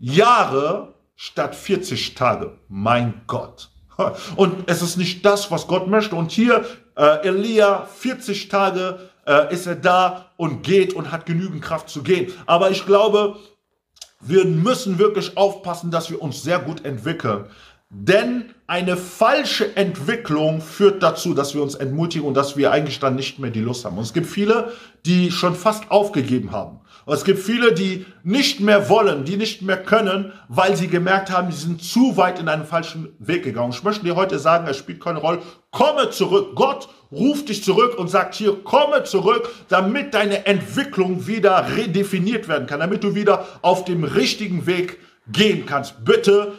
Jahre 0.00 0.94
statt 1.14 1.54
40 1.54 2.16
Tage. 2.16 2.58
Mein 2.68 3.20
Gott. 3.28 3.70
Und 4.34 4.68
es 4.68 4.82
ist 4.82 4.96
nicht 4.96 5.24
das, 5.24 5.52
was 5.52 5.68
Gott 5.68 5.86
möchte. 5.86 6.16
Und 6.16 6.32
hier, 6.32 6.64
äh, 6.96 7.28
Elia, 7.28 7.86
40 7.86 8.48
Tage 8.48 9.10
äh, 9.28 9.54
ist 9.54 9.68
er 9.68 9.76
da 9.76 10.32
und 10.36 10.64
geht 10.64 10.92
und 10.92 11.12
hat 11.12 11.24
genügend 11.24 11.62
Kraft 11.62 11.88
zu 11.88 12.02
gehen. 12.02 12.32
Aber 12.46 12.72
ich 12.72 12.84
glaube, 12.84 13.36
wir 14.18 14.44
müssen 14.44 14.98
wirklich 14.98 15.36
aufpassen, 15.36 15.92
dass 15.92 16.10
wir 16.10 16.20
uns 16.20 16.42
sehr 16.42 16.58
gut 16.58 16.84
entwickeln. 16.84 17.44
Denn 17.96 18.50
eine 18.66 18.96
falsche 18.96 19.76
Entwicklung 19.76 20.60
führt 20.60 21.02
dazu, 21.02 21.32
dass 21.32 21.54
wir 21.54 21.62
uns 21.62 21.76
entmutigen 21.76 22.26
und 22.26 22.34
dass 22.34 22.56
wir 22.56 22.72
eigentlich 22.72 22.98
dann 22.98 23.14
nicht 23.14 23.38
mehr 23.38 23.50
die 23.50 23.60
Lust 23.60 23.84
haben. 23.84 23.96
Und 23.96 24.02
es 24.02 24.12
gibt 24.12 24.26
viele, 24.26 24.72
die 25.06 25.30
schon 25.30 25.54
fast 25.54 25.90
aufgegeben 25.92 26.50
haben. 26.50 26.80
Und 27.04 27.14
es 27.14 27.24
gibt 27.24 27.38
viele, 27.38 27.72
die 27.72 28.04
nicht 28.24 28.60
mehr 28.60 28.88
wollen, 28.88 29.24
die 29.24 29.36
nicht 29.36 29.62
mehr 29.62 29.76
können, 29.76 30.32
weil 30.48 30.76
sie 30.76 30.88
gemerkt 30.88 31.30
haben, 31.30 31.52
sie 31.52 31.60
sind 31.60 31.82
zu 31.82 32.16
weit 32.16 32.40
in 32.40 32.48
einen 32.48 32.64
falschen 32.64 33.14
Weg 33.18 33.44
gegangen. 33.44 33.72
Ich 33.72 33.84
möchte 33.84 34.04
dir 34.04 34.16
heute 34.16 34.38
sagen, 34.38 34.66
es 34.66 34.78
spielt 34.78 35.00
keine 35.00 35.20
Rolle. 35.20 35.38
Komme 35.70 36.10
zurück. 36.10 36.56
Gott 36.56 36.88
ruft 37.12 37.50
dich 37.50 37.62
zurück 37.62 37.96
und 37.96 38.08
sagt 38.08 38.34
hier, 38.34 38.56
komme 38.64 39.04
zurück, 39.04 39.50
damit 39.68 40.14
deine 40.14 40.46
Entwicklung 40.46 41.28
wieder 41.28 41.76
redefiniert 41.76 42.48
werden 42.48 42.66
kann, 42.66 42.80
damit 42.80 43.04
du 43.04 43.14
wieder 43.14 43.46
auf 43.62 43.84
dem 43.84 44.02
richtigen 44.02 44.66
Weg 44.66 44.98
gehen 45.28 45.64
kannst. 45.66 46.04
Bitte 46.04 46.54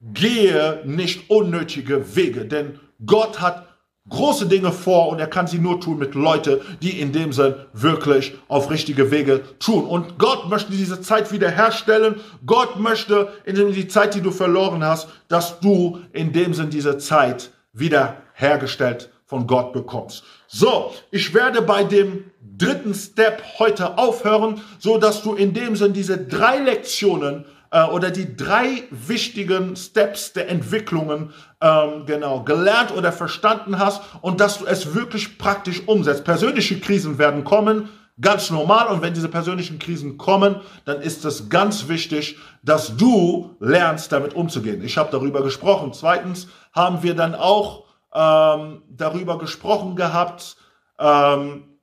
gehe 0.00 0.82
nicht 0.84 1.30
unnötige 1.30 2.16
Wege, 2.16 2.46
denn 2.46 2.80
Gott 3.04 3.40
hat 3.40 3.66
große 4.08 4.46
Dinge 4.46 4.72
vor 4.72 5.08
und 5.08 5.18
er 5.18 5.26
kann 5.26 5.46
sie 5.46 5.58
nur 5.58 5.80
tun 5.80 5.98
mit 5.98 6.14
Leuten, 6.14 6.60
die 6.82 7.00
in 7.00 7.12
dem 7.12 7.32
Sinn 7.32 7.54
wirklich 7.72 8.34
auf 8.48 8.70
richtige 8.70 9.10
Wege 9.10 9.42
tun. 9.58 9.84
Und 9.84 10.18
Gott 10.18 10.48
möchte 10.48 10.72
diese 10.72 11.00
Zeit 11.00 11.32
wiederherstellen. 11.32 12.16
Gott 12.44 12.78
möchte 12.78 13.28
in 13.44 13.72
die 13.72 13.88
Zeit, 13.88 14.14
die 14.14 14.20
du 14.20 14.30
verloren 14.30 14.82
hast, 14.84 15.08
dass 15.28 15.60
du 15.60 16.00
in 16.12 16.32
dem 16.32 16.54
Sinn 16.54 16.70
diese 16.70 16.98
Zeit 16.98 17.50
wiederhergestellt 17.72 19.10
von 19.26 19.46
Gott 19.46 19.72
bekommst. 19.72 20.24
So, 20.48 20.92
ich 21.12 21.32
werde 21.34 21.62
bei 21.62 21.84
dem 21.84 22.24
dritten 22.58 22.94
Step 22.94 23.42
heute 23.58 23.96
aufhören, 23.96 24.60
so 24.78 24.98
dass 24.98 25.22
du 25.22 25.34
in 25.34 25.54
dem 25.54 25.76
Sinn 25.76 25.92
diese 25.92 26.18
drei 26.18 26.58
Lektionen 26.58 27.44
äh, 27.70 27.84
oder 27.84 28.10
die 28.10 28.36
drei 28.36 28.84
wichtigen 28.90 29.76
Steps 29.76 30.32
der 30.32 30.48
Entwicklungen 30.48 31.32
ähm, 31.60 32.06
genau 32.06 32.42
gelernt 32.42 32.92
oder 32.94 33.12
verstanden 33.12 33.78
hast 33.78 34.02
und 34.22 34.40
dass 34.40 34.58
du 34.58 34.66
es 34.66 34.94
wirklich 34.94 35.38
praktisch 35.38 35.86
umsetzt. 35.86 36.24
Persönliche 36.24 36.80
Krisen 36.80 37.18
werden 37.18 37.44
kommen, 37.44 37.88
ganz 38.20 38.50
normal. 38.50 38.88
Und 38.88 39.02
wenn 39.02 39.14
diese 39.14 39.28
persönlichen 39.28 39.78
Krisen 39.78 40.18
kommen, 40.18 40.60
dann 40.84 41.00
ist 41.00 41.24
es 41.24 41.48
ganz 41.48 41.88
wichtig, 41.88 42.38
dass 42.62 42.96
du 42.96 43.56
lernst, 43.60 44.12
damit 44.12 44.34
umzugehen. 44.34 44.82
Ich 44.84 44.98
habe 44.98 45.10
darüber 45.10 45.42
gesprochen. 45.42 45.92
Zweitens 45.92 46.48
haben 46.72 47.02
wir 47.02 47.14
dann 47.14 47.34
auch 47.34 47.84
ähm, 48.14 48.82
darüber 48.88 49.38
gesprochen 49.38 49.96
gehabt, 49.96 50.56
ähm, 50.98 51.78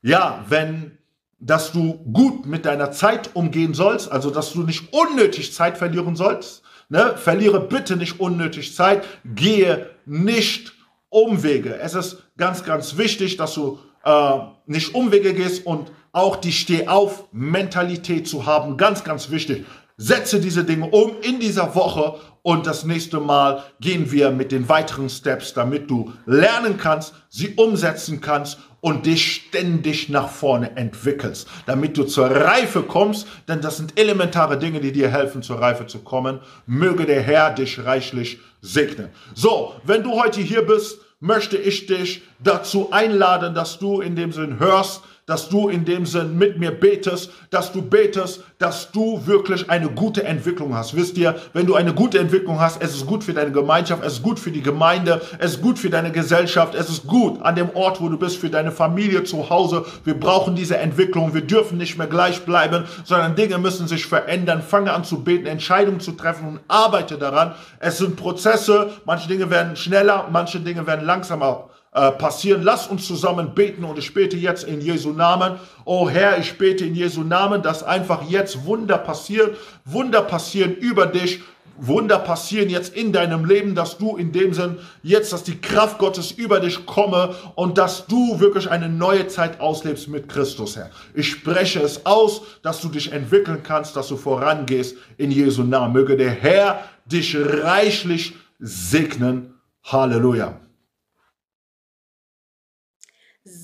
ja, 0.00 0.44
wenn 0.48 0.97
dass 1.40 1.72
du 1.72 1.94
gut 2.12 2.46
mit 2.46 2.64
deiner 2.64 2.90
Zeit 2.90 3.34
umgehen 3.34 3.74
sollst, 3.74 4.10
also 4.10 4.30
dass 4.30 4.52
du 4.52 4.62
nicht 4.62 4.92
unnötig 4.92 5.54
Zeit 5.54 5.78
verlieren 5.78 6.16
sollst. 6.16 6.62
Ne? 6.88 7.14
Verliere 7.16 7.60
bitte 7.60 7.96
nicht 7.96 8.18
unnötig 8.18 8.74
Zeit, 8.74 9.04
gehe 9.24 9.90
nicht 10.04 10.72
Umwege. 11.10 11.78
Es 11.78 11.94
ist 11.94 12.24
ganz, 12.36 12.64
ganz 12.64 12.96
wichtig, 12.98 13.36
dass 13.36 13.54
du 13.54 13.78
äh, 14.04 14.38
nicht 14.66 14.94
Umwege 14.94 15.32
gehst 15.32 15.64
und 15.64 15.90
auch 16.12 16.36
die 16.36 16.52
Steh-auf-Mentalität 16.52 18.26
zu 18.26 18.46
haben. 18.46 18.76
Ganz, 18.76 19.04
ganz 19.04 19.30
wichtig. 19.30 19.64
Setze 19.96 20.40
diese 20.40 20.64
Dinge 20.64 20.86
um 20.90 21.16
in 21.22 21.40
dieser 21.40 21.74
Woche 21.74 22.20
und 22.42 22.66
das 22.66 22.84
nächste 22.84 23.20
Mal 23.20 23.64
gehen 23.80 24.12
wir 24.12 24.30
mit 24.30 24.52
den 24.52 24.68
weiteren 24.68 25.10
Steps, 25.10 25.54
damit 25.54 25.90
du 25.90 26.12
lernen 26.24 26.78
kannst, 26.78 27.14
sie 27.28 27.54
umsetzen 27.56 28.20
kannst 28.20 28.58
und 28.80 29.06
dich 29.06 29.32
ständig 29.32 30.08
nach 30.08 30.28
vorne 30.28 30.76
entwickelst, 30.76 31.48
damit 31.66 31.96
du 31.96 32.04
zur 32.04 32.30
Reife 32.30 32.82
kommst, 32.82 33.26
denn 33.48 33.60
das 33.60 33.76
sind 33.76 33.98
elementare 33.98 34.58
Dinge, 34.58 34.80
die 34.80 34.92
dir 34.92 35.10
helfen, 35.10 35.42
zur 35.42 35.60
Reife 35.60 35.86
zu 35.86 36.00
kommen. 36.00 36.40
Möge 36.66 37.04
der 37.04 37.22
Herr 37.22 37.50
dich 37.50 37.84
reichlich 37.84 38.38
segnen. 38.60 39.08
So, 39.34 39.74
wenn 39.84 40.02
du 40.02 40.20
heute 40.20 40.40
hier 40.40 40.62
bist, 40.62 41.00
möchte 41.20 41.56
ich 41.56 41.86
dich 41.86 42.22
dazu 42.38 42.92
einladen, 42.92 43.54
dass 43.54 43.78
du 43.78 44.00
in 44.00 44.14
dem 44.14 44.32
Sinn 44.32 44.60
hörst, 44.60 45.02
dass 45.28 45.50
du 45.50 45.68
in 45.68 45.84
dem 45.84 46.06
Sinn 46.06 46.38
mit 46.38 46.58
mir 46.58 46.70
betest, 46.70 47.30
dass 47.50 47.70
du 47.70 47.82
betest, 47.82 48.42
dass 48.58 48.90
du 48.90 49.26
wirklich 49.26 49.68
eine 49.68 49.90
gute 49.90 50.24
Entwicklung 50.24 50.74
hast. 50.74 50.96
Wisst 50.96 51.18
ihr, 51.18 51.36
wenn 51.52 51.66
du 51.66 51.74
eine 51.74 51.92
gute 51.92 52.18
Entwicklung 52.18 52.58
hast, 52.58 52.82
es 52.82 52.94
ist 52.94 53.06
gut 53.06 53.22
für 53.22 53.34
deine 53.34 53.52
Gemeinschaft, 53.52 54.02
es 54.02 54.14
ist 54.14 54.22
gut 54.22 54.40
für 54.40 54.50
die 54.50 54.62
Gemeinde, 54.62 55.20
es 55.38 55.52
ist 55.52 55.62
gut 55.62 55.78
für 55.78 55.90
deine 55.90 56.12
Gesellschaft, 56.12 56.74
es 56.74 56.88
ist 56.88 57.06
gut 57.06 57.42
an 57.42 57.56
dem 57.56 57.68
Ort, 57.76 58.00
wo 58.00 58.08
du 58.08 58.18
bist, 58.18 58.38
für 58.38 58.48
deine 58.48 58.72
Familie 58.72 59.22
zu 59.22 59.50
Hause. 59.50 59.84
Wir 60.04 60.18
brauchen 60.18 60.56
diese 60.56 60.78
Entwicklung, 60.78 61.34
wir 61.34 61.42
dürfen 61.42 61.76
nicht 61.76 61.98
mehr 61.98 62.06
gleich 62.06 62.46
bleiben, 62.46 62.84
sondern 63.04 63.36
Dinge 63.36 63.58
müssen 63.58 63.86
sich 63.86 64.06
verändern. 64.06 64.62
Fange 64.62 64.94
an 64.94 65.04
zu 65.04 65.22
beten, 65.22 65.46
Entscheidungen 65.46 66.00
zu 66.00 66.12
treffen 66.12 66.48
und 66.48 66.60
arbeite 66.68 67.18
daran. 67.18 67.54
Es 67.80 67.98
sind 67.98 68.16
Prozesse, 68.16 68.92
manche 69.04 69.28
Dinge 69.28 69.50
werden 69.50 69.76
schneller, 69.76 70.28
manche 70.32 70.58
Dinge 70.58 70.86
werden 70.86 71.04
langsamer 71.04 71.68
äh, 71.98 72.12
passieren. 72.12 72.62
Lass 72.62 72.86
uns 72.86 73.06
zusammen 73.06 73.54
beten 73.54 73.82
und 73.82 73.98
ich 73.98 74.14
bete 74.14 74.36
jetzt 74.36 74.62
in 74.62 74.80
Jesu 74.80 75.10
Namen. 75.10 75.58
Oh 75.84 76.08
Herr, 76.08 76.38
ich 76.38 76.56
bete 76.56 76.84
in 76.84 76.94
Jesu 76.94 77.22
Namen, 77.22 77.60
dass 77.60 77.82
einfach 77.82 78.22
jetzt 78.28 78.64
Wunder 78.64 78.98
passieren, 78.98 79.50
Wunder 79.84 80.22
passieren 80.22 80.76
über 80.76 81.06
dich. 81.06 81.40
Wunder 81.80 82.18
passieren 82.18 82.70
jetzt 82.70 82.94
in 82.94 83.12
deinem 83.12 83.44
Leben, 83.44 83.74
dass 83.74 83.98
du 83.98 84.16
in 84.16 84.30
dem 84.30 84.52
Sinn 84.52 84.78
jetzt, 85.02 85.32
dass 85.32 85.42
die 85.42 85.60
Kraft 85.60 85.98
Gottes 85.98 86.30
über 86.30 86.60
dich 86.60 86.86
komme 86.86 87.34
und 87.56 87.78
dass 87.78 88.06
du 88.06 88.38
wirklich 88.38 88.70
eine 88.70 88.88
neue 88.88 89.26
Zeit 89.26 89.60
auslebst 89.60 90.08
mit 90.08 90.28
Christus, 90.28 90.76
Herr. 90.76 90.90
Ich 91.14 91.28
spreche 91.28 91.80
es 91.80 92.06
aus, 92.06 92.42
dass 92.62 92.80
du 92.80 92.88
dich 92.88 93.12
entwickeln 93.12 93.62
kannst, 93.64 93.96
dass 93.96 94.08
du 94.08 94.16
vorangehst 94.16 94.96
in 95.16 95.32
Jesu 95.32 95.64
Namen. 95.64 95.94
Möge 95.94 96.16
der 96.16 96.30
Herr 96.30 96.84
dich 97.06 97.36
reichlich 97.36 98.34
segnen. 98.58 99.54
Halleluja. 99.84 100.67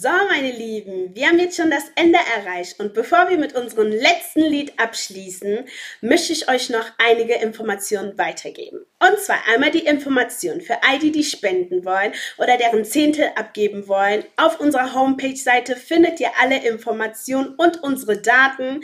So, 0.05 0.11
meine 0.29 0.53
Lieben, 0.53 1.15
wir 1.15 1.29
haben 1.29 1.39
jetzt 1.39 1.57
schon 1.57 1.71
das 1.71 1.85
Ende 1.95 2.19
erreicht 2.37 2.79
und 2.79 2.93
bevor 2.93 3.31
wir 3.31 3.39
mit 3.39 3.55
unserem 3.55 3.91
letzten 3.91 4.43
Lied 4.43 4.79
abschließen, 4.79 5.65
möchte 6.03 6.35
ich 6.35 6.47
euch 6.51 6.69
noch 6.69 6.85
einige 6.99 7.37
Informationen 7.37 8.19
weitergeben. 8.19 8.85
Und 9.01 9.19
zwar 9.19 9.39
einmal 9.51 9.71
die 9.71 9.87
Information 9.87 10.61
für 10.61 10.83
all 10.83 10.99
die, 10.99 11.11
die 11.11 11.25
spenden 11.25 11.87
wollen 11.87 12.13
oder 12.37 12.59
deren 12.59 12.85
Zehntel 12.85 13.31
abgeben 13.35 13.89
wollen. 13.89 14.25
Auf 14.37 14.61
unserer 14.61 14.93
Homepage-Seite 14.93 15.75
findet 15.75 16.21
ihr 16.21 16.33
alle 16.39 16.63
Informationen 16.69 17.55
und 17.55 17.83
unsere 17.83 18.19
Daten 18.19 18.83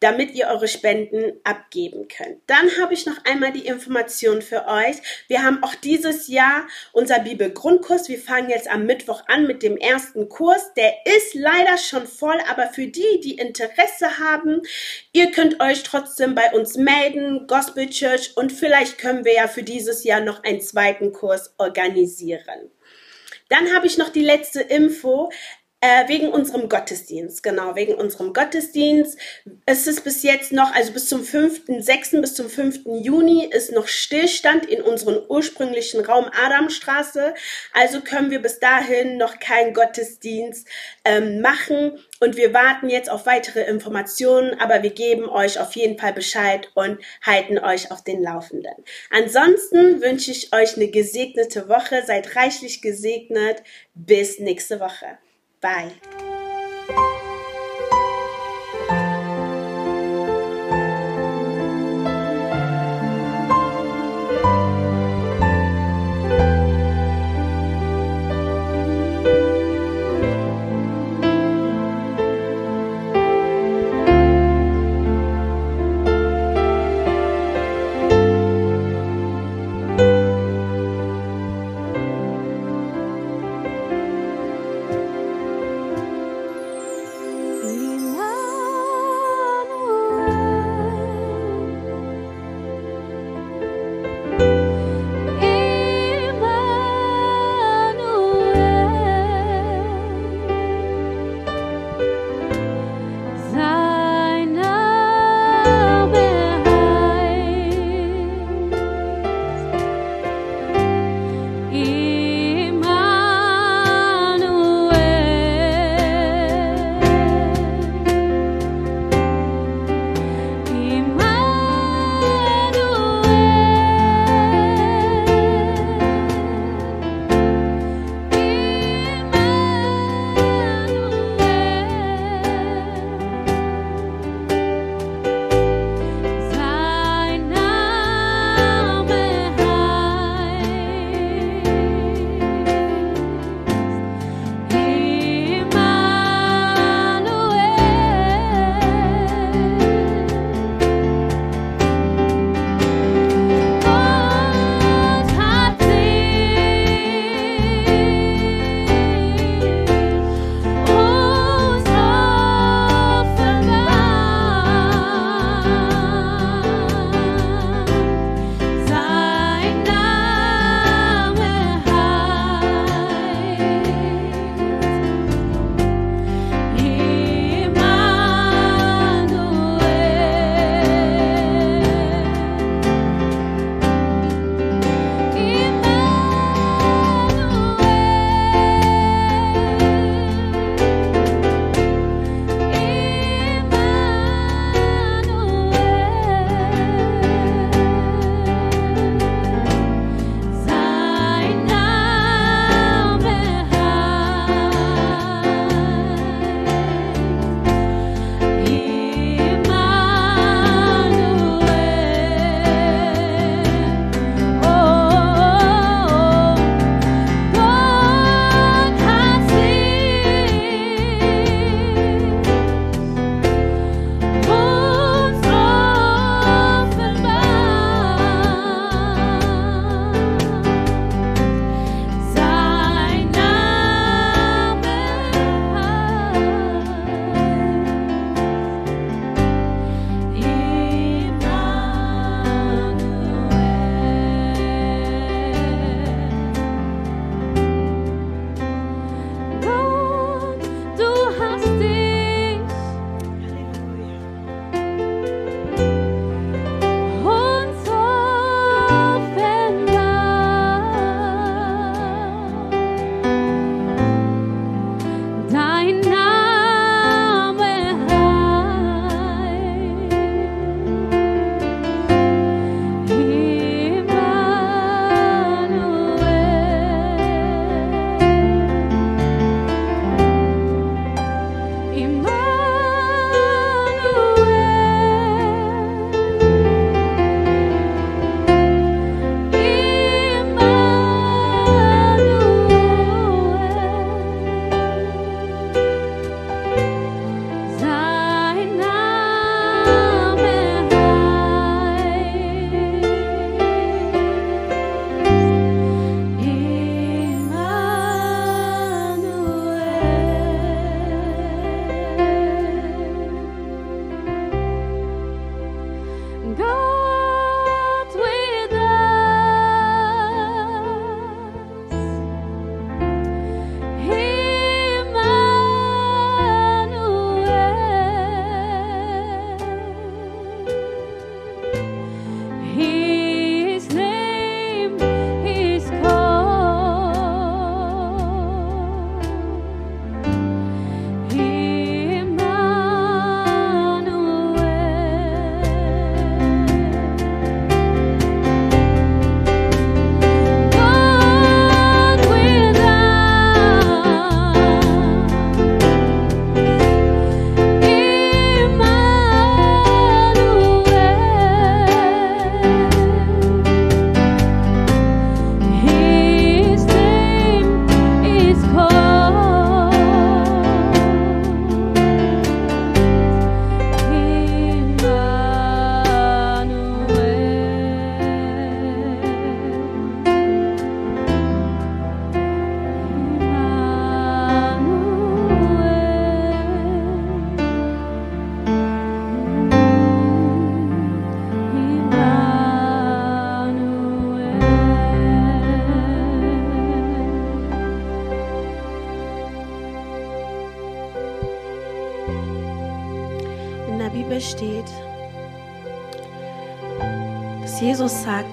damit 0.00 0.32
ihr 0.32 0.48
eure 0.48 0.66
Spenden 0.68 1.32
abgeben 1.44 2.08
könnt. 2.08 2.40
Dann 2.46 2.70
habe 2.80 2.94
ich 2.94 3.06
noch 3.06 3.24
einmal 3.24 3.52
die 3.52 3.66
Information 3.66 4.42
für 4.42 4.66
euch. 4.66 4.96
Wir 5.28 5.42
haben 5.44 5.62
auch 5.62 5.74
dieses 5.74 6.28
Jahr 6.28 6.66
unser 6.92 7.20
Bibelgrundkurs. 7.20 8.08
Wir 8.08 8.18
fangen 8.18 8.50
jetzt 8.50 8.68
am 8.68 8.86
Mittwoch 8.86 9.22
an 9.28 9.46
mit 9.46 9.62
dem 9.62 9.76
ersten 9.76 10.28
Kurs. 10.28 10.74
Der 10.74 10.92
ist 11.04 11.34
leider 11.34 11.76
schon 11.78 12.06
voll, 12.06 12.38
aber 12.50 12.68
für 12.68 12.86
die, 12.86 13.20
die 13.22 13.36
Interesse 13.36 14.18
haben, 14.18 14.62
ihr 15.12 15.30
könnt 15.30 15.60
euch 15.60 15.82
trotzdem 15.82 16.34
bei 16.34 16.50
uns 16.52 16.76
melden, 16.76 17.46
Gospel 17.46 17.88
Church, 17.88 18.32
und 18.36 18.52
vielleicht 18.52 18.98
können 18.98 19.24
wir 19.24 19.34
ja 19.34 19.48
für 19.48 19.62
dieses 19.62 20.04
Jahr 20.04 20.20
noch 20.20 20.42
einen 20.44 20.60
zweiten 20.60 21.12
Kurs 21.12 21.54
organisieren. 21.58 22.70
Dann 23.50 23.74
habe 23.74 23.86
ich 23.88 23.98
noch 23.98 24.10
die 24.10 24.22
letzte 24.22 24.60
Info. 24.60 25.30
Äh, 25.82 26.08
wegen 26.08 26.28
unserem 26.28 26.68
Gottesdienst, 26.68 27.42
genau, 27.42 27.74
wegen 27.74 27.94
unserem 27.94 28.34
Gottesdienst. 28.34 29.18
Es 29.64 29.86
ist 29.86 30.04
bis 30.04 30.22
jetzt 30.22 30.52
noch, 30.52 30.74
also 30.74 30.92
bis 30.92 31.08
zum 31.08 31.22
5.6., 31.22 32.20
bis 32.20 32.34
zum 32.34 32.50
5. 32.50 32.80
Juni 33.02 33.46
ist 33.46 33.72
noch 33.72 33.88
Stillstand 33.88 34.66
in 34.66 34.82
unserem 34.82 35.24
ursprünglichen 35.26 36.04
Raum 36.04 36.26
Adamstraße. 36.44 37.32
Also 37.72 38.02
können 38.02 38.30
wir 38.30 38.42
bis 38.42 38.58
dahin 38.58 39.16
noch 39.16 39.38
keinen 39.38 39.72
Gottesdienst 39.72 40.68
ähm, 41.06 41.40
machen. 41.40 41.98
Und 42.20 42.36
wir 42.36 42.52
warten 42.52 42.90
jetzt 42.90 43.08
auf 43.08 43.24
weitere 43.24 43.62
Informationen, 43.62 44.60
aber 44.60 44.82
wir 44.82 44.90
geben 44.90 45.30
euch 45.30 45.58
auf 45.58 45.74
jeden 45.76 45.98
Fall 45.98 46.12
Bescheid 46.12 46.68
und 46.74 46.98
halten 47.22 47.58
euch 47.58 47.90
auf 47.90 48.04
den 48.04 48.22
Laufenden. 48.22 48.84
Ansonsten 49.08 50.02
wünsche 50.02 50.30
ich 50.30 50.52
euch 50.52 50.76
eine 50.76 50.88
gesegnete 50.88 51.70
Woche. 51.70 52.02
Seid 52.06 52.36
reichlich 52.36 52.82
gesegnet. 52.82 53.62
Bis 53.94 54.38
nächste 54.40 54.78
Woche. 54.78 55.16
Bye. 55.60 56.29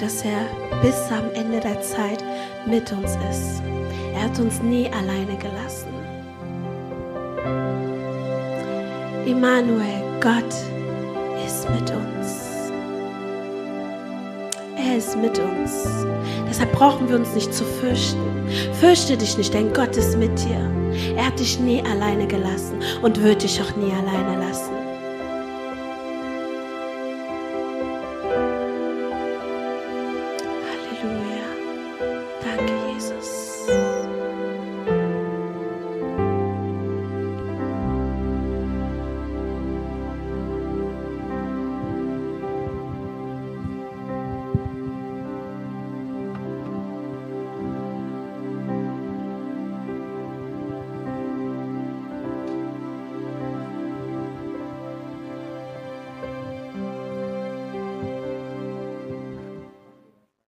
Dass 0.07 0.23
er 0.23 0.47
bis 0.81 0.95
am 1.11 1.29
Ende 1.33 1.59
der 1.59 1.81
Zeit 1.81 2.23
mit 2.65 2.89
uns 2.93 3.17
ist. 3.29 3.61
Er 4.13 4.23
hat 4.23 4.39
uns 4.39 4.61
nie 4.61 4.89
alleine 4.89 5.35
gelassen. 5.37 5.89
Immanuel, 9.25 10.01
Gott 10.21 10.53
ist 11.45 11.69
mit 11.71 11.91
uns. 11.91 12.71
Er 14.77 14.97
ist 14.97 15.17
mit 15.17 15.37
uns. 15.39 15.85
Deshalb 16.47 16.71
brauchen 16.71 17.09
wir 17.09 17.17
uns 17.17 17.35
nicht 17.35 17.53
zu 17.53 17.65
fürchten. 17.65 18.47
Fürchte 18.79 19.17
dich 19.17 19.37
nicht, 19.37 19.53
denn 19.53 19.73
Gott 19.73 19.97
ist 19.97 20.17
mit 20.17 20.31
dir. 20.39 20.71
Er 21.17 21.25
hat 21.25 21.37
dich 21.37 21.59
nie 21.59 21.83
alleine 21.83 22.27
gelassen 22.27 22.79
und 23.01 23.21
wird 23.21 23.43
dich 23.43 23.61
auch 23.61 23.75
nie 23.75 23.91
alleine 23.91 24.39
lassen. 24.39 24.76